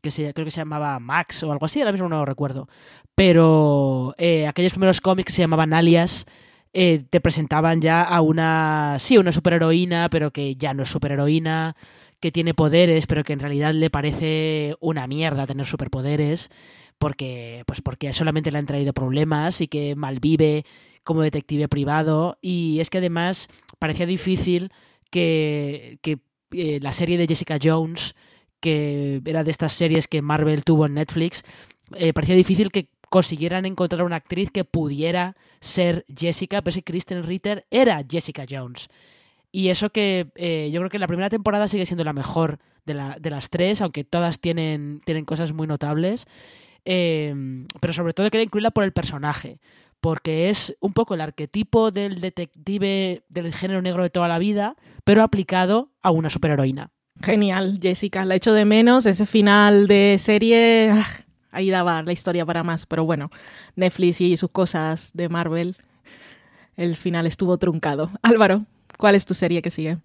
que 0.00 0.12
se, 0.12 0.32
creo 0.32 0.44
que 0.44 0.52
se 0.52 0.60
llamaba 0.60 1.00
Max 1.00 1.42
o 1.42 1.50
algo 1.50 1.66
así, 1.66 1.80
ahora 1.80 1.90
mismo 1.90 2.08
no 2.08 2.18
lo 2.18 2.24
recuerdo. 2.24 2.68
Pero 3.14 4.14
aquellos 4.48 4.72
primeros 4.72 5.00
cómics 5.00 5.26
que 5.26 5.32
se 5.32 5.42
llamaban 5.42 5.72
Alias 5.72 6.24
eh, 6.72 7.02
te 7.10 7.20
presentaban 7.20 7.80
ya 7.80 8.02
a 8.02 8.20
una, 8.20 8.96
sí, 8.98 9.18
una 9.18 9.32
superheroína, 9.32 10.08
pero 10.10 10.30
que 10.30 10.54
ya 10.56 10.74
no 10.74 10.84
es 10.84 10.88
superheroína, 10.88 11.76
que 12.20 12.30
tiene 12.30 12.54
poderes, 12.54 13.06
pero 13.06 13.24
que 13.24 13.32
en 13.32 13.40
realidad 13.40 13.74
le 13.74 13.90
parece 13.90 14.76
una 14.80 15.06
mierda 15.06 15.46
tener 15.46 15.66
superpoderes, 15.66 16.50
porque, 16.98 17.64
pues 17.66 17.80
porque 17.80 18.12
solamente 18.12 18.52
le 18.52 18.58
han 18.58 18.66
traído 18.66 18.92
problemas 18.92 19.60
y 19.60 19.68
que 19.68 19.96
malvive 19.96 20.64
como 21.02 21.22
detective 21.22 21.68
privado. 21.68 22.38
Y 22.42 22.78
es 22.80 22.90
que 22.90 22.98
además 22.98 23.48
parecía 23.78 24.06
difícil 24.06 24.70
que, 25.10 25.98
que 26.02 26.18
eh, 26.52 26.78
la 26.82 26.92
serie 26.92 27.18
de 27.18 27.26
Jessica 27.26 27.58
Jones, 27.62 28.14
que 28.60 29.22
era 29.24 29.42
de 29.44 29.50
estas 29.50 29.72
series 29.72 30.06
que 30.08 30.22
Marvel 30.22 30.62
tuvo 30.64 30.86
en 30.86 30.94
Netflix, 30.94 31.42
eh, 31.94 32.12
parecía 32.12 32.36
difícil 32.36 32.70
que 32.70 32.88
consiguieran 33.10 33.66
encontrar 33.66 34.04
una 34.04 34.16
actriz 34.16 34.50
que 34.50 34.64
pudiera 34.64 35.36
ser 35.60 36.06
Jessica, 36.16 36.62
pero 36.62 36.72
si 36.72 36.82
Kristen 36.82 37.24
Ritter 37.24 37.66
era 37.70 38.02
Jessica 38.08 38.46
Jones. 38.48 38.88
Y 39.52 39.68
eso 39.68 39.90
que 39.90 40.28
eh, 40.36 40.70
yo 40.72 40.80
creo 40.80 40.90
que 40.90 40.98
la 41.00 41.08
primera 41.08 41.28
temporada 41.28 41.68
sigue 41.68 41.84
siendo 41.84 42.04
la 42.04 42.12
mejor 42.12 42.60
de, 42.86 42.94
las 42.94 43.50
tres, 43.50 43.82
aunque 43.82 44.04
todas 44.04 44.40
tienen, 44.40 45.02
tienen 45.04 45.24
cosas 45.24 45.52
muy 45.52 45.66
notables. 45.66 46.26
Eh, 46.84 47.34
pero 47.80 47.92
sobre 47.92 48.14
todo 48.14 48.30
quería 48.30 48.44
incluirla 48.44 48.70
por 48.70 48.84
el 48.84 48.92
personaje, 48.92 49.60
porque 50.00 50.48
es 50.48 50.76
un 50.80 50.92
poco 50.92 51.14
el 51.14 51.20
arquetipo 51.20 51.90
del 51.90 52.20
detective 52.20 53.22
del 53.28 53.52
género 53.52 53.82
negro 53.82 54.02
de 54.04 54.10
toda 54.10 54.28
la 54.28 54.38
vida, 54.38 54.76
pero 55.04 55.22
aplicado 55.22 55.90
a 56.00 56.10
una 56.10 56.30
superheroína. 56.30 56.90
Genial, 57.22 57.78
Jessica, 57.82 58.24
la 58.24 58.36
echo 58.36 58.54
de 58.54 58.64
menos, 58.64 59.04
ese 59.04 59.26
final 59.26 59.88
de 59.88 60.16
serie 60.18 60.90
ah, 60.90 61.06
ahí 61.50 61.70
daba 61.70 62.02
la 62.02 62.12
historia 62.12 62.46
para 62.46 62.62
más, 62.62 62.86
pero 62.86 63.04
bueno, 63.04 63.30
Netflix 63.76 64.20
y 64.20 64.36
sus 64.36 64.50
cosas 64.50 65.10
de 65.14 65.28
Marvel, 65.28 65.76
el 66.76 66.96
final 66.96 67.26
estuvo 67.26 67.58
truncado. 67.58 68.10
Álvaro, 68.22 68.64
¿cuál 68.98 69.14
es 69.14 69.24
tu 69.24 69.34
serie 69.34 69.62
que 69.62 69.70
sigue? 69.70 69.98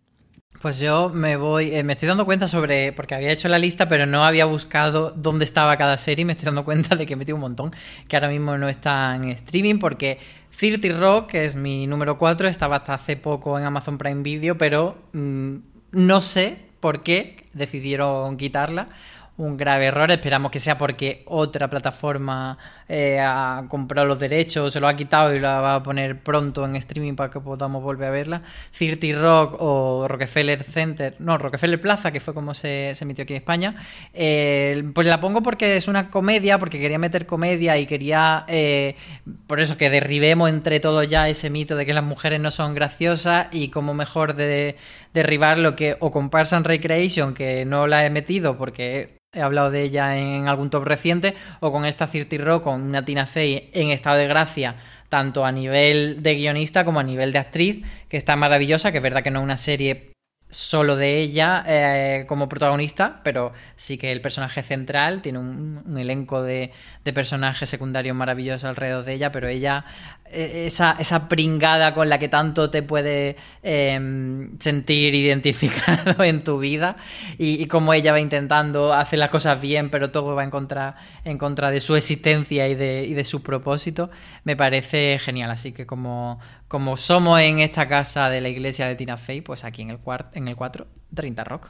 Pues 0.61 0.79
yo 0.79 1.09
me 1.09 1.35
voy, 1.35 1.75
eh, 1.75 1.83
me 1.83 1.93
estoy 1.93 2.07
dando 2.07 2.25
cuenta 2.25 2.47
sobre, 2.47 2.91
porque 2.93 3.13
había 3.13 3.29
hecho 3.29 3.49
la 3.49 3.59
lista, 3.59 3.87
pero 3.87 4.05
no 4.05 4.23
había 4.23 4.45
buscado 4.45 5.11
dónde 5.11 5.45
estaba 5.45 5.77
cada 5.77 5.97
serie 5.97 6.23
y 6.23 6.25
me 6.25 6.33
estoy 6.33 6.45
dando 6.45 6.63
cuenta 6.65 6.95
de 6.95 7.05
que 7.05 7.13
he 7.13 7.15
metido 7.15 7.35
un 7.35 7.41
montón, 7.41 7.71
que 8.07 8.15
ahora 8.15 8.29
mismo 8.29 8.57
no 8.57 8.69
está 8.69 9.15
en 9.15 9.25
streaming, 9.25 9.79
porque 9.79 10.17
30 10.57 10.97
Rock, 10.97 11.27
que 11.31 11.45
es 11.45 11.55
mi 11.55 11.87
número 11.87 12.17
4, 12.17 12.47
estaba 12.47 12.77
hasta 12.77 12.93
hace 12.93 13.17
poco 13.17 13.59
en 13.59 13.65
Amazon 13.65 13.97
Prime 13.97 14.23
Video, 14.23 14.57
pero 14.57 14.97
mm, 15.13 15.55
no 15.91 16.21
sé 16.21 16.57
por 16.79 17.03
qué 17.03 17.47
decidieron 17.53 18.37
quitarla 18.37 18.89
un 19.37 19.57
grave 19.57 19.85
error. 19.85 20.11
Esperamos 20.11 20.51
que 20.51 20.59
sea 20.59 20.77
porque 20.77 21.23
otra 21.27 21.69
plataforma 21.69 22.57
eh, 22.87 23.19
ha 23.19 23.65
comprado 23.67 24.07
los 24.07 24.19
derechos, 24.19 24.71
se 24.71 24.79
lo 24.79 24.87
ha 24.87 24.95
quitado 24.95 25.33
y 25.33 25.39
la 25.39 25.59
va 25.59 25.75
a 25.75 25.83
poner 25.83 26.19
pronto 26.21 26.65
en 26.65 26.75
streaming 26.75 27.15
para 27.15 27.29
que 27.29 27.39
podamos 27.39 27.81
volver 27.81 28.07
a 28.09 28.11
verla. 28.11 28.41
Cirti 28.71 29.13
Rock 29.13 29.57
o 29.59 30.07
Rockefeller 30.07 30.63
Center, 30.63 31.15
no, 31.19 31.37
Rockefeller 31.37 31.81
Plaza, 31.81 32.11
que 32.11 32.19
fue 32.19 32.33
como 32.33 32.53
se, 32.53 32.93
emitió 32.99 33.23
aquí 33.23 33.33
en 33.33 33.37
España. 33.37 33.75
Eh, 34.13 34.83
pues 34.93 35.07
la 35.07 35.19
pongo 35.19 35.41
porque 35.41 35.77
es 35.77 35.87
una 35.87 36.09
comedia, 36.09 36.59
porque 36.59 36.79
quería 36.79 36.99
meter 36.99 37.25
comedia 37.25 37.77
y 37.77 37.85
quería, 37.85 38.45
eh, 38.47 38.95
por 39.47 39.59
eso 39.59 39.77
que 39.77 39.89
derribemos 39.89 40.49
entre 40.49 40.79
todos 40.79 41.07
ya 41.07 41.27
ese 41.27 41.49
mito 41.49 41.75
de 41.75 41.85
que 41.85 41.93
las 41.93 42.03
mujeres 42.03 42.39
no 42.39 42.51
son 42.51 42.75
graciosas 42.75 43.47
y 43.51 43.69
como 43.69 43.93
mejor 43.93 44.35
de 44.35 44.75
derribar 45.13 45.57
lo 45.57 45.75
que 45.75 45.95
o 45.99 46.11
con 46.11 46.29
and 46.33 46.67
Recreation, 46.67 47.33
que 47.33 47.65
no 47.65 47.87
la 47.87 48.05
he 48.05 48.09
metido 48.09 48.57
porque 48.57 49.17
he 49.35 49.41
hablado 49.41 49.69
de 49.69 49.83
ella 49.83 50.17
en 50.17 50.47
algún 50.47 50.69
top 50.69 50.85
reciente, 50.85 51.35
o 51.59 51.71
con 51.71 51.85
esta 51.85 52.07
Cirti 52.07 52.37
Rock, 52.37 52.63
una 52.75 53.05
Tina 53.05 53.25
Fey 53.25 53.69
en 53.73 53.91
estado 53.91 54.17
de 54.17 54.27
gracia, 54.27 54.75
tanto 55.09 55.45
a 55.45 55.51
nivel 55.51 56.21
de 56.23 56.35
guionista 56.35 56.85
como 56.85 56.99
a 56.99 57.03
nivel 57.03 57.31
de 57.31 57.39
actriz, 57.39 57.83
que 58.09 58.17
está 58.17 58.35
maravillosa, 58.35 58.91
que 58.91 58.97
es 58.97 59.03
verdad 59.03 59.23
que 59.23 59.31
no 59.31 59.39
es 59.39 59.43
una 59.43 59.57
serie 59.57 60.14
solo 60.55 60.95
de 60.95 61.19
ella 61.19 61.65
eh, 61.67 62.23
como 62.29 62.47
protagonista, 62.47 63.19
pero 63.23 63.51
sí 63.75 63.97
que 63.97 64.13
el 64.13 64.21
personaje 64.21 64.63
central 64.63 65.21
tiene 65.21 65.39
un, 65.39 65.97
elenco 65.97 66.41
de, 66.41 66.71
de, 67.03 67.13
personajes 67.13 67.67
secundarios 67.67 68.15
maravillosos 68.15 68.63
alrededor 68.63 69.03
de 69.03 69.13
ella, 69.13 69.33
pero 69.33 69.49
ella 69.49 69.83
e, 70.31 70.65
esa, 70.65 70.95
esa 70.97 71.27
pringada 71.27 71.93
con 71.93 72.07
la 72.07 72.19
que 72.19 72.29
tanto 72.29 72.69
te 72.69 72.83
puede 72.83 73.35
em, 73.63 74.57
sentir 74.59 75.13
identificado 75.13 76.23
en 76.23 76.41
tu 76.43 76.57
vida 76.57 76.95
y, 77.37 77.61
y, 77.61 77.67
como 77.67 77.93
ella 77.93 78.13
va 78.13 78.21
intentando 78.21 78.93
hacer 78.93 79.19
las 79.19 79.31
cosas 79.31 79.61
bien, 79.61 79.89
pero 79.89 80.11
todo 80.11 80.35
va 80.35 80.43
en 80.45 80.51
contra, 80.51 80.95
en 81.25 81.37
contra 81.37 81.69
de 81.69 81.81
su 81.81 81.97
existencia 81.97 82.69
y 82.69 82.75
de, 82.75 83.05
y 83.05 83.13
de 83.13 83.25
su 83.25 83.43
propósito, 83.43 84.09
me 84.45 84.55
parece 84.55 85.19
genial. 85.19 85.51
Así 85.51 85.73
que 85.73 85.85
como, 85.85 86.39
como 86.67 86.97
somos 86.97 87.39
en 87.41 87.59
esta 87.59 87.87
casa 87.87 88.29
de 88.29 88.41
la 88.41 88.49
iglesia 88.49 88.87
de 88.87 88.95
Tina 88.95 89.17
Fey, 89.17 89.41
pues 89.41 89.63
aquí 89.63 89.81
en 89.81 89.91
el, 89.91 89.99
en 90.33 90.47
el 90.47 90.55
4, 90.55 90.87
30 91.13 91.43
Rock. 91.43 91.69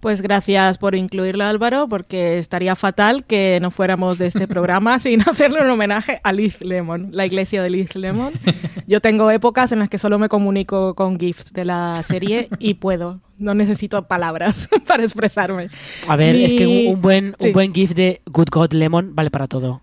Pues 0.00 0.22
gracias 0.22 0.78
por 0.78 0.94
incluirla, 0.94 1.48
Álvaro, 1.48 1.88
porque 1.88 2.38
estaría 2.38 2.76
fatal 2.76 3.24
que 3.24 3.58
no 3.60 3.72
fuéramos 3.72 4.16
de 4.16 4.28
este 4.28 4.46
programa 4.46 4.98
sin 5.00 5.22
hacerle 5.22 5.62
un 5.62 5.70
homenaje 5.70 6.20
a 6.22 6.32
Liz 6.32 6.60
Lemon, 6.60 7.08
la 7.10 7.26
iglesia 7.26 7.62
de 7.62 7.70
Liz 7.70 7.96
Lemon. 7.96 8.32
Yo 8.86 9.00
tengo 9.00 9.30
épocas 9.30 9.72
en 9.72 9.80
las 9.80 9.88
que 9.88 9.98
solo 9.98 10.18
me 10.18 10.28
comunico 10.28 10.94
con 10.94 11.18
GIFs 11.18 11.52
de 11.52 11.64
la 11.64 12.00
serie 12.04 12.48
y 12.60 12.74
puedo. 12.74 13.20
No 13.38 13.54
necesito 13.54 14.06
palabras 14.06 14.68
para 14.86 15.02
expresarme. 15.02 15.68
A 16.06 16.16
ver, 16.16 16.36
es 16.36 16.54
que 16.54 16.66
un 16.66 17.00
buen, 17.00 17.34
un 17.38 17.52
buen 17.52 17.74
GIF 17.74 17.94
de 17.94 18.22
Good 18.26 18.48
God 18.50 18.72
Lemon 18.72 19.14
vale 19.16 19.30
para 19.30 19.48
todo. 19.48 19.82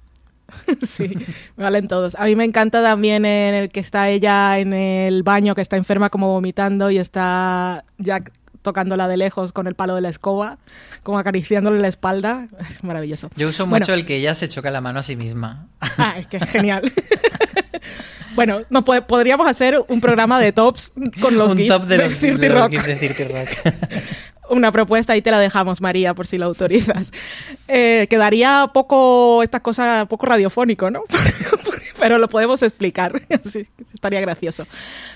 sí, 0.82 1.10
me 1.56 1.64
valen 1.64 1.88
todos. 1.88 2.16
A 2.16 2.26
mí 2.26 2.36
me 2.36 2.44
encanta 2.44 2.82
también 2.82 3.26
en 3.26 3.56
el 3.56 3.70
que 3.70 3.80
está 3.80 4.10
ella 4.10 4.60
en 4.60 4.74
el 4.74 5.24
baño, 5.24 5.56
que 5.56 5.62
está 5.62 5.78
enferma 5.78 6.10
como 6.10 6.32
vomitando 6.32 6.90
y 6.92 6.98
está 6.98 7.84
Jack 7.98 8.32
tocándola 8.66 9.08
de 9.08 9.16
lejos 9.16 9.54
con 9.54 9.68
el 9.68 9.76
palo 9.76 9.96
de 9.96 10.02
la 10.02 10.10
escoba, 10.10 10.58
como 11.04 11.20
acariciándole 11.20 11.80
la 11.80 11.88
espalda. 11.88 12.48
Es 12.70 12.84
maravilloso. 12.84 13.30
Yo 13.36 13.48
uso 13.50 13.66
mucho 13.66 13.94
el 13.94 14.06
que 14.06 14.18
ella 14.18 14.36
se 14.36 14.50
choca 14.50 14.72
la 14.72 14.82
mano 14.82 15.00
a 15.00 15.04
sí 15.04 15.16
misma. 15.16 15.68
Ah, 15.80 16.16
es 16.18 16.28
que 16.28 16.40
genial. 16.46 16.92
bueno, 18.36 18.62
no 18.70 18.84
podríamos 18.84 19.48
hacer 19.48 19.80
un 19.88 20.02
programa 20.02 20.40
de 20.40 20.52
tops 20.52 20.92
con 21.22 21.38
los 21.38 21.54
un 21.54 21.68
top 21.68 21.84
de, 21.84 21.98
los, 21.98 22.20
de, 22.20 22.50
Rock. 22.50 22.74
Una 24.50 24.72
propuesta 24.72 25.16
y 25.16 25.22
te 25.22 25.32
la 25.32 25.40
dejamos, 25.40 25.82
María, 25.82 26.14
por 26.14 26.28
si 26.28 26.38
la 26.38 26.46
autorizas. 26.46 27.12
Eh, 27.68 28.08
quedaría 28.10 28.70
poco, 28.74 29.42
estas 29.44 29.62
cosas, 29.62 30.08
poco 30.08 30.26
radiofónico, 30.26 30.92
¿no? 30.92 31.04
pero 32.00 32.18
lo 32.18 32.30
podemos 32.30 32.62
explicar. 32.62 33.22
estaría 33.94 34.22
gracioso. 34.22 34.68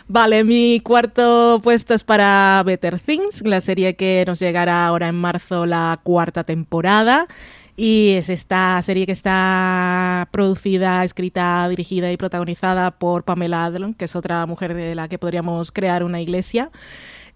Vale, 0.07 0.43
mi 0.43 0.79
cuarto 0.79 1.59
puesto 1.63 1.93
es 1.93 2.03
para 2.03 2.63
Better 2.65 2.99
Things, 2.99 3.41
la 3.45 3.61
serie 3.61 3.95
que 3.95 4.23
nos 4.25 4.39
llegará 4.39 4.87
ahora 4.87 5.07
en 5.07 5.15
marzo 5.15 5.65
la 5.65 5.99
cuarta 6.03 6.43
temporada. 6.43 7.27
Y 7.75 8.15
es 8.17 8.27
esta 8.27 8.81
serie 8.81 9.05
que 9.05 9.13
está 9.13 10.27
producida, 10.31 11.05
escrita, 11.05 11.65
dirigida 11.69 12.11
y 12.11 12.17
protagonizada 12.17 12.91
por 12.91 13.23
Pamela 13.23 13.63
Adlon, 13.63 13.93
que 13.93 14.03
es 14.03 14.17
otra 14.17 14.45
mujer 14.45 14.73
de 14.73 14.95
la 14.95 15.07
que 15.07 15.17
podríamos 15.17 15.71
crear 15.71 16.03
una 16.03 16.19
iglesia. 16.19 16.71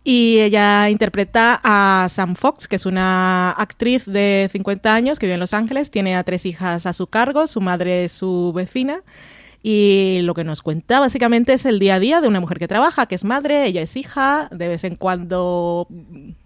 Y 0.03 0.39
ella 0.41 0.89
interpreta 0.89 1.61
a 1.63 2.07
Sam 2.09 2.35
Fox, 2.35 2.67
que 2.67 2.75
es 2.75 2.85
una 2.85 3.51
actriz 3.51 4.05
de 4.05 4.49
50 4.51 4.93
años 4.93 5.17
que 5.17 5.27
vive 5.27 5.35
en 5.35 5.39
Los 5.39 5.53
Ángeles, 5.53 5.89
tiene 5.89 6.17
a 6.17 6.23
tres 6.25 6.45
hijas 6.45 6.85
a 6.85 6.91
su 6.91 7.07
cargo, 7.07 7.47
su 7.47 7.61
madre 7.61 8.03
es 8.03 8.11
su 8.11 8.51
vecina. 8.53 9.01
Y 9.65 10.19
lo 10.23 10.33
que 10.33 10.43
nos 10.43 10.61
cuenta 10.61 10.99
básicamente 10.99 11.53
es 11.53 11.65
el 11.65 11.79
día 11.79 11.95
a 11.95 11.99
día 11.99 12.19
de 12.19 12.27
una 12.27 12.41
mujer 12.41 12.59
que 12.59 12.67
trabaja, 12.67 13.05
que 13.05 13.15
es 13.15 13.23
madre, 13.23 13.65
ella 13.65 13.81
es 13.81 13.95
hija, 13.95 14.49
de 14.51 14.67
vez 14.67 14.83
en 14.83 14.97
cuando, 14.97 15.87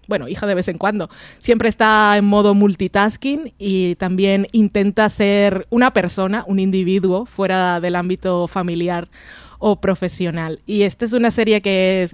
bueno, 0.07 0.27
hija 0.27 0.45
de 0.45 0.53
vez 0.53 0.67
en 0.67 0.77
cuando, 0.77 1.09
siempre 1.39 1.67
está 1.67 2.15
en 2.15 2.25
modo 2.25 2.53
multitasking 2.53 3.55
y 3.57 3.95
también 3.95 4.47
intenta 4.51 5.09
ser 5.09 5.65
una 5.71 5.93
persona, 5.93 6.43
un 6.45 6.59
individuo 6.59 7.25
fuera 7.25 7.79
del 7.79 7.95
ámbito 7.95 8.47
familiar 8.47 9.09
o 9.59 9.79
profesional. 9.81 10.59
Y 10.65 10.83
esta 10.83 11.05
es 11.05 11.13
una 11.13 11.31
serie 11.31 11.61
que 11.61 12.09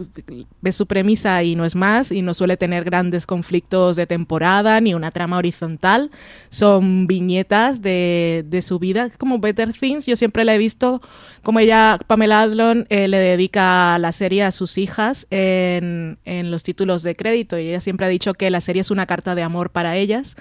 ve 0.61 0.71
su 0.71 0.87
premisa 0.87 1.43
y 1.43 1.55
no 1.55 1.65
es 1.65 1.75
más, 1.75 2.11
y 2.11 2.21
no 2.21 2.33
suele 2.33 2.57
tener 2.57 2.83
grandes 2.83 3.25
conflictos 3.25 3.95
de 3.95 4.07
temporada 4.07 4.79
ni 4.79 4.93
una 4.93 5.11
trama 5.11 5.37
horizontal. 5.37 6.11
Son 6.49 7.07
viñetas 7.07 7.81
de, 7.81 8.45
de 8.47 8.61
su 8.61 8.79
vida, 8.79 9.09
como 9.17 9.39
Better 9.39 9.73
Things. 9.73 10.05
Yo 10.05 10.15
siempre 10.15 10.45
la 10.45 10.55
he 10.55 10.57
visto 10.57 11.01
como 11.41 11.59
ella, 11.59 11.99
Pamela 12.07 12.41
Adlon, 12.41 12.85
eh, 12.89 13.07
le 13.07 13.17
dedica 13.17 13.97
la 13.99 14.11
serie 14.11 14.43
a 14.43 14.51
sus 14.51 14.77
hijas 14.77 15.27
en, 15.29 16.17
en 16.25 16.51
los 16.51 16.63
títulos 16.63 17.03
de 17.03 17.15
crédito, 17.15 17.57
y 17.59 17.69
ella 17.69 17.81
siempre 17.81 18.05
ha 18.05 18.09
dicho 18.09 18.33
que 18.33 18.49
la 18.49 18.61
serie 18.61 18.81
es 18.81 18.91
una 18.91 19.05
carta 19.05 19.35
de 19.35 19.43
amor 19.43 19.69
para 19.69 19.97
ellas. 19.97 20.35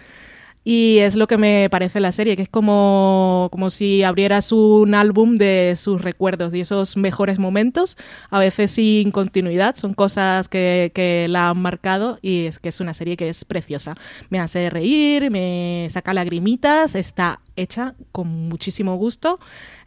Y 0.64 0.98
es 0.98 1.16
lo 1.16 1.26
que 1.26 1.38
me 1.38 1.68
parece 1.70 1.98
la 1.98 2.12
serie, 2.12 2.36
que 2.36 2.42
es 2.42 2.48
como, 2.48 3.48
como 3.50 3.68
si 3.68 4.04
abrieras 4.04 4.52
un 4.52 4.94
álbum 4.94 5.36
de 5.36 5.74
sus 5.76 6.00
recuerdos 6.00 6.54
y 6.54 6.60
esos 6.60 6.96
mejores 6.96 7.38
momentos, 7.38 7.96
a 8.30 8.38
veces 8.38 8.70
sin 8.70 9.10
continuidad, 9.10 9.76
son 9.76 9.92
cosas 9.94 10.48
que, 10.48 10.92
que 10.94 11.26
la 11.28 11.50
han 11.50 11.60
marcado 11.60 12.18
y 12.22 12.46
es 12.46 12.58
que 12.60 12.68
es 12.68 12.80
una 12.80 12.94
serie 12.94 13.16
que 13.16 13.28
es 13.28 13.44
preciosa. 13.44 13.96
Me 14.30 14.38
hace 14.38 14.70
reír, 14.70 15.30
me 15.30 15.88
saca 15.90 16.14
lagrimitas, 16.14 16.94
está 16.94 17.40
hecha 17.56 17.94
con 18.12 18.28
muchísimo 18.48 18.96
gusto. 18.96 19.38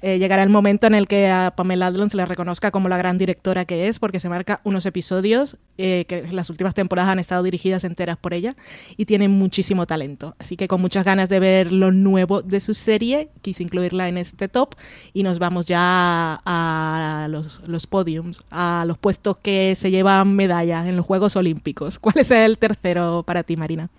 Eh, 0.01 0.19
llegará 0.19 0.43
el 0.43 0.49
momento 0.49 0.87
en 0.87 0.95
el 0.95 1.07
que 1.07 1.29
a 1.29 1.53
Pamela 1.55 1.87
Adlon 1.87 2.09
se 2.09 2.17
le 2.17 2.25
reconozca 2.25 2.71
como 2.71 2.89
la 2.89 2.97
gran 2.97 3.17
directora 3.17 3.65
que 3.65 3.87
es, 3.87 3.99
porque 3.99 4.19
se 4.19 4.29
marca 4.29 4.61
unos 4.63 4.85
episodios 4.85 5.57
eh, 5.77 6.05
que 6.07 6.23
las 6.31 6.49
últimas 6.49 6.73
temporadas 6.73 7.11
han 7.11 7.19
estado 7.19 7.43
dirigidas 7.43 7.83
enteras 7.83 8.17
por 8.17 8.33
ella 8.33 8.55
y 8.97 9.05
tiene 9.05 9.27
muchísimo 9.27 9.85
talento. 9.85 10.35
Así 10.39 10.57
que 10.57 10.67
con 10.67 10.81
muchas 10.81 11.05
ganas 11.05 11.29
de 11.29 11.39
ver 11.39 11.71
lo 11.71 11.91
nuevo 11.91 12.41
de 12.41 12.59
su 12.59 12.73
serie, 12.73 13.29
quise 13.41 13.63
incluirla 13.63 14.07
en 14.07 14.17
este 14.17 14.47
top 14.47 14.75
y 15.13 15.23
nos 15.23 15.39
vamos 15.39 15.65
ya 15.65 16.41
a 16.45 17.27
los, 17.29 17.61
los 17.67 17.87
podiums, 17.87 18.43
a 18.51 18.85
los 18.87 18.97
puestos 18.97 19.37
que 19.37 19.75
se 19.75 19.91
llevan 19.91 20.35
medallas 20.35 20.85
en 20.85 20.95
los 20.95 21.05
Juegos 21.05 21.35
Olímpicos. 21.35 21.99
¿Cuál 21.99 22.15
es 22.19 22.31
el 22.31 22.57
tercero 22.57 23.23
para 23.23 23.43
ti, 23.43 23.57
Marina? 23.57 23.89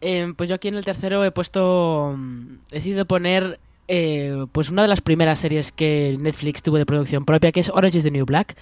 Eh, 0.00 0.32
pues 0.36 0.48
yo 0.48 0.54
aquí 0.54 0.68
en 0.68 0.74
el 0.76 0.84
tercero 0.84 1.24
he 1.24 1.30
puesto. 1.30 2.14
mm, 2.16 2.54
He 2.70 2.74
decidido 2.76 3.04
poner. 3.06 3.58
eh, 3.90 4.44
pues 4.52 4.68
una 4.70 4.82
de 4.82 4.88
las 4.88 5.00
primeras 5.00 5.38
series 5.38 5.72
que 5.72 6.14
Netflix 6.20 6.62
tuvo 6.62 6.76
de 6.76 6.84
producción 6.84 7.24
propia, 7.24 7.52
que 7.52 7.60
es 7.60 7.70
Orange 7.70 7.96
is 7.98 8.04
the 8.04 8.10
New 8.10 8.26
Black. 8.26 8.54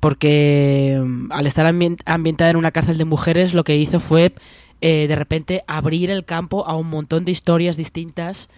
Porque 0.00 1.00
mm, 1.02 1.32
al 1.32 1.46
estar 1.46 1.66
ambien- 1.66 1.98
ambientada 2.04 2.50
en 2.50 2.56
una 2.56 2.70
cárcel 2.70 2.98
de 2.98 3.04
mujeres, 3.04 3.54
lo 3.54 3.64
que 3.64 3.76
hizo 3.76 3.98
fue 4.00 4.32
eh, 4.80 5.06
de 5.08 5.16
repente 5.16 5.64
abrir 5.66 6.10
el 6.10 6.24
campo 6.24 6.66
a 6.68 6.76
un 6.76 6.88
montón 6.88 7.24
de 7.24 7.32
historias 7.32 7.76
distintas 7.76 8.48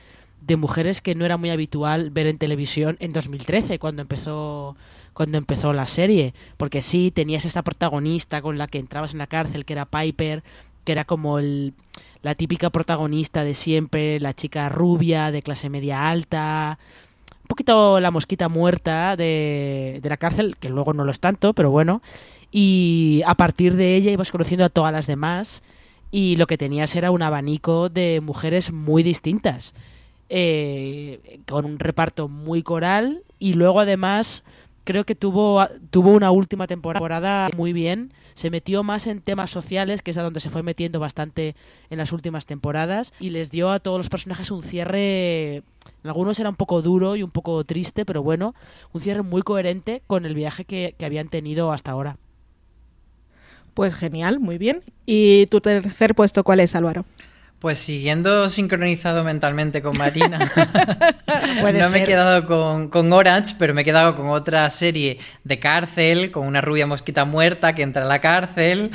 de 0.46 0.56
mujeres 0.56 1.00
que 1.00 1.14
no 1.14 1.24
era 1.24 1.36
muy 1.36 1.50
habitual 1.50 2.10
ver 2.10 2.26
en 2.26 2.38
televisión 2.38 2.96
en 3.00 3.12
2013, 3.12 3.78
cuando 3.78 4.02
empezó 4.02 4.76
cuando 5.12 5.38
empezó 5.38 5.72
la 5.72 5.86
serie, 5.86 6.34
porque 6.56 6.80
sí 6.80 7.10
tenías 7.10 7.44
esta 7.44 7.62
protagonista 7.62 8.40
con 8.42 8.58
la 8.58 8.66
que 8.68 8.78
entrabas 8.78 9.12
en 9.12 9.18
la 9.18 9.26
cárcel, 9.26 9.64
que 9.64 9.72
era 9.74 9.84
Piper, 9.84 10.42
que 10.84 10.92
era 10.92 11.04
como 11.04 11.38
el, 11.38 11.74
la 12.22 12.34
típica 12.34 12.70
protagonista 12.70 13.44
de 13.44 13.54
siempre, 13.54 14.20
la 14.20 14.34
chica 14.34 14.68
rubia 14.68 15.30
de 15.30 15.42
clase 15.42 15.68
media 15.68 16.08
alta, 16.08 16.78
un 17.42 17.46
poquito 17.48 18.00
la 18.00 18.10
mosquita 18.10 18.48
muerta 18.48 19.16
de, 19.16 20.00
de 20.02 20.08
la 20.08 20.16
cárcel, 20.16 20.56
que 20.58 20.68
luego 20.68 20.92
no 20.92 21.04
lo 21.04 21.10
es 21.10 21.20
tanto, 21.20 21.52
pero 21.54 21.70
bueno, 21.70 22.02
y 22.50 23.22
a 23.26 23.34
partir 23.34 23.74
de 23.74 23.96
ella 23.96 24.10
ibas 24.10 24.30
conociendo 24.30 24.64
a 24.64 24.68
todas 24.68 24.92
las 24.92 25.06
demás 25.06 25.62
y 26.10 26.36
lo 26.36 26.46
que 26.46 26.58
tenías 26.58 26.94
era 26.96 27.10
un 27.10 27.22
abanico 27.22 27.88
de 27.88 28.20
mujeres 28.20 28.72
muy 28.72 29.02
distintas, 29.02 29.74
eh, 30.28 31.40
con 31.48 31.64
un 31.64 31.78
reparto 31.78 32.28
muy 32.28 32.62
coral 32.62 33.22
y 33.38 33.54
luego 33.54 33.80
además 33.80 34.44
creo 34.84 35.04
que 35.04 35.14
tuvo, 35.14 35.66
tuvo 35.90 36.10
una 36.10 36.30
última 36.30 36.66
temporada 36.66 37.48
muy 37.56 37.72
bien. 37.72 38.12
Se 38.40 38.48
metió 38.48 38.82
más 38.82 39.06
en 39.06 39.20
temas 39.20 39.50
sociales, 39.50 40.00
que 40.00 40.12
es 40.12 40.16
a 40.16 40.22
donde 40.22 40.40
se 40.40 40.48
fue 40.48 40.62
metiendo 40.62 40.98
bastante 40.98 41.54
en 41.90 41.98
las 41.98 42.10
últimas 42.10 42.46
temporadas, 42.46 43.12
y 43.20 43.28
les 43.28 43.50
dio 43.50 43.70
a 43.70 43.80
todos 43.80 43.98
los 43.98 44.08
personajes 44.08 44.50
un 44.50 44.62
cierre. 44.62 45.56
En 45.56 45.64
algunos 46.04 46.40
era 46.40 46.48
un 46.48 46.56
poco 46.56 46.80
duro 46.80 47.16
y 47.16 47.22
un 47.22 47.30
poco 47.30 47.62
triste, 47.64 48.06
pero 48.06 48.22
bueno, 48.22 48.54
un 48.94 49.02
cierre 49.02 49.20
muy 49.20 49.42
coherente 49.42 50.00
con 50.06 50.24
el 50.24 50.34
viaje 50.34 50.64
que, 50.64 50.94
que 50.96 51.04
habían 51.04 51.28
tenido 51.28 51.70
hasta 51.70 51.90
ahora. 51.90 52.16
Pues 53.74 53.94
genial, 53.94 54.40
muy 54.40 54.56
bien. 54.56 54.84
¿Y 55.04 55.44
tu 55.48 55.60
tercer 55.60 56.14
puesto 56.14 56.42
cuál 56.42 56.60
es, 56.60 56.74
Álvaro? 56.74 57.04
Pues 57.60 57.76
siguiendo 57.76 58.48
sincronizado 58.48 59.22
mentalmente 59.22 59.82
con 59.82 59.96
Marina, 59.98 60.38
no 61.62 61.90
me 61.90 62.02
he 62.02 62.06
quedado 62.06 62.46
con, 62.46 62.88
con 62.88 63.12
Orange, 63.12 63.54
pero 63.58 63.74
me 63.74 63.82
he 63.82 63.84
quedado 63.84 64.16
con 64.16 64.28
otra 64.30 64.68
serie 64.70 65.18
de 65.44 65.58
cárcel, 65.58 66.30
con 66.30 66.46
una 66.46 66.62
rubia 66.62 66.86
mosquita 66.86 67.26
muerta 67.26 67.74
que 67.74 67.82
entra 67.82 68.04
a 68.04 68.08
la 68.08 68.22
cárcel. 68.22 68.90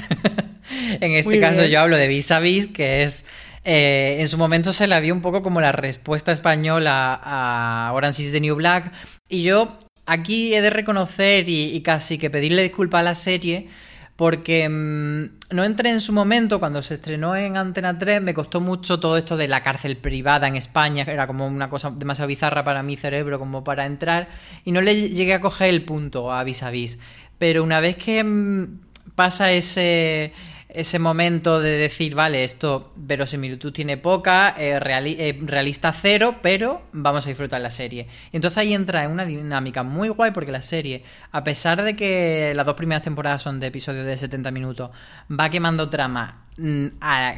en 1.00 1.12
este 1.12 1.30
Muy 1.30 1.40
caso 1.40 1.60
bien. 1.60 1.72
yo 1.74 1.80
hablo 1.80 1.96
de 1.96 2.08
Vis 2.08 2.32
a 2.32 2.40
Vis, 2.40 2.66
que 2.66 3.04
es... 3.04 3.26
eh, 3.66 4.18
en 4.20 4.28
su 4.30 4.40
momento 4.40 4.74
se 4.74 4.88
la 4.88 5.00
vio 5.00 5.14
un 5.14 5.22
poco 5.22 5.44
como 5.44 5.62
la 5.62 5.72
respuesta 5.72 6.32
española 6.32 7.22
a 7.24 7.92
Orange 7.94 8.24
is 8.24 8.32
the 8.32 8.42
New 8.42 8.56
Black. 8.56 8.92
Y 9.30 9.44
yo 9.44 9.78
aquí 10.08 10.56
he 10.56 10.62
de 10.62 10.72
reconocer 10.72 11.48
y, 11.50 11.66
y 11.68 11.82
casi 11.82 12.18
que 12.18 12.32
pedirle 12.32 12.64
disculpas 12.64 13.02
a 13.02 13.04
la 13.04 13.16
serie 13.16 13.68
porque 14.16 14.70
mm, 14.70 15.56
no 15.56 15.64
entré 15.64 15.90
en 15.90 16.02
su 16.02 16.14
momento, 16.14 16.60
cuando 16.60 16.82
se 16.82 16.96
estrenó 16.96 17.36
en 17.36 17.58
Antena 17.58 17.98
3, 17.98 18.22
me 18.22 18.34
costó 18.34 18.62
mucho 18.62 19.00
todo 19.00 19.18
esto 19.18 19.36
de 19.36 19.48
la 19.48 19.62
cárcel 19.62 19.98
privada 19.98 20.48
en 20.48 20.56
España, 20.56 21.04
era 21.08 21.28
como 21.28 21.46
una 21.48 21.70
cosa 21.70 21.92
demasiado 21.92 22.28
bizarra 22.28 22.64
para 22.64 22.82
mi 22.84 22.96
cerebro 22.96 23.40
como 23.40 23.64
para 23.64 23.86
entrar, 23.86 24.30
y 24.64 24.72
no 24.72 24.82
le 24.82 25.10
llegué 25.10 25.34
a 25.34 25.42
coger 25.42 25.70
el 25.70 25.84
punto 25.84 26.32
a 26.32 26.44
vis 26.44 26.64
a 26.64 26.70
vis. 26.70 27.00
Pero 27.38 27.64
una 27.64 27.82
vez 27.82 27.98
que 27.98 28.24
mm, 28.24 28.80
pasa 29.16 29.52
ese, 29.52 30.34
ese 30.76 31.00
momento 31.00 31.60
de 31.60 31.78
decir, 31.78 32.16
vale, 32.16 32.44
esto 32.44 32.92
verosimilitud 32.96 33.72
tiene 33.72 33.98
poca, 33.98 34.56
eh, 34.58 34.80
eh, 34.82 35.40
realista 35.42 35.94
cero, 35.94 36.36
pero 36.42 36.84
vamos 36.92 37.26
a 37.26 37.30
disfrutar 37.30 37.62
la 37.62 37.72
serie. 37.72 38.08
Entonces 38.32 38.58
ahí 38.58 38.74
entra 38.74 39.04
en 39.04 39.12
una 39.12 39.26
dinámica 39.26 39.84
muy 39.84 40.10
guay 40.10 40.32
porque 40.32 40.52
la 40.52 40.62
serie, 40.62 41.04
a 41.32 41.44
pesar 41.44 41.84
de 41.84 41.96
que 41.96 42.54
las 42.56 42.66
dos 42.66 42.76
primeras 42.76 43.04
temporadas 43.04 43.42
son 43.42 43.60
de 43.60 43.68
episodios 43.68 44.06
de 44.06 44.18
70 44.18 44.52
minutos, 44.52 44.92
va 45.32 45.50
quemando 45.50 45.90
trama. 45.90 46.42
mm, 46.58 46.88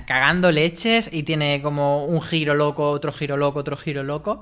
cagando 0.06 0.52
leches 0.52 1.10
y 1.12 1.24
tiene 1.24 1.62
como 1.62 2.06
un 2.06 2.22
giro 2.22 2.54
loco, 2.54 2.90
otro 2.92 3.12
giro 3.12 3.38
loco, 3.38 3.60
otro 3.60 3.78
giro 3.78 4.04
loco. 4.04 4.42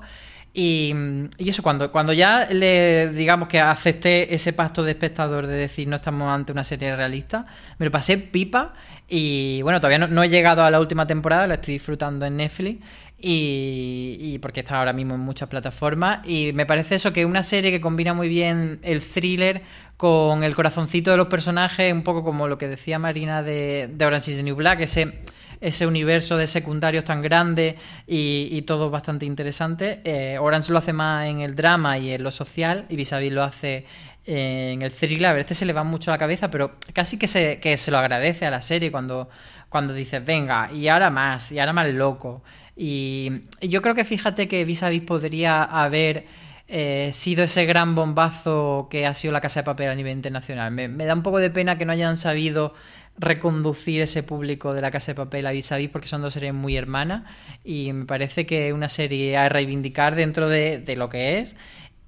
Y, 0.58 0.94
eso, 1.36 1.62
cuando, 1.62 1.92
cuando 1.92 2.14
ya 2.14 2.48
le 2.50 3.10
digamos 3.10 3.46
que 3.46 3.60
acepté 3.60 4.34
ese 4.34 4.54
pacto 4.54 4.82
de 4.82 4.92
espectador 4.92 5.46
de 5.46 5.54
decir 5.54 5.86
no 5.86 5.96
estamos 5.96 6.34
ante 6.34 6.50
una 6.50 6.64
serie 6.64 6.96
realista, 6.96 7.44
me 7.76 7.84
lo 7.84 7.92
pasé 7.92 8.16
pipa 8.16 8.72
y 9.06 9.60
bueno, 9.60 9.82
todavía 9.82 10.08
no 10.08 10.22
he 10.22 10.30
llegado 10.30 10.64
a 10.64 10.70
la 10.70 10.80
última 10.80 11.06
temporada, 11.06 11.46
la 11.46 11.54
estoy 11.54 11.74
disfrutando 11.74 12.24
en 12.24 12.38
Netflix 12.38 12.82
y, 13.18 14.16
y 14.20 14.38
porque 14.38 14.60
está 14.60 14.78
ahora 14.78 14.92
mismo 14.92 15.14
en 15.14 15.20
muchas 15.20 15.48
plataformas 15.48 16.26
y 16.26 16.52
me 16.52 16.66
parece 16.66 16.96
eso 16.96 17.12
que 17.12 17.24
una 17.24 17.42
serie 17.42 17.70
que 17.70 17.80
combina 17.80 18.14
muy 18.14 18.28
bien 18.28 18.78
el 18.82 19.02
thriller 19.02 19.62
con 19.96 20.44
el 20.44 20.54
corazoncito 20.54 21.10
de 21.10 21.16
los 21.16 21.28
personajes, 21.28 21.92
un 21.92 22.02
poco 22.02 22.22
como 22.22 22.48
lo 22.48 22.58
que 22.58 22.68
decía 22.68 22.98
Marina 22.98 23.42
de, 23.42 23.88
de 23.92 24.04
Orange 24.04 24.32
is 24.32 24.36
the 24.36 24.42
New 24.42 24.56
Black, 24.56 24.80
ese 24.80 25.20
ese 25.60 25.86
universo 25.86 26.36
de 26.36 26.46
secundarios 26.46 27.04
tan 27.04 27.22
grande 27.22 27.76
y, 28.06 28.48
y 28.52 28.62
todo 28.62 28.90
bastante 28.90 29.26
interesante. 29.26 30.00
Eh, 30.04 30.38
Orange 30.38 30.72
lo 30.72 30.78
hace 30.78 30.92
más 30.92 31.26
en 31.26 31.40
el 31.40 31.54
drama 31.54 31.98
y 31.98 32.12
en 32.12 32.22
lo 32.22 32.30
social, 32.30 32.84
y 32.88 32.96
Vis 32.96 33.12
lo 33.12 33.42
hace 33.42 33.86
en 34.24 34.82
el 34.82 34.92
thriller. 34.92 35.30
A 35.30 35.32
veces 35.32 35.56
se 35.58 35.64
le 35.64 35.72
va 35.72 35.84
mucho 35.84 36.10
la 36.10 36.18
cabeza, 36.18 36.50
pero 36.50 36.76
casi 36.92 37.18
que 37.18 37.26
se, 37.26 37.58
que 37.58 37.76
se 37.76 37.90
lo 37.90 37.98
agradece 37.98 38.46
a 38.46 38.50
la 38.50 38.60
serie 38.60 38.90
cuando, 38.90 39.28
cuando 39.68 39.94
dices, 39.94 40.24
venga, 40.24 40.70
y 40.72 40.88
ahora 40.88 41.10
más, 41.10 41.52
y 41.52 41.58
ahora 41.58 41.72
más 41.72 41.88
loco. 41.88 42.42
Y, 42.76 43.42
yo 43.62 43.80
creo 43.82 43.94
que 43.94 44.04
fíjate 44.04 44.48
que 44.48 44.64
Vis 44.64 44.82
a 44.82 44.90
Vis 44.90 45.02
podría 45.02 45.62
haber 45.64 46.26
eh, 46.68 47.10
sido 47.12 47.44
ese 47.44 47.64
gran 47.64 47.94
bombazo 47.94 48.88
que 48.90 49.06
ha 49.06 49.14
sido 49.14 49.32
la 49.32 49.40
Casa 49.40 49.60
de 49.60 49.64
Papel 49.64 49.88
a 49.88 49.94
nivel 49.94 50.12
internacional. 50.12 50.70
Me, 50.70 50.88
me 50.88 51.06
da 51.06 51.14
un 51.14 51.22
poco 51.22 51.38
de 51.38 51.50
pena 51.50 51.78
que 51.78 51.86
no 51.86 51.92
hayan 51.92 52.16
sabido 52.16 52.74
reconducir 53.18 54.02
ese 54.02 54.22
público 54.22 54.74
de 54.74 54.82
la 54.82 54.90
Casa 54.90 55.12
de 55.12 55.16
Papel 55.16 55.46
a 55.46 55.52
vis 55.52 55.72
a 55.72 55.78
vis 55.78 55.88
porque 55.88 56.06
son 56.06 56.20
dos 56.20 56.34
series 56.34 56.52
muy 56.52 56.76
hermanas 56.76 57.22
y 57.64 57.92
me 57.94 58.04
parece 58.04 58.44
que 58.44 58.68
es 58.68 58.74
una 58.74 58.90
serie 58.90 59.38
a 59.38 59.48
reivindicar 59.48 60.14
dentro 60.14 60.48
de, 60.48 60.78
de 60.78 60.96
lo 60.96 61.08
que 61.08 61.38
es. 61.38 61.56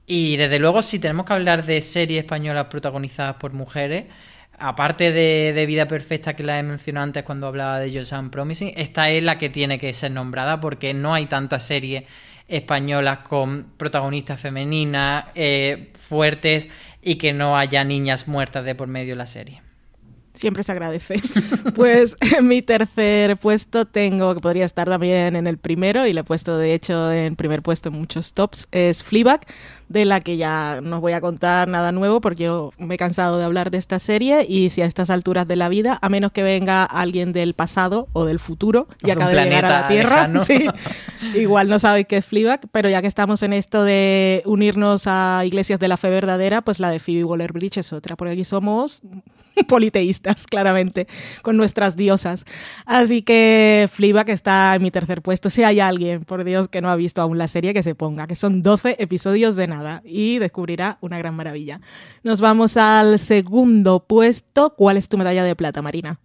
Y 0.07 0.37
desde 0.37 0.59
luego, 0.59 0.83
si 0.83 0.99
tenemos 0.99 1.27
que 1.27 1.35
hablar 1.35 1.66
de 1.66 1.83
series 1.83 2.25
españolas 2.25 2.66
protagonizadas 2.66 3.37
por 3.37 3.53
mujeres, 3.53 4.07
aparte 4.59 5.12
de, 5.12 5.52
de, 5.54 5.66
Vida 5.66 5.86
Perfecta 5.86 6.34
que 6.34 6.42
la 6.42 6.59
he 6.59 6.62
mencionado 6.62 7.04
antes 7.04 7.22
cuando 7.22 7.46
hablaba 7.46 7.78
de 7.78 7.92
Joseon 7.92 8.30
Promising, 8.30 8.72
esta 8.76 9.11
es 9.11 9.22
la 9.22 9.38
que 9.38 9.48
tiene 9.48 9.78
que 9.78 9.92
ser 9.94 10.11
nombrada 10.11 10.61
porque 10.61 10.94
no 10.94 11.14
hay 11.14 11.26
tantas 11.26 11.66
series 11.66 12.04
españolas 12.48 13.20
con 13.20 13.72
protagonistas 13.76 14.40
femeninas 14.40 15.26
eh, 15.34 15.92
fuertes 15.94 16.68
y 17.02 17.16
que 17.16 17.32
no 17.32 17.56
haya 17.56 17.84
niñas 17.84 18.26
muertas 18.26 18.64
de 18.64 18.74
por 18.74 18.88
medio 18.88 19.12
de 19.12 19.16
la 19.16 19.26
serie 19.26 19.62
siempre 20.38 20.62
se 20.62 20.72
agradece. 20.72 21.20
Pues 21.74 22.16
en 22.36 22.48
mi 22.48 22.62
tercer 22.62 23.36
puesto 23.36 23.84
tengo, 23.84 24.34
que 24.34 24.40
podría 24.40 24.64
estar 24.64 24.88
también 24.88 25.36
en 25.36 25.46
el 25.46 25.59
primero, 25.59 26.06
y 26.06 26.12
le 26.12 26.20
he 26.20 26.24
puesto 26.24 26.59
de 26.59 26.74
hecho 26.74 27.12
en 27.12 27.36
primer 27.36 27.62
puesto 27.62 27.88
en 27.88 27.96
muchos 27.96 28.32
tops, 28.32 28.66
es 28.72 29.04
Fleabag, 29.04 29.40
de 29.89 30.05
la 30.05 30.20
que 30.20 30.36
ya 30.36 30.80
no 30.82 31.01
voy 31.01 31.12
a 31.12 31.20
contar 31.20 31.68
nada 31.68 31.93
nuevo 31.93 32.20
porque 32.20 32.45
yo 32.45 32.72
me 32.78 32.95
he 32.95 32.99
cansado 32.99 33.39
de 33.39 33.45
hablar 33.45 33.70
de 33.70 33.78
esta 33.78 33.99
serie 33.99 34.45
y 34.49 34.70
si 34.70 34.82
a 34.82 34.86
estas 34.86 35.11
alturas 35.11 35.49
de 35.49 35.57
la 35.57 35.68
vida, 35.68 35.99
a 36.03 36.09
menos 36.09 36.32
que 36.32 36.43
venga 36.43 36.84
alguien 36.84 37.32
del 37.32 37.55
pasado 37.55 38.09
o 38.12 38.24
del 38.24 38.39
futuro 38.39 38.86
y 39.03 39.11
acabe 39.11 39.34
de 39.34 39.45
llegar 39.45 39.64
a 39.64 39.80
la 39.80 39.89
Tierra, 39.89 40.30
sí, 40.45 40.66
igual 41.34 41.68
no 41.68 41.78
sabéis 41.78 42.07
qué 42.07 42.18
es 42.18 42.26
Fleabag, 42.26 42.61
pero 42.70 42.89
ya 42.89 43.01
que 43.01 43.09
estamos 43.09 43.43
en 43.43 43.53
esto 43.53 43.84
de 43.84 44.43
unirnos 44.45 45.07
a 45.07 45.43
iglesias 45.45 45.80
de 45.80 45.89
la 45.89 45.97
fe 45.97 46.11
verdadera, 46.11 46.62
pues 46.62 46.80
la 46.80 46.91
de 46.91 47.01
Phoebe 47.01 47.24
Waller-Bridge 47.24 47.78
es 47.78 47.93
otra, 47.93 48.16
porque 48.16 48.32
aquí 48.32 48.45
somos 48.45 49.03
politeístas, 49.68 50.47
claramente, 50.47 51.07
con 51.43 51.57
nuestras 51.57 51.97
diosas. 51.97 52.45
Así 52.84 53.22
que 53.22 53.89
que 53.99 54.32
está 54.32 54.74
en 54.74 54.82
mi 54.82 54.91
tercer 54.91 55.22
puesto. 55.22 55.51
Si 55.51 55.62
hay 55.62 55.80
alguien, 55.80 56.24
por 56.24 56.45
Dios, 56.45 56.68
que 56.68 56.80
no 56.80 56.91
ha 56.91 56.97
visto 56.97 57.22
aún 57.22 57.39
la 57.39 57.49
serie, 57.49 57.72
que 57.72 57.82
se 57.82 57.95
ponga, 57.95 58.26
que 58.26 58.36
son 58.36 58.62
12 58.62 58.97
episodios 58.99 59.57
de 59.57 59.66
nada 59.66 59.78
y 60.05 60.39
descubrirá 60.39 60.99
una 61.01 61.18
gran 61.18 61.35
maravilla. 61.35 61.81
Nos 62.22 62.41
vamos 62.41 62.76
al 62.76 63.18
segundo 63.18 64.01
puesto. 64.01 64.74
¿Cuál 64.76 64.97
es 64.97 65.09
tu 65.09 65.18
medalla 65.18 65.45
de 65.45 65.57
plata, 65.57 65.83
Marina? 65.83 66.18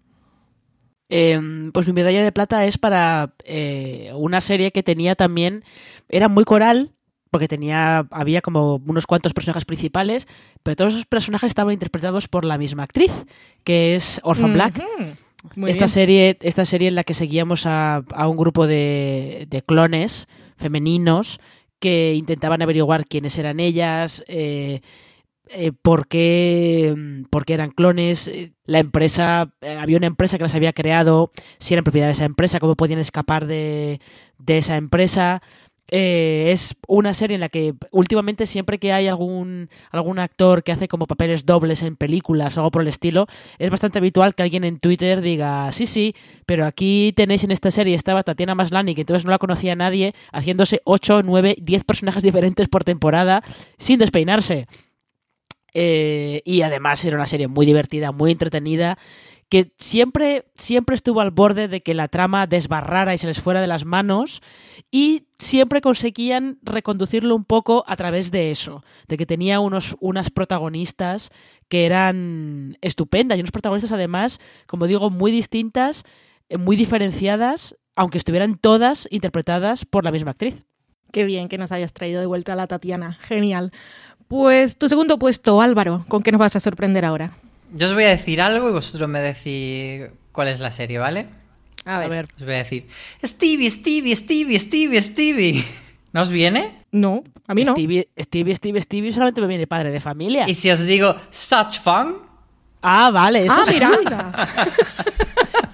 Eh, 1.09 1.69
pues 1.73 1.85
mi 1.85 1.93
medalla 1.93 2.23
de 2.23 2.31
plata 2.31 2.65
es 2.65 2.77
para 2.77 3.33
eh, 3.43 4.11
una 4.15 4.41
serie 4.41 4.71
que 4.71 4.81
tenía 4.81 5.15
también, 5.15 5.63
era 6.09 6.27
muy 6.27 6.43
coral, 6.43 6.91
porque 7.29 7.47
tenía 7.47 8.07
había 8.09 8.41
como 8.41 8.81
unos 8.85 9.05
cuantos 9.05 9.33
personajes 9.33 9.65
principales, 9.65 10.27
pero 10.63 10.75
todos 10.75 10.93
esos 10.93 11.05
personajes 11.05 11.49
estaban 11.49 11.73
interpretados 11.73 12.27
por 12.27 12.45
la 12.45 12.57
misma 12.57 12.83
actriz, 12.83 13.11
que 13.63 13.95
es 13.95 14.21
Orphan 14.23 14.53
Black. 14.53 14.83
esta 15.67 15.87
serie, 15.87 16.37
esta 16.41 16.63
serie 16.63 16.87
en 16.87 16.95
la 16.95 17.03
que 17.03 17.13
seguíamos 17.13 17.65
a, 17.65 18.03
un 18.27 18.37
grupo 18.37 18.65
de, 18.65 19.63
clones 19.65 20.27
femeninos 20.57 21.39
que 21.83 22.13
intentaban 22.13 22.61
averiguar 22.61 23.05
quiénes 23.05 23.37
eran 23.37 23.59
ellas, 23.59 24.23
eh, 24.29 24.79
eh, 25.49 25.73
por, 25.73 26.07
qué, 26.07 26.95
eran 27.47 27.71
clones, 27.71 28.31
la 28.63 28.79
empresa, 28.79 29.53
eh, 29.59 29.75
había 29.77 29.97
una 29.97 30.07
empresa 30.07 30.37
que 30.37 30.45
las 30.45 30.55
había 30.55 30.71
creado, 30.71 31.33
si 31.59 31.73
eran 31.73 31.83
propiedad 31.83 32.07
de 32.07 32.13
esa 32.13 32.23
empresa, 32.23 32.61
cómo 32.61 32.75
podían 32.75 32.99
escapar 32.99 33.47
de, 33.47 33.99
de 34.37 34.57
esa 34.59 34.77
empresa. 34.77 35.41
Eh, 35.91 36.49
es 36.51 36.75
una 36.87 37.13
serie 37.13 37.35
en 37.35 37.41
la 37.41 37.49
que 37.49 37.73
últimamente 37.91 38.45
siempre 38.45 38.79
que 38.79 38.93
hay 38.93 39.07
algún, 39.07 39.69
algún 39.91 40.17
actor 40.17 40.63
que 40.63 40.71
hace 40.71 40.87
como 40.87 41.07
papeles 41.07 41.45
dobles 41.45 41.83
en 41.83 41.97
películas 41.97 42.55
o 42.55 42.61
algo 42.61 42.71
por 42.71 42.81
el 42.81 42.87
estilo, 42.87 43.27
es 43.59 43.69
bastante 43.69 43.99
habitual 43.99 44.33
que 44.33 44.43
alguien 44.43 44.63
en 44.63 44.79
Twitter 44.79 45.21
diga, 45.21 45.71
sí, 45.71 45.85
sí, 45.85 46.15
pero 46.45 46.65
aquí 46.65 47.13
tenéis 47.15 47.43
en 47.43 47.51
esta 47.51 47.69
serie 47.69 47.95
estaba 47.95 48.23
Tatiana 48.23 48.55
Maslany, 48.55 48.95
que 48.95 49.01
entonces 49.01 49.25
no 49.25 49.31
la 49.31 49.39
conocía 49.39 49.75
nadie, 49.75 50.13
haciéndose 50.31 50.81
8, 50.85 51.21
9, 51.23 51.57
10 51.61 51.83
personajes 51.83 52.23
diferentes 52.23 52.69
por 52.69 52.83
temporada 52.83 53.43
sin 53.77 53.99
despeinarse. 53.99 54.67
Eh, 55.75 56.41
y 56.45 56.61
además 56.61 57.03
era 57.03 57.15
una 57.15 57.25
serie 57.27 57.47
muy 57.47 57.65
divertida, 57.65 58.11
muy 58.11 58.31
entretenida 58.31 58.97
que 59.53 59.71
siempre, 59.77 60.45
siempre 60.57 60.95
estuvo 60.95 61.21
al 61.21 61.29
borde 61.29 61.67
de 61.67 61.83
que 61.83 61.93
la 61.93 62.07
trama 62.07 62.47
desbarrara 62.47 63.13
y 63.13 63.19
se 63.19 63.27
les 63.27 63.39
fuera 63.39 63.61
de 63.61 63.67
las 63.67 63.85
manos 63.85 64.41
y 64.89 65.27
siempre 65.37 65.79
conseguían 65.79 66.57
reconducirlo 66.63 67.35
un 67.35 67.45
poco 67.45 67.83
a 67.85 67.95
través 67.95 68.31
de 68.31 68.49
eso, 68.49 68.83
de 69.07 69.15
que 69.15 69.27
tenía 69.27 69.59
unos, 69.59 69.95
unas 69.99 70.31
protagonistas 70.31 71.29
que 71.69 71.85
eran 71.85 72.79
estupendas 72.81 73.37
y 73.37 73.41
unos 73.41 73.51
protagonistas 73.51 73.91
además, 73.91 74.39
como 74.65 74.87
digo, 74.87 75.11
muy 75.11 75.31
distintas, 75.31 76.03
eh, 76.49 76.57
muy 76.57 76.75
diferenciadas, 76.75 77.77
aunque 77.95 78.17
estuvieran 78.17 78.57
todas 78.57 79.07
interpretadas 79.11 79.85
por 79.85 80.03
la 80.03 80.09
misma 80.09 80.31
actriz. 80.31 80.65
Qué 81.11 81.25
bien 81.25 81.47
que 81.47 81.59
nos 81.59 81.71
hayas 81.71 81.93
traído 81.93 82.21
de 82.21 82.25
vuelta 82.25 82.53
a 82.53 82.55
la 82.55 82.65
Tatiana, 82.65 83.19
genial. 83.21 83.71
Pues 84.27 84.79
tu 84.79 84.89
segundo 84.89 85.19
puesto, 85.19 85.61
Álvaro, 85.61 86.05
¿con 86.07 86.23
qué 86.23 86.31
nos 86.31 86.39
vas 86.39 86.55
a 86.55 86.59
sorprender 86.59 87.05
ahora? 87.05 87.33
Yo 87.73 87.87
os 87.87 87.93
voy 87.93 88.03
a 88.03 88.09
decir 88.09 88.39
algo 88.39 88.69
y 88.69 88.71
vosotros 88.71 89.09
me 89.09 89.19
decís 89.19 90.07
cuál 90.31 90.47
es 90.47 90.59
la 90.59 90.71
serie, 90.71 90.99
¿vale? 90.99 91.27
A 91.85 92.07
ver. 92.07 92.27
Os 92.37 92.45
voy 92.45 92.53
a 92.53 92.57
decir, 92.59 92.87
Stevie, 93.23 93.69
Stevie, 93.69 94.15
Stevie, 94.15 94.59
Stevie, 94.59 95.01
Stevie. 95.01 95.65
¿No 96.11 96.21
os 96.21 96.29
viene? 96.29 96.83
No, 96.91 97.23
a 97.47 97.55
mí 97.55 97.63
no. 97.63 97.73
Stevie, 97.73 98.07
Stevie, 98.19 98.55
Stevie, 98.55 98.81
Stevie 98.81 99.11
solamente 99.11 99.41
me 99.41 99.47
viene 99.47 99.65
padre 99.65 99.89
de 99.89 99.99
familia. 99.99 100.45
¿Y 100.47 100.53
si 100.53 100.69
os 100.69 100.85
digo 100.85 101.15
Such 101.31 101.79
Fun? 101.83 102.17
Ah, 102.83 103.09
vale, 103.11 103.45
eso 103.45 103.55
ah, 103.57 103.65
mira. 103.71 104.67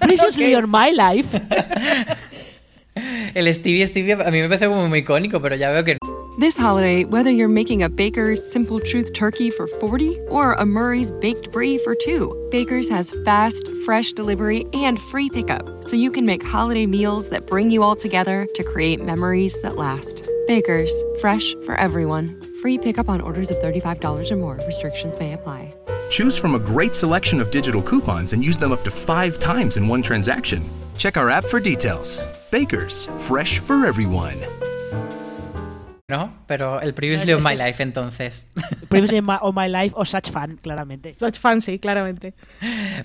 Previously 0.00 0.54
on 0.54 0.70
my 0.70 0.92
life. 0.92 1.38
El 3.34 3.52
Stevie, 3.54 3.86
Stevie 3.86 4.12
a 4.12 4.30
mí 4.30 4.40
me 4.40 4.48
parece 4.48 4.66
como 4.66 4.88
muy 4.88 5.00
icónico, 5.00 5.40
pero 5.40 5.56
ya 5.56 5.70
veo 5.70 5.84
que 5.84 5.96
This 6.38 6.56
holiday, 6.56 7.04
whether 7.04 7.30
you're 7.30 7.48
making 7.48 7.82
a 7.82 7.88
Baker's 7.90 8.42
Simple 8.42 8.80
Truth 8.80 9.12
turkey 9.12 9.50
for 9.50 9.66
40 9.66 10.18
or 10.30 10.54
a 10.54 10.64
Murray's 10.64 11.12
baked 11.12 11.52
brie 11.52 11.76
for 11.76 11.94
2, 11.94 12.48
Baker's 12.50 12.88
has 12.88 13.14
fast, 13.26 13.68
fresh 13.84 14.12
delivery 14.12 14.64
and 14.72 14.98
free 14.98 15.28
pickup, 15.28 15.84
so 15.84 15.96
you 15.96 16.10
can 16.10 16.24
make 16.24 16.42
holiday 16.42 16.86
meals 16.86 17.28
that 17.28 17.46
bring 17.46 17.70
you 17.70 17.82
all 17.82 17.94
together 17.94 18.46
to 18.54 18.62
create 18.62 19.04
memories 19.04 19.60
that 19.60 19.76
last. 19.76 20.26
Baker's, 20.46 20.92
fresh 21.20 21.54
for 21.66 21.74
everyone. 21.74 22.40
Free 22.62 22.78
pickup 22.78 23.08
on 23.08 23.20
orders 23.20 23.50
of 23.50 23.58
$35 23.58 24.30
or 24.30 24.36
more. 24.36 24.58
Restrictions 24.66 25.18
may 25.18 25.34
apply. 25.34 25.74
Choose 26.08 26.38
from 26.38 26.54
a 26.54 26.58
great 26.58 26.94
selection 26.94 27.40
of 27.40 27.50
digital 27.50 27.82
coupons 27.82 28.32
and 28.32 28.42
use 28.42 28.56
them 28.56 28.72
up 28.72 28.82
to 28.84 28.90
five 28.90 29.38
times 29.38 29.76
in 29.76 29.86
one 29.86 30.00
transaction. 30.00 30.64
Check 30.96 31.16
our 31.16 31.28
app 31.28 31.44
for 31.44 31.60
details. 31.60 32.24
Baker's, 32.50 33.08
fresh 33.18 33.60
for 33.60 33.86
everyone. 33.86 34.38
¿no? 36.10 36.42
Pero 36.48 36.80
el 36.80 36.92
Previously 36.92 37.32
of 37.32 37.44
My 37.44 37.56
Life, 37.56 37.80
entonces. 37.82 38.48
Previously 38.88 39.22
of 39.40 39.54
My 39.54 39.68
Life 39.68 39.94
o 39.96 40.04
Such 40.04 40.30
Fan, 40.30 40.58
claramente. 40.60 41.14
Such 41.14 41.38
Fan, 41.38 41.60
sí, 41.60 41.78
claramente. 41.78 42.34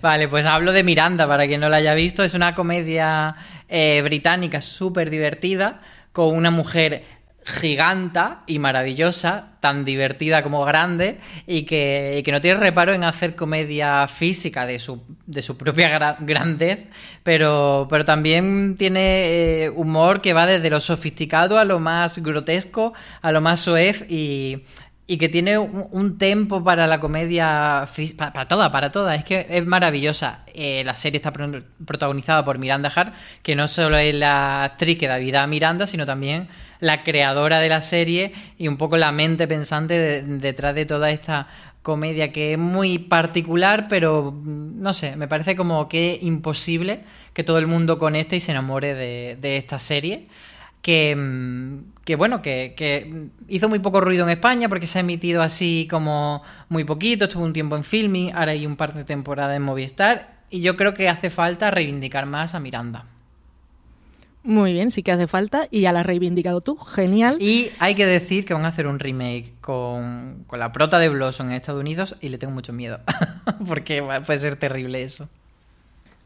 Vale, 0.02 0.28
pues 0.28 0.46
hablo 0.48 0.74
de 0.74 0.84
Miranda, 0.84 1.28
para 1.28 1.46
quien 1.46 1.62
no 1.62 1.70
la 1.70 1.78
haya 1.78 1.94
visto. 1.94 2.24
Es 2.24 2.34
una 2.34 2.56
comedia 2.56 3.36
eh, 3.70 4.02
británica 4.04 4.60
súper 4.60 5.12
divertida, 5.12 5.82
con 6.12 6.36
una 6.36 6.50
mujer 6.50 7.06
giganta 7.46 8.42
y 8.48 8.58
maravillosa, 8.58 9.50
tan 9.60 9.86
divertida 9.86 10.42
como 10.42 10.66
grande, 10.66 11.20
y 11.46 11.64
que, 11.64 12.24
no 12.32 12.42
tiene 12.42 12.60
reparo 12.60 12.94
en 12.94 13.04
hacer 13.04 13.36
comedia 13.36 14.08
física 14.08 14.66
de 14.66 14.80
su, 14.80 15.04
de 15.28 15.44
su 15.44 15.56
propia 15.56 16.18
grandez, 16.20 16.88
pero, 17.22 17.88
pero 17.90 18.04
también 18.04 18.76
tiene 18.78 19.66
eh, 19.66 19.70
humor 19.70 20.22
que 20.22 20.34
va 20.34 20.48
desde 20.48 20.72
lo 20.72 20.80
sofisticado 20.80 21.60
a 21.60 21.66
lo 21.66 21.80
más 21.80 22.18
grotesco, 22.18 22.94
a 23.22 23.32
lo 23.32 23.42
más 23.42 23.60
soez 23.60 24.06
y, 24.10 24.64
y 25.08 25.18
que 25.18 25.30
tiene 25.30 25.60
un, 25.60 26.18
tempo 26.18 26.64
para 26.64 26.88
la 26.88 27.00
comedia, 27.00 27.86
para, 28.18 28.34
para, 28.34 28.48
toda, 28.48 28.72
para 28.72 28.92
toda, 28.92 29.14
es 29.14 29.24
que 29.24 29.46
es 29.50 29.66
maravillosa. 29.66 30.40
Eh, 30.54 30.84
la 30.84 30.96
serie 30.96 31.18
está 31.18 31.32
protagonizada 31.32 32.44
por 32.44 32.58
Miranda 32.58 32.92
Hart, 32.94 33.14
que 33.44 33.56
no 33.56 33.68
solo 33.68 33.98
es 33.98 34.16
la 34.16 34.64
actriz 34.64 34.98
que 34.98 35.08
da 35.08 35.18
vida 35.18 35.44
a 35.44 35.48
Miranda, 35.48 35.86
sino 35.86 36.08
también 36.08 36.48
la 36.80 37.04
creadora 37.04 37.60
de 37.60 37.70
la 37.70 37.82
serie 37.82 38.34
y 38.58 38.68
un 38.68 38.78
poco 38.78 38.98
la 38.98 39.12
mente 39.12 39.48
pensante 39.48 40.22
detrás 40.24 40.76
de 40.76 40.86
toda 40.86 41.10
esta 41.10 41.48
comedia 41.86 42.32
que 42.32 42.54
es 42.54 42.60
muy 42.60 42.98
particular, 42.98 43.88
pero 43.88 44.32
mm, 44.32 44.82
no 44.82 44.92
sé, 44.94 45.16
me 45.16 45.28
parece 45.30 45.56
como 45.56 45.88
que 45.88 46.20
imposible 46.22 47.04
que 47.34 47.44
todo 47.44 47.60
el 47.60 47.68
mundo 47.68 47.98
conecte 47.98 48.36
y 48.36 48.40
se 48.42 48.52
enamore 48.52 48.94
de, 48.96 49.58
esta 49.58 49.80
serie. 49.80 50.28
Que, 50.82 51.16
mm, 51.16 52.04
que 52.04 52.16
bueno, 52.16 52.42
que, 52.42 52.74
que, 52.76 53.30
hizo 53.48 53.70
muy 53.70 53.80
poco 53.80 54.02
ruido 54.02 54.24
en 54.26 54.32
España 54.32 54.68
porque 54.70 54.88
se 54.88 55.00
ha 55.00 55.02
emitido 55.02 55.42
así 55.42 55.88
como 55.90 56.44
muy 56.70 56.84
poquito, 56.84 57.26
estuvo 57.26 57.44
un 57.44 57.54
tiempo 57.54 57.76
en 57.76 57.84
filming, 57.84 58.34
ahora 58.34 58.52
hay 58.52 58.66
un 58.66 58.76
par 58.76 58.94
de 58.94 59.04
temporadas 59.04 59.56
en 59.56 59.64
Movistar 59.64 60.36
y 60.50 60.62
yo 60.62 60.76
creo 60.76 60.94
que 60.94 61.10
hace 61.10 61.30
falta 61.30 61.72
reivindicar 61.72 62.26
más 62.26 62.56
a 62.56 62.60
Miranda. 62.60 63.06
Muy 64.46 64.74
bien, 64.74 64.92
sí 64.92 65.02
que 65.02 65.12
hace 65.12 65.26
falta 65.26 65.68
y 65.72 65.82
ya 65.82 65.92
la 65.92 66.02
has 66.02 66.06
reivindicado 66.06 66.62
tú, 66.62 66.78
genial. 66.78 67.38
Y 67.40 67.72
hay 67.80 67.96
que 67.96 68.06
decir 68.06 68.46
que 68.46 68.54
van 68.54 68.64
a 68.64 68.68
hacer 68.68 68.86
un 68.86 69.00
remake 69.00 69.54
con, 69.60 70.46
la 70.52 70.72
prota 70.72 71.00
de 71.00 71.10
Blossom 71.10 71.48
en 71.48 71.54
Estados 71.54 71.82
Unidos 71.82 72.16
y 72.22 72.30
le 72.30 72.38
tengo 72.38 72.54
mucho 72.54 72.72
miedo, 72.72 73.00
porque 73.68 74.04
puede 74.24 74.40
ser 74.40 74.56
terrible 74.56 75.02
eso. 75.02 75.28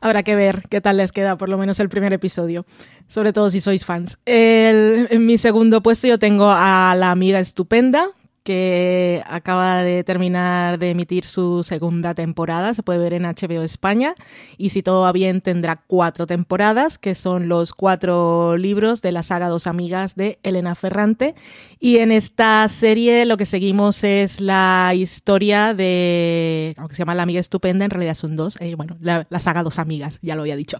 Habrá 0.01 0.23
que 0.23 0.35
ver 0.35 0.63
qué 0.69 0.81
tal 0.81 0.97
les 0.97 1.13
queda, 1.13 1.37
por 1.37 1.47
lo 1.47 1.57
menos 1.57 1.79
el 1.79 1.87
primer 1.87 2.11
episodio, 2.11 2.65
sobre 3.07 3.31
todo 3.31 3.49
si 3.49 3.61
sois 3.61 3.85
fans. 3.85 4.17
en 4.25 5.25
mi 5.25 5.37
segundo 5.37 5.81
puesto 5.81 6.05
yo 6.05 6.19
tengo 6.19 6.49
a 6.51 6.95
la 6.97 7.11
amiga 7.11 7.39
estupenda, 7.39 8.09
que 8.43 9.23
acaba 9.27 9.83
de 9.83 10.03
terminar 10.03 10.79
de 10.79 10.91
emitir 10.91 11.25
su 11.25 11.63
segunda 11.63 12.13
temporada, 12.13 12.73
se 12.73 12.83
puede 12.83 12.99
ver 12.99 13.13
en 13.13 13.23
HBO 13.23 13.63
España, 13.63 14.15
y 14.57 14.69
si 14.69 14.83
todo 14.83 15.01
va 15.01 15.11
bien 15.11 15.41
tendrá 15.41 15.81
cuatro 15.87 16.27
temporadas, 16.27 16.97
que 16.97 17.15
son 17.15 17.47
los 17.47 17.73
cuatro 17.73 18.57
libros 18.57 19.01
de 19.01 19.11
la 19.11 19.23
saga 19.23 19.47
Dos 19.47 19.67
Amigas 19.67 20.15
de 20.15 20.39
Elena 20.43 20.75
Ferrante. 20.75 21.35
Y 21.79 21.97
en 21.97 22.11
esta 22.11 22.67
serie 22.69 23.25
lo 23.25 23.37
que 23.37 23.45
seguimos 23.45 24.03
es 24.03 24.41
la 24.41 24.91
historia 24.95 25.73
de, 25.73 26.73
aunque 26.77 26.95
se 26.95 26.99
llama 26.99 27.15
La 27.15 27.23
Amiga 27.23 27.39
Estupenda, 27.39 27.85
en 27.85 27.91
realidad 27.91 28.15
son 28.15 28.35
dos, 28.35 28.57
eh, 28.59 28.75
bueno, 28.75 28.97
la, 28.99 29.25
saga 29.39 29.63
Dos 29.63 29.79
Amigas, 29.79 30.19
ya 30.21 30.35
lo 30.35 30.41
había 30.41 30.55
dicho. 30.55 30.79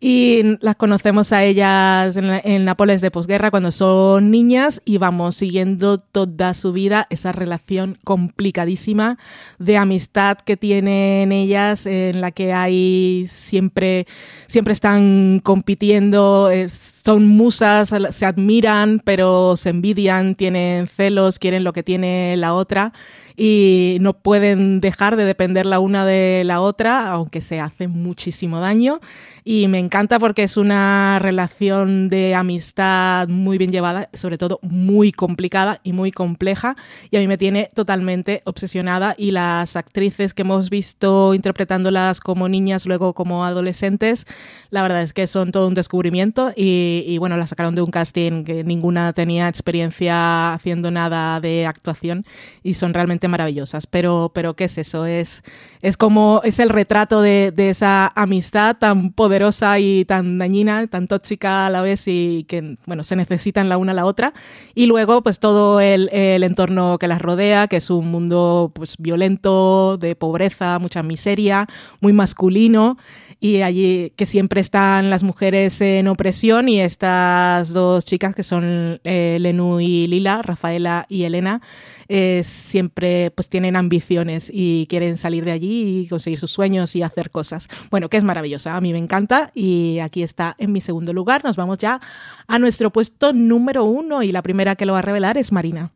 Y 0.00 0.58
las 0.60 0.76
conocemos 0.76 1.32
a 1.32 1.42
ellas 1.44 2.16
en, 2.16 2.30
en 2.44 2.64
Nápoles 2.64 3.00
de 3.00 3.10
posguerra 3.10 3.50
cuando 3.50 3.72
son 3.72 4.30
niñas 4.30 4.82
y 4.84 4.98
vamos 4.98 5.36
siguiendo 5.36 5.98
toda 5.98 6.54
su 6.54 6.72
vida 6.72 6.95
esa 7.10 7.32
relación 7.32 7.98
complicadísima 8.04 9.18
de 9.58 9.76
amistad 9.76 10.38
que 10.38 10.56
tienen 10.56 11.32
ellas, 11.32 11.84
en 11.86 12.20
la 12.20 12.30
que 12.30 12.52
hay 12.52 13.26
siempre, 13.28 14.06
siempre 14.46 14.72
están 14.72 15.40
compitiendo, 15.42 16.50
eh, 16.50 16.68
son 16.68 17.26
musas, 17.26 17.92
se 18.10 18.26
admiran, 18.26 19.00
pero 19.04 19.56
se 19.56 19.70
envidian, 19.70 20.34
tienen 20.34 20.86
celos, 20.86 21.38
quieren 21.38 21.64
lo 21.64 21.72
que 21.72 21.82
tiene 21.82 22.36
la 22.36 22.54
otra 22.54 22.92
y 23.36 23.98
no 24.00 24.14
pueden 24.14 24.80
dejar 24.80 25.16
de 25.16 25.24
depender 25.24 25.66
la 25.66 25.78
una 25.78 26.06
de 26.06 26.42
la 26.44 26.60
otra, 26.60 27.08
aunque 27.08 27.40
se 27.40 27.60
hace 27.60 27.86
muchísimo 27.88 28.60
daño. 28.60 29.00
Y 29.44 29.68
me 29.68 29.78
encanta 29.78 30.18
porque 30.18 30.42
es 30.42 30.56
una 30.56 31.20
relación 31.20 32.08
de 32.08 32.34
amistad 32.34 33.28
muy 33.28 33.58
bien 33.58 33.70
llevada, 33.70 34.08
sobre 34.12 34.38
todo 34.38 34.58
muy 34.62 35.12
complicada 35.12 35.80
y 35.84 35.92
muy 35.92 36.10
compleja. 36.10 36.76
Y 37.12 37.16
a 37.16 37.20
mí 37.20 37.28
me 37.28 37.36
tiene 37.36 37.68
totalmente 37.72 38.42
obsesionada. 38.44 39.14
Y 39.16 39.30
las 39.30 39.76
actrices 39.76 40.34
que 40.34 40.42
hemos 40.42 40.68
visto 40.68 41.32
interpretándolas 41.32 42.18
como 42.20 42.48
niñas, 42.48 42.86
luego 42.86 43.14
como 43.14 43.44
adolescentes, 43.44 44.26
la 44.70 44.82
verdad 44.82 45.02
es 45.02 45.12
que 45.12 45.28
son 45.28 45.52
todo 45.52 45.68
un 45.68 45.74
descubrimiento. 45.74 46.52
Y, 46.56 47.04
y 47.06 47.18
bueno, 47.18 47.36
las 47.36 47.50
sacaron 47.50 47.76
de 47.76 47.82
un 47.82 47.90
casting 47.92 48.42
que 48.42 48.64
ninguna 48.64 49.12
tenía 49.12 49.46
experiencia 49.46 50.54
haciendo 50.54 50.90
nada 50.90 51.38
de 51.38 51.66
actuación 51.66 52.24
y 52.64 52.74
son 52.74 52.94
realmente 52.94 53.25
maravillosas. 53.28 53.86
Pero, 53.86 54.30
pero 54.34 54.54
¿qué 54.54 54.64
es 54.64 54.78
eso? 54.78 55.06
Es, 55.06 55.42
es 55.82 55.96
como, 55.96 56.40
es 56.44 56.58
el 56.58 56.68
retrato 56.68 57.20
de, 57.22 57.52
esa 57.56 58.12
amistad 58.14 58.76
tan 58.76 59.12
poderosa 59.12 59.78
y 59.78 60.04
tan 60.04 60.38
dañina, 60.38 60.86
tan 60.86 61.08
tóxica 61.08 61.66
a 61.66 61.70
la 61.70 61.82
vez 61.82 62.04
y 62.06 62.44
que, 62.48 62.76
bueno, 62.86 63.04
se 63.04 63.16
necesitan 63.16 63.68
la 63.68 63.76
una 63.76 63.92
a 63.92 63.94
la 63.94 64.04
otra. 64.04 64.32
Y 64.74 64.86
luego, 64.86 65.22
pues 65.22 65.40
todo 65.40 65.80
el, 65.80 66.08
el 66.12 66.42
entorno 66.42 66.98
que 66.98 67.08
las 67.08 67.20
rodea, 67.20 67.66
que 67.66 67.76
es 67.76 67.90
un 67.90 68.08
mundo 68.08 68.70
pues 68.74 68.96
violento, 68.98 69.98
de 69.98 70.14
pobreza, 70.14 70.78
mucha 70.78 71.02
miseria, 71.02 71.66
muy 72.00 72.12
masculino 72.12 72.96
y 73.40 73.62
allí 73.62 74.12
que 74.16 74.26
siempre 74.26 74.60
están 74.60 75.10
las 75.10 75.22
mujeres 75.22 75.80
en 75.80 76.08
opresión 76.08 76.68
y 76.68 76.80
estas 76.80 77.72
dos 77.72 78.04
chicas 78.04 78.34
que 78.34 78.42
son 78.42 79.00
eh, 79.04 79.36
Lenú 79.40 79.80
y 79.80 80.06
Lila, 80.06 80.40
Rafaela 80.42 81.06
y 81.08 81.24
Elena, 81.24 81.60
eh, 82.08 82.42
siempre 82.44 83.15
pues 83.34 83.48
tienen 83.48 83.76
ambiciones 83.76 84.50
y 84.52 84.86
quieren 84.88 85.16
salir 85.16 85.44
de 85.44 85.52
allí 85.52 86.00
y 86.00 86.08
conseguir 86.08 86.38
sus 86.38 86.50
sueños 86.50 86.96
y 86.96 87.02
hacer 87.02 87.30
cosas. 87.30 87.68
Bueno, 87.90 88.08
que 88.08 88.16
es 88.16 88.24
maravillosa, 88.24 88.76
a 88.76 88.80
mí 88.80 88.92
me 88.92 88.98
encanta 88.98 89.50
y 89.54 89.98
aquí 90.00 90.22
está 90.22 90.54
en 90.58 90.72
mi 90.72 90.80
segundo 90.80 91.12
lugar. 91.12 91.44
Nos 91.44 91.56
vamos 91.56 91.78
ya 91.78 92.00
a 92.46 92.58
nuestro 92.58 92.90
puesto 92.90 93.32
número 93.32 93.84
uno 93.84 94.22
y 94.22 94.32
la 94.32 94.42
primera 94.42 94.76
que 94.76 94.86
lo 94.86 94.94
va 94.94 95.00
a 95.00 95.02
revelar 95.02 95.38
es 95.38 95.52
Marina. 95.52 95.92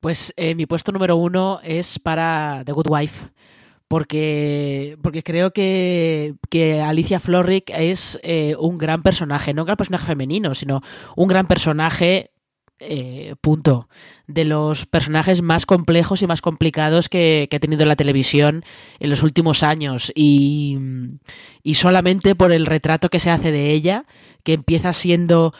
Pues 0.00 0.32
eh, 0.36 0.54
mi 0.54 0.66
puesto 0.66 0.92
número 0.92 1.16
uno 1.16 1.60
es 1.62 1.98
para 1.98 2.62
The 2.64 2.72
Good 2.72 2.88
Wife 2.88 3.28
porque, 3.88 4.98
porque 5.02 5.22
creo 5.22 5.50
que, 5.52 6.34
Alicia 6.84 7.20
Florrick 7.20 7.70
es 7.70 8.20
eh, 8.22 8.54
un 8.58 8.76
gran 8.78 9.02
personaje, 9.02 9.54
no 9.54 9.62
un 9.62 9.66
gran 9.66 9.76
personaje 9.76 10.06
femenino, 10.06 10.54
sino 10.54 10.82
un 11.16 11.26
gran 11.26 11.46
personaje, 11.46 12.30
eh, 12.80 13.34
punto, 13.40 13.88
de 14.26 14.44
los 14.44 14.86
personajes 14.86 15.42
más 15.42 15.66
complejos 15.66 16.22
y 16.22 16.26
más 16.26 16.40
complicados 16.40 17.08
que, 17.08 17.48
ha 17.52 17.58
tenido 17.58 17.84
la 17.86 17.96
televisión 17.96 18.64
en 19.00 19.10
los 19.10 19.22
últimos 19.22 19.62
años. 19.62 20.12
Y, 20.14 20.78
y 21.62 21.74
solamente 21.74 22.34
por 22.34 22.52
el 22.52 22.66
retrato 22.66 23.08
que 23.08 23.20
se 23.20 23.30
hace 23.30 23.50
de 23.52 23.72
ella, 23.72 24.04
que 24.44 24.52
empieza 24.52 24.92
siendo 24.92 25.52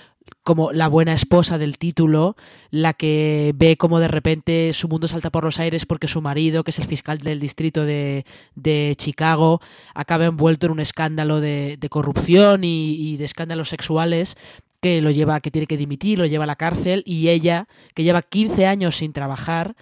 como 0.42 0.72
la 0.72 0.88
buena 0.88 1.12
esposa 1.12 1.58
del 1.58 1.78
título, 1.78 2.36
la 2.70 2.94
que 2.94 3.52
ve 3.54 3.76
como 3.76 4.00
de 4.00 4.08
repente 4.08 4.72
su 4.72 4.88
mundo 4.88 5.06
salta 5.06 5.30
por 5.30 5.44
los 5.44 5.58
aires 5.60 5.86
porque 5.86 6.08
su 6.08 6.22
marido, 6.22 6.64
que 6.64 6.70
es 6.70 6.78
el 6.78 6.86
fiscal 6.86 7.18
del 7.18 7.40
distrito 7.40 7.84
de, 7.84 8.24
de 8.54 8.94
Chicago, 8.96 9.60
acaba 9.94 10.24
envuelto 10.24 10.66
en 10.66 10.72
un 10.72 10.80
escándalo 10.80 11.40
de, 11.40 11.76
de 11.78 11.88
corrupción 11.88 12.64
y, 12.64 13.16
de 13.18 13.24
escándalos 13.24 13.68
sexuales 13.68 14.36
que 14.80 15.00
lo 15.00 15.10
lleva, 15.10 15.40
que 15.40 15.50
tiene 15.50 15.66
que 15.66 15.76
dimitir, 15.76 16.18
lo 16.18 16.26
lleva 16.26 16.44
a 16.44 16.46
la 16.46 16.56
cárcel 16.56 17.02
y 17.06 17.28
ella, 17.28 17.68
que 17.94 18.04
lleva 18.04 18.22
15 18.22 18.66
años 18.66 18.96
sin 18.96 19.12
trabajar, 19.12 19.74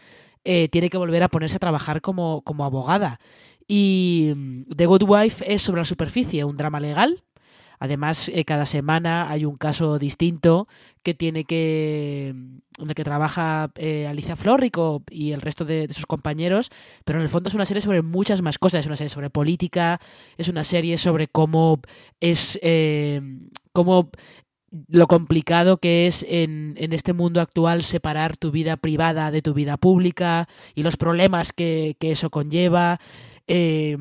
eh, 0.44 0.68
tiene 0.68 0.90
que 0.90 0.98
volver 0.98 1.22
a 1.22 1.28
ponerse 1.28 1.56
a 1.56 1.60
trabajar 1.60 2.00
como, 2.00 2.42
como 2.42 2.64
abogada. 2.64 3.20
Y 3.68 4.32
mm, 4.34 4.74
The 4.76 4.86
Good 4.86 5.02
Wife 5.04 5.52
es 5.52 5.62
sobre 5.62 5.80
la 5.80 5.84
superficie, 5.84 6.44
un 6.44 6.56
drama 6.56 6.80
legal 6.80 7.24
Además, 7.78 8.30
eh, 8.32 8.44
cada 8.44 8.66
semana 8.66 9.30
hay 9.30 9.44
un 9.44 9.56
caso 9.56 9.98
distinto 9.98 10.68
que 11.02 11.14
tiene 11.14 11.44
que. 11.44 12.28
en 12.28 12.62
el 12.88 12.94
que 12.94 13.04
trabaja 13.04 13.70
eh, 13.76 14.06
Alicia 14.06 14.36
Florrico 14.36 15.02
y 15.10 15.32
el 15.32 15.40
resto 15.40 15.64
de, 15.64 15.88
sus 15.92 16.06
compañeros, 16.06 16.70
pero 17.04 17.18
en 17.18 17.22
el 17.22 17.28
fondo 17.28 17.48
es 17.48 17.54
una 17.54 17.66
serie 17.66 17.80
sobre 17.80 18.02
muchas 18.02 18.42
más 18.42 18.58
cosas. 18.58 18.80
Es 18.80 18.86
una 18.86 18.96
serie 18.96 19.10
sobre 19.10 19.30
política, 19.30 20.00
es 20.38 20.48
una 20.48 20.64
serie 20.64 20.98
sobre 20.98 21.28
cómo 21.28 21.80
es. 22.20 22.58
Eh, 22.62 23.20
cómo 23.72 24.10
lo 24.88 25.06
complicado 25.06 25.78
que 25.78 26.06
es 26.06 26.26
en, 26.28 26.74
en, 26.76 26.92
este 26.92 27.12
mundo 27.12 27.40
actual 27.40 27.82
separar 27.82 28.36
tu 28.36 28.50
vida 28.50 28.76
privada 28.76 29.30
de 29.30 29.42
tu 29.42 29.54
vida 29.54 29.76
pública 29.76 30.48
y 30.74 30.82
los 30.82 30.96
problemas 30.96 31.52
que, 31.52 31.96
que 32.00 32.10
eso 32.12 32.30
conlleva. 32.30 33.00
Eh, 33.46 33.96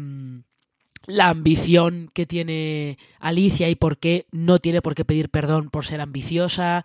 la 1.07 1.30
ambición 1.30 2.09
que 2.13 2.26
tiene 2.26 2.97
Alicia 3.20 3.70
y 3.70 3.76
por 3.76 3.97
qué 3.97 4.26
no 4.32 4.59
tiene 4.59 4.82
por 4.82 4.95
qué 4.95 5.05
pedir 5.05 5.30
perdón 5.30 5.70
por 5.70 5.86
ser 5.86 6.01
ambiciosa. 6.01 6.84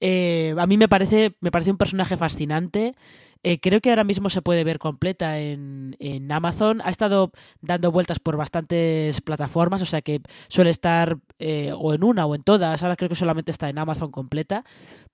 Eh, 0.00 0.54
a 0.58 0.66
mí 0.66 0.76
me 0.76 0.88
parece, 0.88 1.36
me 1.40 1.50
parece 1.50 1.70
un 1.70 1.78
personaje 1.78 2.16
fascinante. 2.16 2.94
Eh, 3.42 3.58
creo 3.60 3.80
que 3.80 3.90
ahora 3.90 4.04
mismo 4.04 4.30
se 4.30 4.42
puede 4.42 4.64
ver 4.64 4.78
completa 4.78 5.38
en, 5.38 5.96
en, 5.98 6.30
Amazon. 6.30 6.80
Ha 6.84 6.90
estado 6.90 7.32
dando 7.60 7.90
vueltas 7.90 8.20
por 8.20 8.36
bastantes 8.36 9.20
plataformas, 9.20 9.82
o 9.82 9.86
sea 9.86 10.02
que 10.02 10.20
suele 10.48 10.70
estar 10.70 11.18
eh, 11.38 11.72
o 11.76 11.94
en 11.94 12.04
una 12.04 12.26
o 12.26 12.34
en 12.34 12.42
todas. 12.42 12.82
Ahora 12.82 12.96
creo 12.96 13.08
que 13.08 13.16
solamente 13.16 13.50
está 13.50 13.68
en 13.68 13.78
Amazon 13.78 14.12
completa. 14.12 14.64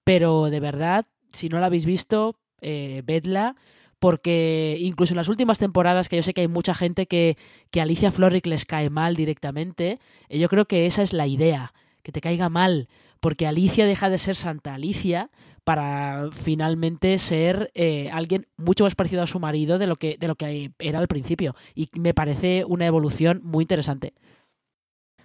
Pero 0.04 0.50
de 0.50 0.60
verdad, 0.60 1.06
si 1.32 1.48
no 1.48 1.58
la 1.60 1.66
habéis 1.66 1.86
visto, 1.86 2.36
vedla 2.60 3.54
porque 3.98 4.76
incluso 4.80 5.12
en 5.12 5.16
las 5.16 5.28
últimas 5.28 5.58
temporadas, 5.58 6.08
que 6.08 6.16
yo 6.16 6.22
sé 6.22 6.34
que 6.34 6.42
hay 6.42 6.48
mucha 6.48 6.74
gente 6.74 7.06
que, 7.06 7.36
que 7.70 7.80
Alicia 7.80 8.12
Florrick 8.12 8.46
les 8.46 8.64
cae 8.64 8.90
mal 8.90 9.16
directamente, 9.16 9.98
eh, 10.28 10.38
yo 10.38 10.48
creo 10.48 10.66
que 10.66 10.86
esa 10.86 11.02
es 11.02 11.12
la 11.12 11.26
idea, 11.26 11.72
que 12.02 12.12
te 12.12 12.20
caiga 12.20 12.48
mal, 12.48 12.88
porque 13.20 13.46
Alicia 13.46 13.86
deja 13.86 14.08
de 14.08 14.18
ser 14.18 14.36
Santa 14.36 14.74
Alicia 14.74 15.30
para 15.68 16.30
finalmente 16.32 17.18
ser 17.18 17.70
eh, 17.74 18.08
alguien 18.10 18.46
mucho 18.56 18.84
más 18.84 18.94
parecido 18.94 19.22
a 19.22 19.26
su 19.26 19.38
marido 19.38 19.76
de 19.76 19.86
lo 19.86 19.96
que 19.96 20.16
de 20.18 20.26
lo 20.26 20.34
que 20.34 20.72
era 20.78 20.98
al 20.98 21.08
principio 21.08 21.54
y 21.74 21.90
me 21.92 22.14
parece 22.14 22.64
una 22.66 22.86
evolución 22.86 23.42
muy 23.44 23.64
interesante. 23.64 24.14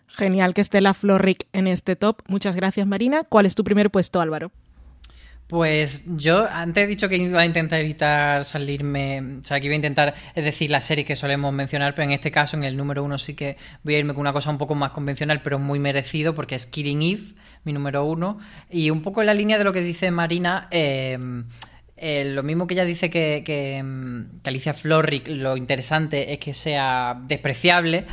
Genial 0.06 0.54
que 0.54 0.60
esté 0.60 0.82
la 0.82 0.94
Florrick 0.94 1.48
en 1.54 1.68
este 1.68 1.96
top. 1.96 2.24
Muchas 2.28 2.58
gracias, 2.58 2.86
Marina. 2.86 3.24
¿Cuál 3.24 3.46
es 3.46 3.56
tu 3.56 3.64
primer 3.64 3.90
puesto, 3.90 4.20
Álvaro? 4.20 4.52
Pues 5.48 6.04
yo 6.08 6.46
antes 6.52 6.84
he 6.84 6.88
dicho 6.88 7.08
que 7.08 7.16
iba 7.16 7.40
a 7.40 7.46
intentar 7.46 7.80
evitar 7.80 8.44
salirme, 8.44 9.22
o 9.42 9.46
sea, 9.46 9.62
que 9.62 9.68
iba 9.68 9.74
a 9.74 9.76
intentar, 9.76 10.14
es 10.36 10.44
decir, 10.44 10.70
la 10.70 10.82
serie 10.82 11.06
que 11.06 11.16
solemos 11.16 11.54
mencionar, 11.54 11.96
pero 11.96 12.06
en 12.06 12.12
este 12.12 12.32
caso, 12.32 12.58
en 12.58 12.64
el 12.64 12.76
número 12.76 13.04
uno, 13.04 13.18
sí 13.18 13.34
que 13.34 13.56
voy 13.84 13.96
a 13.96 14.00
irme 14.00 14.14
con 14.14 14.22
una 14.22 14.34
cosa 14.34 14.50
un 14.50 14.58
poco 14.58 14.76
más 14.76 14.92
convencional, 14.92 15.42
pero 15.42 15.60
muy 15.60 15.80
merecido, 15.80 16.34
porque 16.34 16.56
es 16.56 16.66
Killing 16.66 17.02
Eve, 17.02 17.24
mi 17.64 17.74
número 17.74 18.06
uno, 18.06 18.40
y 18.70 18.90
un 18.90 19.02
poco 19.02 19.22
en 19.22 19.28
la 19.28 19.34
línea 19.34 19.58
de 19.58 19.64
lo 19.64 19.74
que 19.74 19.82
dice 19.82 20.12
Marina. 20.12 20.68
Eh, 20.72 21.18
eh, 21.96 22.26
lo 22.26 22.44
mismo 22.44 22.68
que 22.68 22.74
ella 22.74 22.86
dice 22.86 23.10
que, 23.10 23.44
que, 23.46 23.84
que 24.44 24.50
Alicia 24.50 24.74
Florrick, 24.74 25.28
lo 25.28 25.56
interesante 25.56 26.34
es 26.34 26.40
que 26.40 26.54
sea 26.54 27.18
despreciable. 27.28 28.06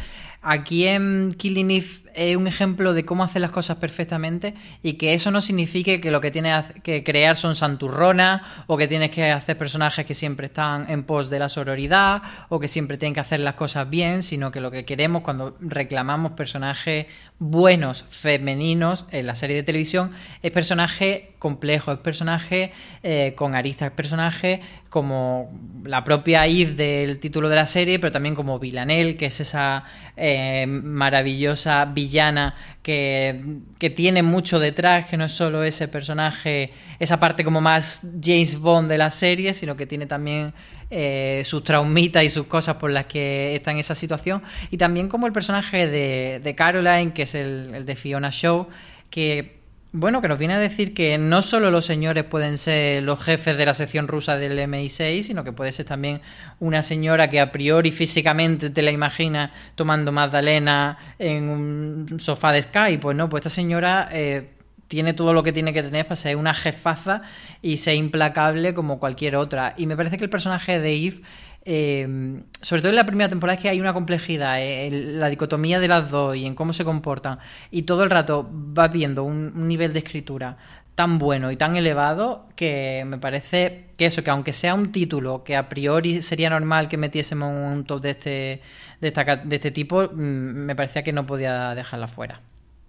Aquí 0.42 0.86
en 0.86 1.34
Killing 1.36 1.82
es 2.14 2.36
un 2.36 2.46
ejemplo 2.46 2.94
de 2.94 3.04
cómo 3.04 3.24
hacer 3.24 3.42
las 3.42 3.50
cosas 3.50 3.78
perfectamente 3.78 4.54
y 4.82 4.94
que 4.94 5.14
eso 5.14 5.30
no 5.30 5.40
signifique 5.40 6.00
que 6.00 6.10
lo 6.10 6.20
que 6.20 6.30
tienes 6.30 6.64
que 6.82 7.04
crear 7.04 7.36
son 7.36 7.54
santurronas 7.54 8.42
o 8.66 8.76
que 8.76 8.88
tienes 8.88 9.10
que 9.10 9.30
hacer 9.30 9.56
personajes 9.58 10.06
que 10.06 10.14
siempre 10.14 10.46
están 10.46 10.90
en 10.90 11.04
pos 11.04 11.30
de 11.30 11.38
la 11.38 11.48
sororidad 11.48 12.22
o 12.48 12.60
que 12.60 12.68
siempre 12.68 12.98
tienen 12.98 13.14
que 13.14 13.20
hacer 13.20 13.40
las 13.40 13.54
cosas 13.54 13.88
bien, 13.88 14.22
sino 14.22 14.50
que 14.50 14.60
lo 14.60 14.70
que 14.70 14.84
queremos 14.84 15.22
cuando 15.22 15.56
reclamamos 15.60 16.32
personajes 16.32 17.06
buenos 17.40 18.02
femeninos 18.02 19.06
en 19.10 19.26
la 19.26 19.34
serie 19.34 19.56
de 19.56 19.62
televisión 19.62 20.10
es 20.42 20.50
personaje 20.50 21.32
complejo, 21.38 21.90
es 21.90 21.98
personaje 21.98 22.72
eh, 23.02 23.32
con 23.34 23.56
aristas, 23.56 23.90
personaje 23.92 24.60
como 24.90 25.50
la 25.84 26.04
propia 26.04 26.46
Eve 26.46 26.74
del 26.74 27.18
título 27.18 27.48
de 27.48 27.56
la 27.56 27.66
serie, 27.66 27.98
pero 27.98 28.12
también 28.12 28.34
como 28.34 28.58
Villanelle, 28.58 29.16
que 29.16 29.26
es 29.26 29.40
esa 29.40 29.84
eh, 30.16 30.66
maravillosa 30.66 31.86
villana 32.00 32.54
que, 32.82 33.58
que, 33.78 33.90
tiene 33.90 34.22
mucho 34.22 34.58
detrás, 34.58 35.06
que 35.06 35.16
no 35.16 35.24
es 35.26 35.32
solo 35.32 35.64
ese 35.64 35.88
personaje, 35.88 36.72
esa 36.98 37.18
parte 37.18 37.44
como 37.44 37.60
más 37.60 38.02
James 38.22 38.58
Bond 38.58 38.88
de 38.90 38.98
la 38.98 39.10
serie, 39.10 39.52
sino 39.54 39.76
que 39.76 39.86
tiene 39.86 40.06
también 40.06 40.52
eh, 40.92 41.42
sus 41.44 41.62
traumitas 41.62 42.24
y 42.24 42.30
sus 42.30 42.46
cosas 42.46 42.74
por 42.74 42.90
las 42.90 43.06
que 43.06 43.54
está 43.54 43.70
en 43.70 43.78
esa 43.78 43.94
situación. 43.94 44.42
Y 44.70 44.76
también 44.76 45.08
como 45.08 45.28
el 45.28 45.32
personaje 45.32 45.86
de, 45.86 46.54
Caroline, 46.56 47.12
que 47.12 47.22
es 47.22 47.34
el, 47.36 47.86
de 47.86 47.94
Fiona 47.94 48.30
Show, 48.30 48.66
que 49.08 49.59
bueno, 49.92 50.22
que 50.22 50.28
nos 50.28 50.38
viene 50.38 50.54
a 50.54 50.60
decir 50.60 50.94
que 50.94 51.18
no 51.18 51.42
solo 51.42 51.72
los 51.72 51.84
señores 51.84 52.22
pueden 52.22 52.58
ser 52.58 53.02
los 53.02 53.18
jefes 53.18 53.56
de 53.56 53.66
la 53.66 53.74
sección 53.74 54.06
rusa 54.06 54.36
del 54.36 54.56
MI6, 54.56 55.22
sino 55.22 55.42
que 55.42 55.52
puede 55.52 55.72
ser 55.72 55.86
también 55.86 56.20
una 56.60 56.84
señora 56.84 57.28
que 57.28 57.40
a 57.40 57.50
priori 57.50 57.90
físicamente 57.90 58.70
te 58.70 58.82
la 58.82 58.92
imaginas 58.92 59.50
tomando 59.74 60.12
magdalena 60.12 60.96
en 61.18 61.48
un 61.48 62.20
sofá 62.20 62.52
de 62.52 62.62
Skype. 62.62 63.00
Pues 63.00 63.16
no, 63.16 63.28
pues 63.28 63.40
esta 63.40 63.50
señora 63.50 64.08
eh, 64.12 64.50
tiene 64.86 65.12
todo 65.12 65.32
lo 65.32 65.42
que 65.42 65.52
tiene 65.52 65.72
que 65.72 65.82
tener 65.82 66.04
para 66.04 66.16
ser 66.16 66.36
una 66.36 66.54
jefaza 66.54 67.22
y 67.60 67.76
ser 67.76 67.96
implacable 67.96 68.74
como 68.74 69.00
cualquier 69.00 69.34
otra. 69.34 69.74
Y 69.76 69.86
me 69.86 69.96
parece 69.96 70.18
que 70.18 70.24
el 70.24 70.30
personaje 70.30 70.78
de 70.78 70.94
Eve, 70.94 71.22
eh, 71.64 72.42
sobre 72.60 72.82
todo 72.82 72.90
en 72.90 72.96
la 72.96 73.06
primera 73.06 73.28
temporada, 73.28 73.56
es 73.56 73.62
que 73.62 73.68
hay 73.68 73.80
una 73.80 73.92
complejidad, 73.92 74.60
eh, 74.60 74.86
en 74.86 75.20
la 75.20 75.28
dicotomía 75.28 75.78
de 75.78 75.88
las 75.88 76.10
dos 76.10 76.36
y 76.36 76.46
en 76.46 76.54
cómo 76.54 76.72
se 76.72 76.84
comportan. 76.84 77.38
Y 77.70 77.82
todo 77.82 78.04
el 78.04 78.10
rato 78.10 78.48
va 78.76 78.88
viendo 78.88 79.24
un, 79.24 79.68
nivel 79.68 79.92
de 79.92 80.00
escritura 80.00 80.56
tan 80.94 81.18
bueno 81.18 81.50
y 81.50 81.56
tan 81.56 81.76
elevado 81.76 82.48
que 82.56 83.04
me 83.06 83.18
parece 83.18 83.86
que 83.96 84.06
eso, 84.06 84.22
que 84.24 84.30
aunque 84.30 84.52
sea 84.52 84.74
un 84.74 84.92
título 84.92 85.44
que 85.44 85.56
a 85.56 85.68
priori 85.68 86.20
sería 86.22 86.50
normal 86.50 86.88
que 86.88 86.96
metiésemos 86.96 87.56
un 87.56 87.84
top 87.84 88.02
de 88.02 88.10
este, 88.10 88.62
de, 89.00 89.10
de 89.44 89.56
este 89.56 89.70
tipo, 89.70 90.02
mm, 90.04 90.16
me 90.16 90.76
parecía 90.76 91.02
que 91.02 91.12
no 91.12 91.26
podía 91.26 91.74
dejarla 91.74 92.08
fuera. 92.08 92.40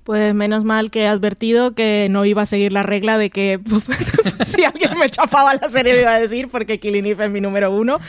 Pues 0.03 0.33
menos 0.33 0.63
mal 0.63 0.89
que 0.89 1.03
he 1.03 1.07
advertido 1.07 1.75
que 1.75 2.07
no 2.09 2.25
iba 2.25 2.41
a 2.41 2.45
seguir 2.45 2.71
la 2.71 2.83
regla 2.83 3.17
de 3.17 3.29
que 3.29 3.59
si 4.45 4.63
alguien 4.63 4.97
me 4.97 5.09
chafaba 5.09 5.53
la 5.53 5.69
serie 5.69 5.93
me 5.93 6.01
iba 6.01 6.15
a 6.15 6.19
decir 6.19 6.49
porque 6.49 6.79
Killing 6.79 7.05
Eve 7.05 7.25
es 7.25 7.31
mi 7.31 7.39
número 7.39 7.71
uno 7.71 7.99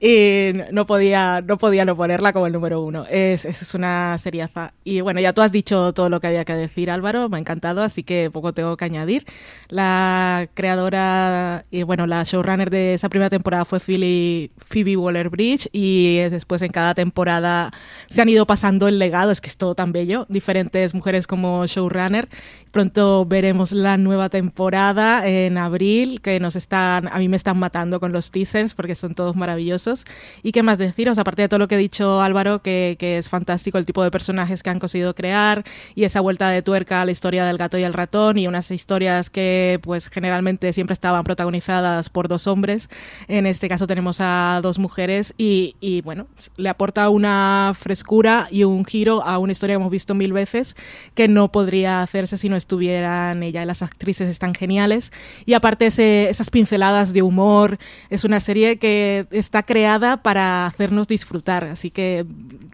y 0.00 0.52
no 0.72 0.86
podía 0.86 1.42
no, 1.42 1.56
podía 1.56 1.84
no 1.84 1.96
ponerla 1.96 2.32
como 2.32 2.46
el 2.46 2.52
número 2.52 2.80
uno. 2.82 3.06
Es, 3.08 3.44
es 3.44 3.74
una 3.74 4.18
seriaza. 4.18 4.72
Y 4.84 5.00
bueno, 5.00 5.20
ya 5.20 5.32
tú 5.32 5.42
has 5.42 5.52
dicho 5.52 5.92
todo 5.92 6.08
lo 6.08 6.20
que 6.20 6.26
había 6.26 6.44
que 6.44 6.54
decir 6.54 6.90
Álvaro, 6.90 7.28
me 7.28 7.36
ha 7.36 7.40
encantado, 7.40 7.82
así 7.82 8.02
que 8.02 8.30
poco 8.30 8.52
tengo 8.52 8.76
que 8.76 8.84
añadir. 8.84 9.24
La 9.68 10.48
creadora 10.54 11.64
y 11.70 11.82
bueno, 11.82 12.06
la 12.06 12.24
showrunner 12.24 12.70
de 12.70 12.94
esa 12.94 13.08
primera 13.08 13.30
temporada 13.30 13.64
fue 13.64 13.80
Phoebe 13.80 14.96
Waller-Bridge 14.96 15.68
y 15.72 16.18
después 16.30 16.62
en 16.62 16.70
cada 16.70 16.94
temporada 16.94 17.72
se 18.08 18.20
han 18.20 18.28
ido 18.28 18.46
pasando 18.46 18.88
el 18.88 18.98
legado, 18.98 19.30
es 19.30 19.40
que 19.40 19.48
es 19.48 19.56
todo 19.56 19.74
tan 19.74 19.92
bello, 19.92 20.26
diferentes 20.28 20.94
mujeres 20.94 21.26
con 21.26 21.35
como 21.36 21.66
showrunner. 21.66 22.28
Pronto 22.70 23.24
veremos 23.24 23.72
la 23.72 23.96
nueva 23.96 24.28
temporada 24.28 25.26
en 25.26 25.56
abril, 25.56 26.20
que 26.20 26.40
nos 26.40 26.56
están, 26.56 27.08
a 27.08 27.18
mí 27.18 27.26
me 27.26 27.36
están 27.36 27.58
matando 27.58 28.00
con 28.00 28.12
los 28.12 28.30
teasers 28.30 28.74
porque 28.74 28.94
son 28.94 29.14
todos 29.14 29.34
maravillosos. 29.34 30.04
Y 30.42 30.52
qué 30.52 30.62
más 30.62 30.76
deciros, 30.76 31.18
aparte 31.18 31.42
de 31.42 31.48
todo 31.48 31.58
lo 31.58 31.68
que 31.68 31.76
ha 31.76 31.78
dicho 31.78 32.20
Álvaro, 32.20 32.60
que, 32.60 32.96
que 32.98 33.16
es 33.16 33.30
fantástico 33.30 33.78
el 33.78 33.86
tipo 33.86 34.02
de 34.02 34.10
personajes 34.10 34.62
que 34.62 34.68
han 34.68 34.78
conseguido 34.78 35.14
crear 35.14 35.64
y 35.94 36.04
esa 36.04 36.20
vuelta 36.20 36.50
de 36.50 36.60
tuerca 36.60 37.00
a 37.00 37.04
la 37.06 37.12
historia 37.12 37.46
del 37.46 37.56
gato 37.56 37.78
y 37.78 37.82
el 37.82 37.94
ratón 37.94 38.36
y 38.36 38.46
unas 38.46 38.70
historias 38.70 39.30
que 39.30 39.78
pues 39.82 40.08
generalmente 40.08 40.70
siempre 40.74 40.92
estaban 40.92 41.24
protagonizadas 41.24 42.10
por 42.10 42.28
dos 42.28 42.46
hombres. 42.46 42.90
En 43.26 43.46
este 43.46 43.70
caso 43.70 43.86
tenemos 43.86 44.18
a 44.20 44.60
dos 44.62 44.78
mujeres 44.78 45.32
y, 45.38 45.76
y 45.80 46.02
bueno, 46.02 46.26
le 46.58 46.68
aporta 46.68 47.08
una 47.08 47.72
frescura 47.74 48.48
y 48.50 48.64
un 48.64 48.84
giro 48.84 49.22
a 49.22 49.38
una 49.38 49.52
historia 49.52 49.76
que 49.76 49.80
hemos 49.80 49.90
visto 49.90 50.14
mil 50.14 50.34
veces 50.34 50.76
que 51.14 51.25
no 51.28 51.50
podría 51.52 52.02
hacerse 52.02 52.36
si 52.38 52.48
no 52.48 52.56
estuvieran 52.56 53.42
ella. 53.42 53.64
Las 53.64 53.82
actrices 53.82 54.28
están 54.28 54.54
geniales. 54.54 55.12
Y 55.44 55.54
aparte 55.54 55.86
esas 55.86 56.50
pinceladas 56.50 57.12
de 57.12 57.22
humor, 57.22 57.78
es 58.10 58.24
una 58.24 58.40
serie 58.40 58.78
que 58.78 59.26
está 59.30 59.62
creada 59.62 60.22
para 60.22 60.66
hacernos 60.66 61.08
disfrutar. 61.08 61.64
Así 61.64 61.90
que, 61.90 62.26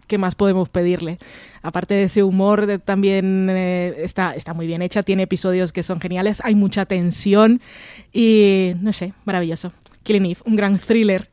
¿qué 0.07 0.17
más 0.17 0.35
podemos 0.35 0.69
pedirle? 0.69 1.17
Aparte 1.61 1.93
de 1.93 2.03
ese 2.03 2.23
humor, 2.23 2.81
también 2.83 3.47
eh, 3.49 3.95
está, 3.99 4.33
está 4.33 4.53
muy 4.53 4.67
bien 4.67 4.81
hecha. 4.81 5.03
Tiene 5.03 5.23
episodios 5.23 5.71
que 5.71 5.83
son 5.83 5.99
geniales. 5.99 6.41
Hay 6.43 6.55
mucha 6.55 6.85
tensión 6.85 7.61
y, 8.11 8.71
no 8.81 8.93
sé, 8.93 9.13
maravilloso. 9.25 9.71
Killing 10.03 10.25
Eve, 10.25 10.39
un 10.45 10.55
gran 10.55 10.77
thriller 10.77 11.29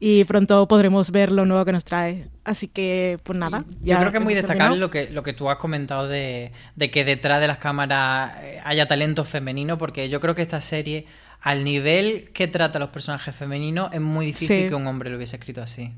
y 0.00 0.24
pronto 0.24 0.68
podremos 0.68 1.10
ver 1.10 1.32
lo 1.32 1.44
nuevo 1.44 1.64
que 1.64 1.72
nos 1.72 1.84
trae. 1.84 2.28
Así 2.44 2.68
que, 2.68 3.18
pues 3.22 3.38
nada. 3.38 3.64
Yo 3.82 3.98
creo 3.98 4.12
que 4.12 4.18
es 4.18 4.24
muy 4.24 4.34
destacable 4.34 4.78
lo 4.78 4.90
que, 4.90 5.10
lo 5.10 5.22
que 5.22 5.32
tú 5.32 5.50
has 5.50 5.56
comentado 5.56 6.06
de, 6.06 6.52
de 6.76 6.90
que 6.90 7.04
detrás 7.04 7.40
de 7.40 7.48
las 7.48 7.58
cámaras 7.58 8.36
eh, 8.42 8.60
haya 8.64 8.86
talento 8.86 9.24
femenino, 9.24 9.76
porque 9.76 10.08
yo 10.08 10.20
creo 10.20 10.34
que 10.34 10.42
esta 10.42 10.60
serie, 10.60 11.06
al 11.40 11.64
nivel 11.64 12.30
que 12.32 12.46
trata 12.46 12.78
a 12.78 12.80
los 12.80 12.90
personajes 12.90 13.34
femeninos, 13.34 13.92
es 13.92 14.00
muy 14.00 14.26
difícil 14.26 14.68
que 14.68 14.74
un 14.74 14.86
hombre 14.86 15.10
lo 15.10 15.16
hubiese 15.16 15.36
escrito 15.36 15.62
así. 15.62 15.92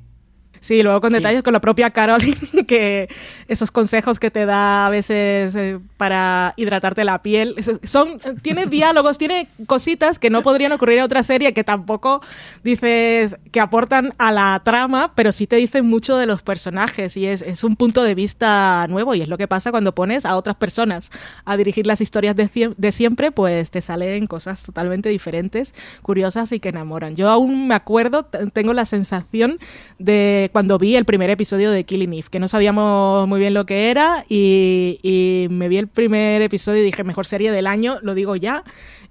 Sí, 0.61 0.83
luego 0.83 1.01
con 1.01 1.13
detalles 1.13 1.43
con 1.43 1.55
la 1.55 1.61
propia 1.61 1.91
Caroline, 1.91 2.37
que 2.69 3.09
esos 3.49 3.71
consejos 3.71 4.19
que 4.19 4.31
te 4.31 4.45
da 4.45 4.87
a 4.87 4.91
veces 4.91 5.55
eh, 5.55 5.79
para 5.97 6.53
hidratarte 6.57 7.03
la 7.05 7.23
piel, 7.23 7.57
son, 7.83 8.21
tiene 8.43 8.67
diálogos, 8.67 9.17
tiene 9.17 9.49
cositas 9.67 10.19
que 10.19 10.29
no 10.29 10.43
podrían 10.43 10.73
ocurrir 10.73 10.99
en 10.99 11.05
otra 11.05 11.23
serie, 11.23 11.55
que 11.55 11.65
tampoco 11.65 12.21
dices 12.63 13.39
que 13.53 13.61
aportan 13.61 14.13
a 14.19 14.33
la 14.33 14.61
trama, 14.63 15.13
pero 15.15 15.33
sí 15.33 15.47
te 15.47 15.57
dicen 15.57 15.87
mucho 15.87 16.19
de 16.19 16.27
los 16.27 16.43
personajes 16.43 17.17
y 17.17 17.27
es, 17.27 17.41
es 17.41 17.65
un 17.65 17.75
punto 17.77 18.03
de 18.03 18.15
vista 18.15 18.87
nuevo 18.89 19.15
y 19.15 19.23
es 19.23 19.29
lo 19.29 19.39
que 19.39 19.49
pasa 19.49 19.71
cuando 19.71 19.95
pones 19.95 20.27
a 20.27 20.37
otras 20.37 20.57
personas 20.57 21.11
a 21.47 21.57
dirigir 21.57 21.87
las 21.87 22.03
historias 22.03 22.37
de, 22.37 22.75
de 22.77 22.93
siempre, 22.93 23.33
pues 23.33 23.71
te 23.71 23.81
salen 23.81 24.27
cosas 24.27 24.63
totalmente 24.63 25.09
diferentes, 25.09 25.75
curiosas 26.03 26.53
y 26.53 26.61
que 26.61 26.69
enamoran. 26.69 27.17
Yo 27.17 27.31
aún 27.31 27.69
me 27.69 27.75
acuerdo, 27.75 28.25
tengo 28.25 28.75
la 28.75 28.85
sensación 28.85 29.59
de 29.99 30.50
cuando 30.51 30.79
vi 30.79 30.97
el 30.97 31.05
primer 31.05 31.31
episodio 31.31 31.71
de 31.71 31.85
Killing 31.85 32.13
Eve, 32.13 32.27
que 32.31 32.39
no 32.39 32.49
sabíamos 32.49 33.27
muy 33.29 33.41
bien 33.41 33.55
lo 33.55 33.67
que 33.67 33.91
era 33.91 34.25
y, 34.29 35.47
me 35.51 35.69
vi 35.69 35.79
el 35.79 35.89
primer 35.89 36.43
episodio 36.43 36.83
y 36.83 36.85
dije, 36.85 37.05
mejor 37.05 37.27
serie 37.27 37.53
del 37.53 37.67
año, 37.67 37.99
lo 38.03 38.15
digo 38.15 38.37
ya. 38.37 38.65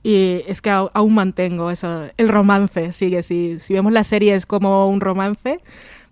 Y 0.03 0.41
es 0.47 0.61
que 0.61 0.69
aún 0.69 1.13
mantengo 1.13 1.71
eso, 1.71 2.09
el 2.15 2.29
romance, 2.29 2.93
sigue, 2.93 3.21
si, 3.23 3.59
si 3.59 3.73
vemos 3.73 3.91
las 3.91 4.07
series 4.07 4.45
como 4.45 4.87
un 4.87 5.01
romance, 5.01 5.59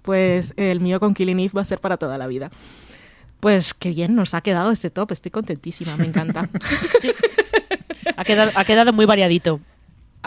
pues 0.02 0.54
el 0.58 0.82
mío 0.82 1.00
con 1.00 1.14
Killing 1.14 1.40
Eve 1.40 1.52
va 1.56 1.62
a 1.62 1.66
ser 1.66 1.80
para 1.80 1.98
toda 1.98 2.18
la 2.18 2.28
vida. 2.28 2.52
Pues 3.40 3.74
qué 3.74 3.90
bien 3.90 4.16
nos 4.16 4.34
ha 4.34 4.42
quedado 4.42 4.72
este 4.72 4.90
top, 4.90 5.12
estoy 5.12 5.32
contentísima, 5.32 5.96
me 5.98 6.06
encanta. 6.06 6.50
Ha, 8.16 8.24
quedado, 8.24 8.52
ha 8.56 8.66
quedado 8.66 8.94
muy 8.94 9.06
variadito 9.06 9.60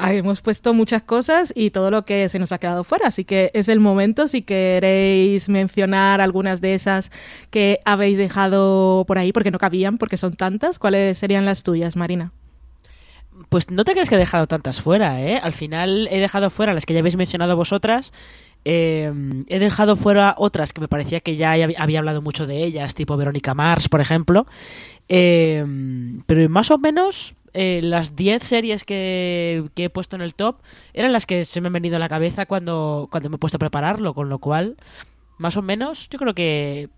hemos 0.08 0.40
puesto 0.40 0.74
muchas 0.74 1.02
cosas 1.02 1.52
y 1.54 1.70
todo 1.70 1.90
lo 1.90 2.04
que 2.04 2.28
se 2.28 2.38
nos 2.38 2.52
ha 2.52 2.58
quedado 2.58 2.84
fuera, 2.84 3.08
así 3.08 3.24
que 3.24 3.50
es 3.54 3.68
el 3.68 3.80
momento 3.80 4.28
si 4.28 4.42
queréis 4.42 5.48
mencionar 5.48 6.20
algunas 6.20 6.60
de 6.60 6.74
esas 6.74 7.10
que 7.50 7.80
habéis 7.84 8.18
dejado 8.18 9.04
por 9.06 9.18
ahí 9.18 9.32
porque 9.32 9.50
no 9.50 9.58
cabían, 9.58 9.98
porque 9.98 10.16
son 10.16 10.34
tantas, 10.34 10.78
¿cuáles 10.78 11.18
serían 11.18 11.44
las 11.44 11.62
tuyas, 11.62 11.96
Marina? 11.96 12.32
Pues 13.48 13.70
no 13.70 13.84
te 13.84 13.92
crees 13.92 14.08
que 14.08 14.16
he 14.16 14.18
dejado 14.18 14.46
tantas 14.46 14.80
fuera, 14.80 15.20
¿eh? 15.20 15.38
Al 15.42 15.52
final 15.52 16.08
he 16.10 16.20
dejado 16.20 16.50
fuera 16.50 16.74
las 16.74 16.84
que 16.84 16.92
ya 16.92 17.00
habéis 17.00 17.16
mencionado 17.16 17.56
vosotras. 17.56 18.12
Eh, 18.64 19.10
he 19.48 19.58
dejado 19.58 19.96
fuera 19.96 20.34
otras 20.36 20.74
que 20.74 20.82
me 20.82 20.88
parecía 20.88 21.20
que 21.20 21.36
ya 21.36 21.52
había 21.52 21.98
hablado 21.98 22.20
mucho 22.20 22.46
de 22.46 22.62
ellas, 22.62 22.94
tipo 22.94 23.16
Verónica 23.16 23.54
Mars, 23.54 23.88
por 23.88 24.00
ejemplo. 24.00 24.46
Eh, 25.08 25.64
pero 26.26 26.48
más 26.48 26.70
o 26.70 26.78
menos 26.78 27.34
eh, 27.52 27.80
las 27.82 28.14
10 28.14 28.42
series 28.42 28.84
que, 28.84 29.68
he 29.76 29.90
puesto 29.90 30.16
en 30.16 30.22
el 30.22 30.34
top 30.34 30.60
eran 30.92 31.12
las 31.12 31.26
que 31.26 31.44
se 31.44 31.60
me 31.60 31.66
han 31.66 31.72
venido 31.72 31.96
a 31.96 31.98
la 31.98 32.08
cabeza 32.08 32.46
cuando, 32.46 33.08
cuando 33.10 33.28
me 33.28 33.36
he 33.36 33.38
puesto 33.38 33.56
a 33.56 33.58
prepararlo, 33.58 34.14
con 34.14 34.28
lo 34.28 34.38
cual, 34.38 34.76
más 35.38 35.56
o 35.56 35.62
menos, 35.62 36.08
yo 36.10 36.18
creo 36.18 36.34
que 36.34 36.88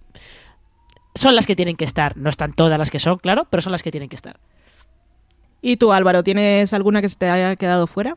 son 1.15 1.35
las 1.35 1.47
que 1.47 1.57
tienen 1.57 1.77
que 1.77 1.85
estar. 1.85 2.17
No 2.17 2.29
están 2.29 2.53
todas 2.53 2.79
las 2.79 2.91
que 2.91 2.99
son, 2.99 3.19
claro, 3.19 3.47
pero 3.51 3.63
son 3.63 3.73
las 3.73 3.83
que 3.83 3.91
tienen 3.91 4.09
que 4.09 4.17
estar. 4.17 4.39
¿Y 5.63 5.77
tú, 5.77 5.93
Álvaro, 5.93 6.23
tienes 6.23 6.73
alguna 6.75 7.01
que 7.01 7.09
se 7.09 7.17
te 7.17 7.31
haya 7.31 7.57
quedado 7.57 7.87
fuera? 7.87 8.17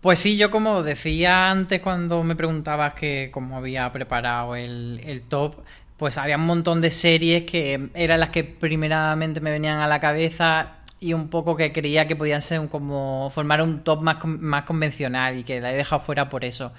Pues 0.00 0.18
sí, 0.18 0.36
yo 0.36 0.50
como 0.50 0.82
decía 0.82 1.50
antes 1.50 1.80
cuando 1.80 2.24
me 2.24 2.34
preguntabas 2.34 2.94
que 2.94 3.30
cómo 3.32 3.56
había 3.56 3.92
preparado 3.92 4.56
el, 4.56 5.00
el 5.04 5.22
top, 5.22 5.62
pues 5.96 6.18
había 6.18 6.36
un 6.36 6.46
montón 6.46 6.80
de 6.80 6.90
series 6.90 7.44
que 7.44 7.88
eran 7.94 8.18
las 8.18 8.30
que 8.30 8.42
primeramente 8.42 9.40
me 9.40 9.52
venían 9.52 9.78
a 9.78 9.86
la 9.86 10.00
cabeza 10.00 10.81
y 11.02 11.12
un 11.14 11.28
poco 11.28 11.56
que 11.56 11.72
creía 11.72 12.06
que 12.06 12.16
podían 12.16 12.40
ser 12.40 12.68
como 12.68 13.28
formar 13.34 13.60
un 13.60 13.82
top 13.82 14.02
más, 14.02 14.24
más 14.24 14.62
convencional 14.62 15.38
y 15.38 15.44
que 15.44 15.60
la 15.60 15.72
he 15.72 15.76
dejado 15.76 16.00
fuera 16.00 16.28
por 16.28 16.44
eso. 16.44 16.72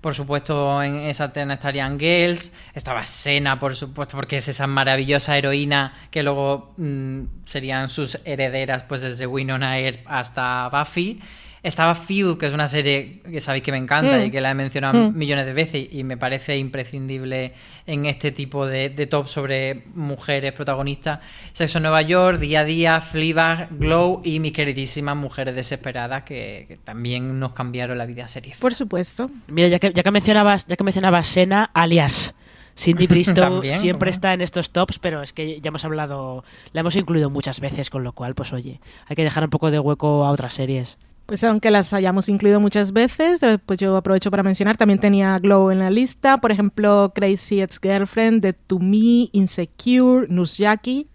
Por 0.00 0.14
supuesto, 0.14 0.82
en 0.82 0.96
esa 0.96 1.26
estarían 1.26 1.98
Girls, 1.98 2.52
estaba 2.74 3.04
Sena, 3.04 3.58
por 3.58 3.76
supuesto, 3.76 4.16
porque 4.16 4.36
es 4.36 4.48
esa 4.48 4.66
maravillosa 4.66 5.36
heroína 5.36 5.94
que 6.10 6.22
luego 6.22 6.72
mm, 6.78 7.22
serían 7.44 7.88
sus 7.90 8.18
herederas, 8.24 8.84
pues 8.84 9.02
desde 9.02 9.26
Winona 9.26 9.78
Earp 9.78 10.00
hasta 10.06 10.70
Buffy. 10.70 11.20
Estaba 11.62 11.94
Feud, 11.94 12.38
que 12.38 12.46
es 12.46 12.54
una 12.54 12.68
serie 12.68 13.20
que 13.30 13.40
sabéis 13.40 13.62
que 13.64 13.70
me 13.72 13.78
encanta 13.78 14.16
Mm. 14.18 14.24
y 14.26 14.30
que 14.30 14.40
la 14.40 14.50
he 14.50 14.54
mencionado 14.54 15.10
Mm. 15.10 15.16
millones 15.16 15.44
de 15.46 15.52
veces 15.52 15.88
y 15.92 16.04
me 16.04 16.16
parece 16.16 16.56
imprescindible 16.56 17.52
en 17.86 18.06
este 18.06 18.32
tipo 18.32 18.66
de, 18.66 18.88
de 18.88 19.06
top 19.06 19.28
sobre 19.28 19.84
mujeres 19.94 20.52
protagonistas. 20.52 21.20
Sexo 21.52 21.78
en 21.78 21.82
Nueva 21.82 22.02
York, 22.02 22.38
Día 22.38 22.60
a 22.60 22.64
Día, 22.64 23.00
Fleabag, 23.00 23.68
Glow 23.78 24.22
y 24.24 24.40
mis 24.40 24.52
queridísimas 24.52 25.16
Mujeres 25.16 25.54
Desesperadas 25.54 26.22
que, 26.22 26.64
que 26.68 26.76
también 26.76 27.38
nos 27.38 27.52
cambiaron 27.52 27.98
la 27.98 28.06
vida 28.06 28.24
a 28.24 28.28
series. 28.28 28.56
Por 28.58 28.72
supuesto. 28.74 29.30
Mira, 29.48 29.68
ya 29.68 29.78
que, 29.78 29.92
ya 29.92 30.02
que 30.02 30.10
mencionabas, 30.10 30.66
ya 30.66 30.76
que 30.76 30.84
mencionabas 30.84 31.26
Sena, 31.26 31.70
alias 31.74 32.34
Cindy 32.76 33.06
Bristow 33.08 33.34
También, 33.34 33.74
siempre 33.78 34.06
¿cómo? 34.06 34.14
está 34.14 34.32
en 34.32 34.40
estos 34.40 34.70
tops, 34.70 34.98
pero 34.98 35.20
es 35.22 35.32
que 35.34 35.60
ya 35.60 35.68
hemos 35.68 35.84
hablado, 35.84 36.44
la 36.72 36.80
hemos 36.80 36.96
incluido 36.96 37.28
muchas 37.28 37.60
veces, 37.60 37.90
con 37.90 38.02
lo 38.04 38.12
cual, 38.12 38.34
pues 38.34 38.52
oye, 38.54 38.80
hay 39.06 39.16
que 39.16 39.24
dejar 39.24 39.44
un 39.44 39.50
poco 39.50 39.70
de 39.70 39.78
hueco 39.78 40.24
a 40.24 40.30
otras 40.30 40.54
series. 40.54 40.96
Pues 41.30 41.44
aunque 41.44 41.70
las 41.70 41.92
hayamos 41.92 42.28
incluido 42.28 42.58
muchas 42.58 42.92
veces, 42.92 43.38
pues 43.64 43.78
yo 43.78 43.96
aprovecho 43.96 44.32
para 44.32 44.42
mencionar, 44.42 44.76
también 44.76 44.98
tenía 44.98 45.38
Glow 45.38 45.70
en 45.70 45.78
la 45.78 45.88
lista, 45.88 46.38
por 46.38 46.50
ejemplo, 46.50 47.12
Crazy 47.14 47.60
Ex-Girlfriend, 47.60 48.42
The 48.42 48.52
To 48.52 48.80
Me, 48.80 49.28
Insecure, 49.30 50.26
Nusjaki, 50.28 51.06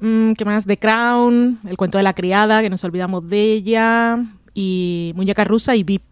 mm, 0.00 0.32
¿qué 0.32 0.44
más? 0.44 0.66
The 0.66 0.76
Crown, 0.76 1.60
El 1.68 1.76
cuento 1.76 1.98
de 1.98 2.02
la 2.02 2.14
criada, 2.14 2.62
que 2.62 2.68
nos 2.68 2.82
olvidamos 2.82 3.28
de 3.28 3.52
ella, 3.52 4.18
y 4.54 5.12
Muñeca 5.14 5.44
Rusa 5.44 5.76
y 5.76 5.84
VIP, 5.84 6.02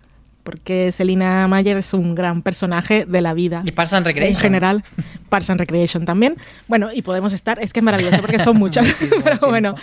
porque 0.43 0.93
Selina 0.93 1.47
Mayer 1.49 1.76
es 1.76 1.95
un 1.95 2.14
gran 2.14 2.43
personaje 2.43 3.05
de 3.07 3.20
la 3.20 3.34
vida. 3.34 3.62
Y 3.64 3.72
Parks 3.72 3.93
and 3.93 4.07
Recreation. 4.07 4.36
En 4.36 4.40
general, 4.40 4.84
Parks 5.28 5.51
and 5.51 5.61
Recreation 5.61 6.05
también. 6.05 6.36
Bueno, 6.68 6.90
y 6.93 7.03
podemos 7.03 7.32
estar, 7.32 7.59
es 7.61 7.72
que 7.72 7.80
es 7.80 7.84
maravilloso 7.84 8.18
porque 8.20 8.38
son. 8.38 8.53
Muchísimo 8.57 9.16
Pero 9.24 9.38
bueno, 9.49 9.74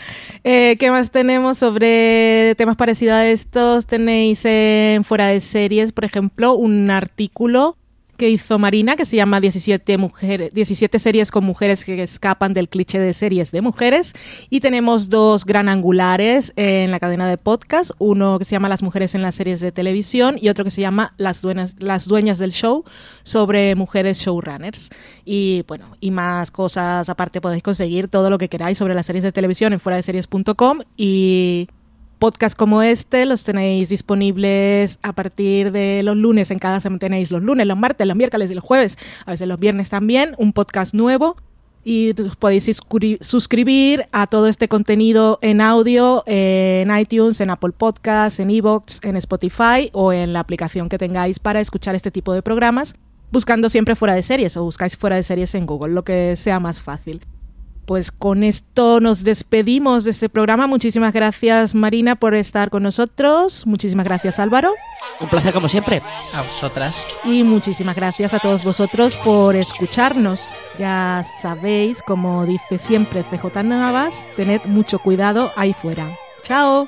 eh, 0.44 0.78
¿qué 0.80 0.92
más 0.92 1.12
tenemos 1.12 1.58
sobre 1.58 2.54
temas 2.56 2.76
parecidos 2.78 3.16
a 3.16 3.28
estos? 3.28 3.86
Tenéis 3.86 4.46
en 4.46 5.04
Fuera 5.04 5.28
de 5.28 5.40
Series, 5.42 5.92
por 5.92 6.06
ejemplo, 6.06 6.54
un 6.54 6.92
artículo 6.92 7.79
que 8.20 8.30
hizo 8.30 8.60
Marina 8.60 8.96
que 8.96 9.06
se 9.06 9.16
llama 9.16 9.40
17, 9.40 9.98
mujeres, 9.98 10.54
17 10.54 11.00
series 11.00 11.32
con 11.32 11.44
mujeres 11.44 11.84
que 11.84 12.04
escapan 12.04 12.54
del 12.54 12.70
cliché 12.70 13.00
de 13.00 13.14
series 13.14 13.52
de 13.52 13.62
mujeres. 13.62 14.14
Y 14.52 14.60
tenemos 14.60 15.10
dos 15.10 15.46
gran 15.46 15.70
angulares 15.70 16.54
en 16.56 16.92
la 16.92 17.00
cadena 17.00 17.28
de 17.28 17.38
podcast. 17.38 17.92
Uno 17.98 18.38
que 18.38 18.46
se 18.46 18.52
llama 18.52 18.70
Las 18.70 18.84
mujeres 18.84 19.16
en 19.16 19.24
las 19.24 19.34
series 19.34 19.60
de 19.62 19.72
televisión 19.72 20.38
y 20.40 20.50
otro 20.50 20.64
que 20.64 20.72
se 20.72 20.82
llama 20.82 21.16
Las 21.18 21.42
dueñas, 21.42 21.76
las 21.80 22.08
dueñas 22.08 22.38
del 22.38 22.52
show 22.52 22.84
sobre 23.24 23.74
mujeres 23.74 24.20
showrunners. 24.20 24.92
Y 25.26 25.64
bueno, 25.68 25.96
y 26.00 26.12
más 26.12 26.52
cosas 26.52 27.10
aparte 27.10 27.42
podéis 27.42 27.64
conseguir 27.64 28.10
todo 28.10 28.30
lo 28.30 28.38
que 28.38 28.50
queráis 28.50 28.78
sobre 28.78 28.94
las 28.94 29.08
series 29.08 29.24
de 29.24 29.32
televisión 29.32 29.74
en 29.74 29.80
fuera 29.80 29.96
de 29.96 30.04
y 30.98 31.68
Podcasts 32.20 32.56
como 32.56 32.84
este 32.84 33.26
los 33.26 33.44
tenéis 33.44 33.90
disponibles 33.90 35.00
a 35.02 35.14
partir 35.14 35.72
de 35.72 36.02
los 36.04 36.16
lunes. 36.18 36.52
En 36.52 36.60
cada 36.60 36.80
semana 36.80 37.00
tenéis 37.00 37.32
los 37.32 37.42
lunes, 37.42 37.66
los 37.66 37.78
martes, 37.78 38.06
los 38.06 38.18
miércoles 38.18 38.52
y 38.52 38.56
los 38.56 38.64
jueves. 38.64 38.98
A 39.26 39.32
veces 39.32 39.48
los 39.48 39.60
viernes 39.60 39.90
también. 39.90 40.36
Un 40.38 40.54
podcast 40.54 40.94
nuevo. 40.94 41.38
Y 41.86 42.12
os 42.22 42.36
podéis 42.36 42.68
suscri- 42.68 43.22
suscribir 43.22 44.06
a 44.12 44.28
todo 44.28 44.48
este 44.48 44.68
contenido 44.68 45.40
en 45.42 45.62
audio 45.62 46.24
en 46.28 46.96
iTunes, 46.96 47.40
en 47.40 47.50
Apple 47.50 47.72
Podcasts, 47.72 48.42
en 48.42 48.52
Evox, 48.52 49.00
en 49.04 49.16
Spotify 49.16 49.90
o 49.94 50.12
en 50.12 50.34
la 50.34 50.42
aplicación 50.42 50.90
que 50.90 50.98
tengáis 50.98 51.40
para 51.40 51.62
escuchar 51.62 51.96
este 51.96 52.12
tipo 52.12 52.34
de 52.34 52.42
programas, 52.42 52.96
buscando 53.32 53.70
siempre 53.70 53.96
fuera 53.96 54.14
de 54.14 54.24
series 54.24 54.58
o 54.58 54.64
buscáis 54.66 54.98
fuera 54.98 55.16
de 55.16 55.24
series 55.24 55.56
en 55.56 55.66
Google, 55.66 55.94
lo 55.94 56.04
que 56.04 56.36
sea 56.36 56.60
más 56.60 56.82
fácil. 56.82 57.22
Pues 57.90 58.12
con 58.12 58.44
esto 58.44 59.00
nos 59.00 59.24
despedimos 59.24 60.04
de 60.04 60.12
este 60.12 60.30
programa. 60.30 60.68
Muchísimas 60.68 61.12
gracias 61.12 61.74
Marina 61.74 62.16
por 62.16 62.36
estar 62.36 62.70
con 62.70 62.84
nosotros. 62.84 63.66
Muchísimas 63.66 64.06
gracias 64.06 64.38
Álvaro. 64.38 64.76
Un 65.20 65.28
placer 65.28 65.56
como 65.56 65.68
siempre. 65.68 66.04
A 66.32 66.44
vosotras. 66.44 67.04
Y 67.24 67.44
muchísimas 67.44 67.96
gracias 67.96 68.36
a 68.36 68.40
todos 68.40 68.64
vosotros 68.64 69.18
por 69.18 69.56
escucharnos. 69.56 70.54
Ya 70.78 71.26
sabéis, 71.42 72.04
como 72.04 72.46
dice 72.46 72.78
siempre 72.78 73.24
CJ 73.24 73.64
Navas, 73.64 74.28
tened 74.36 74.68
mucho 74.68 75.00
cuidado 75.00 75.52
ahí 75.56 75.74
fuera. 75.74 76.16
Chao. 76.44 76.88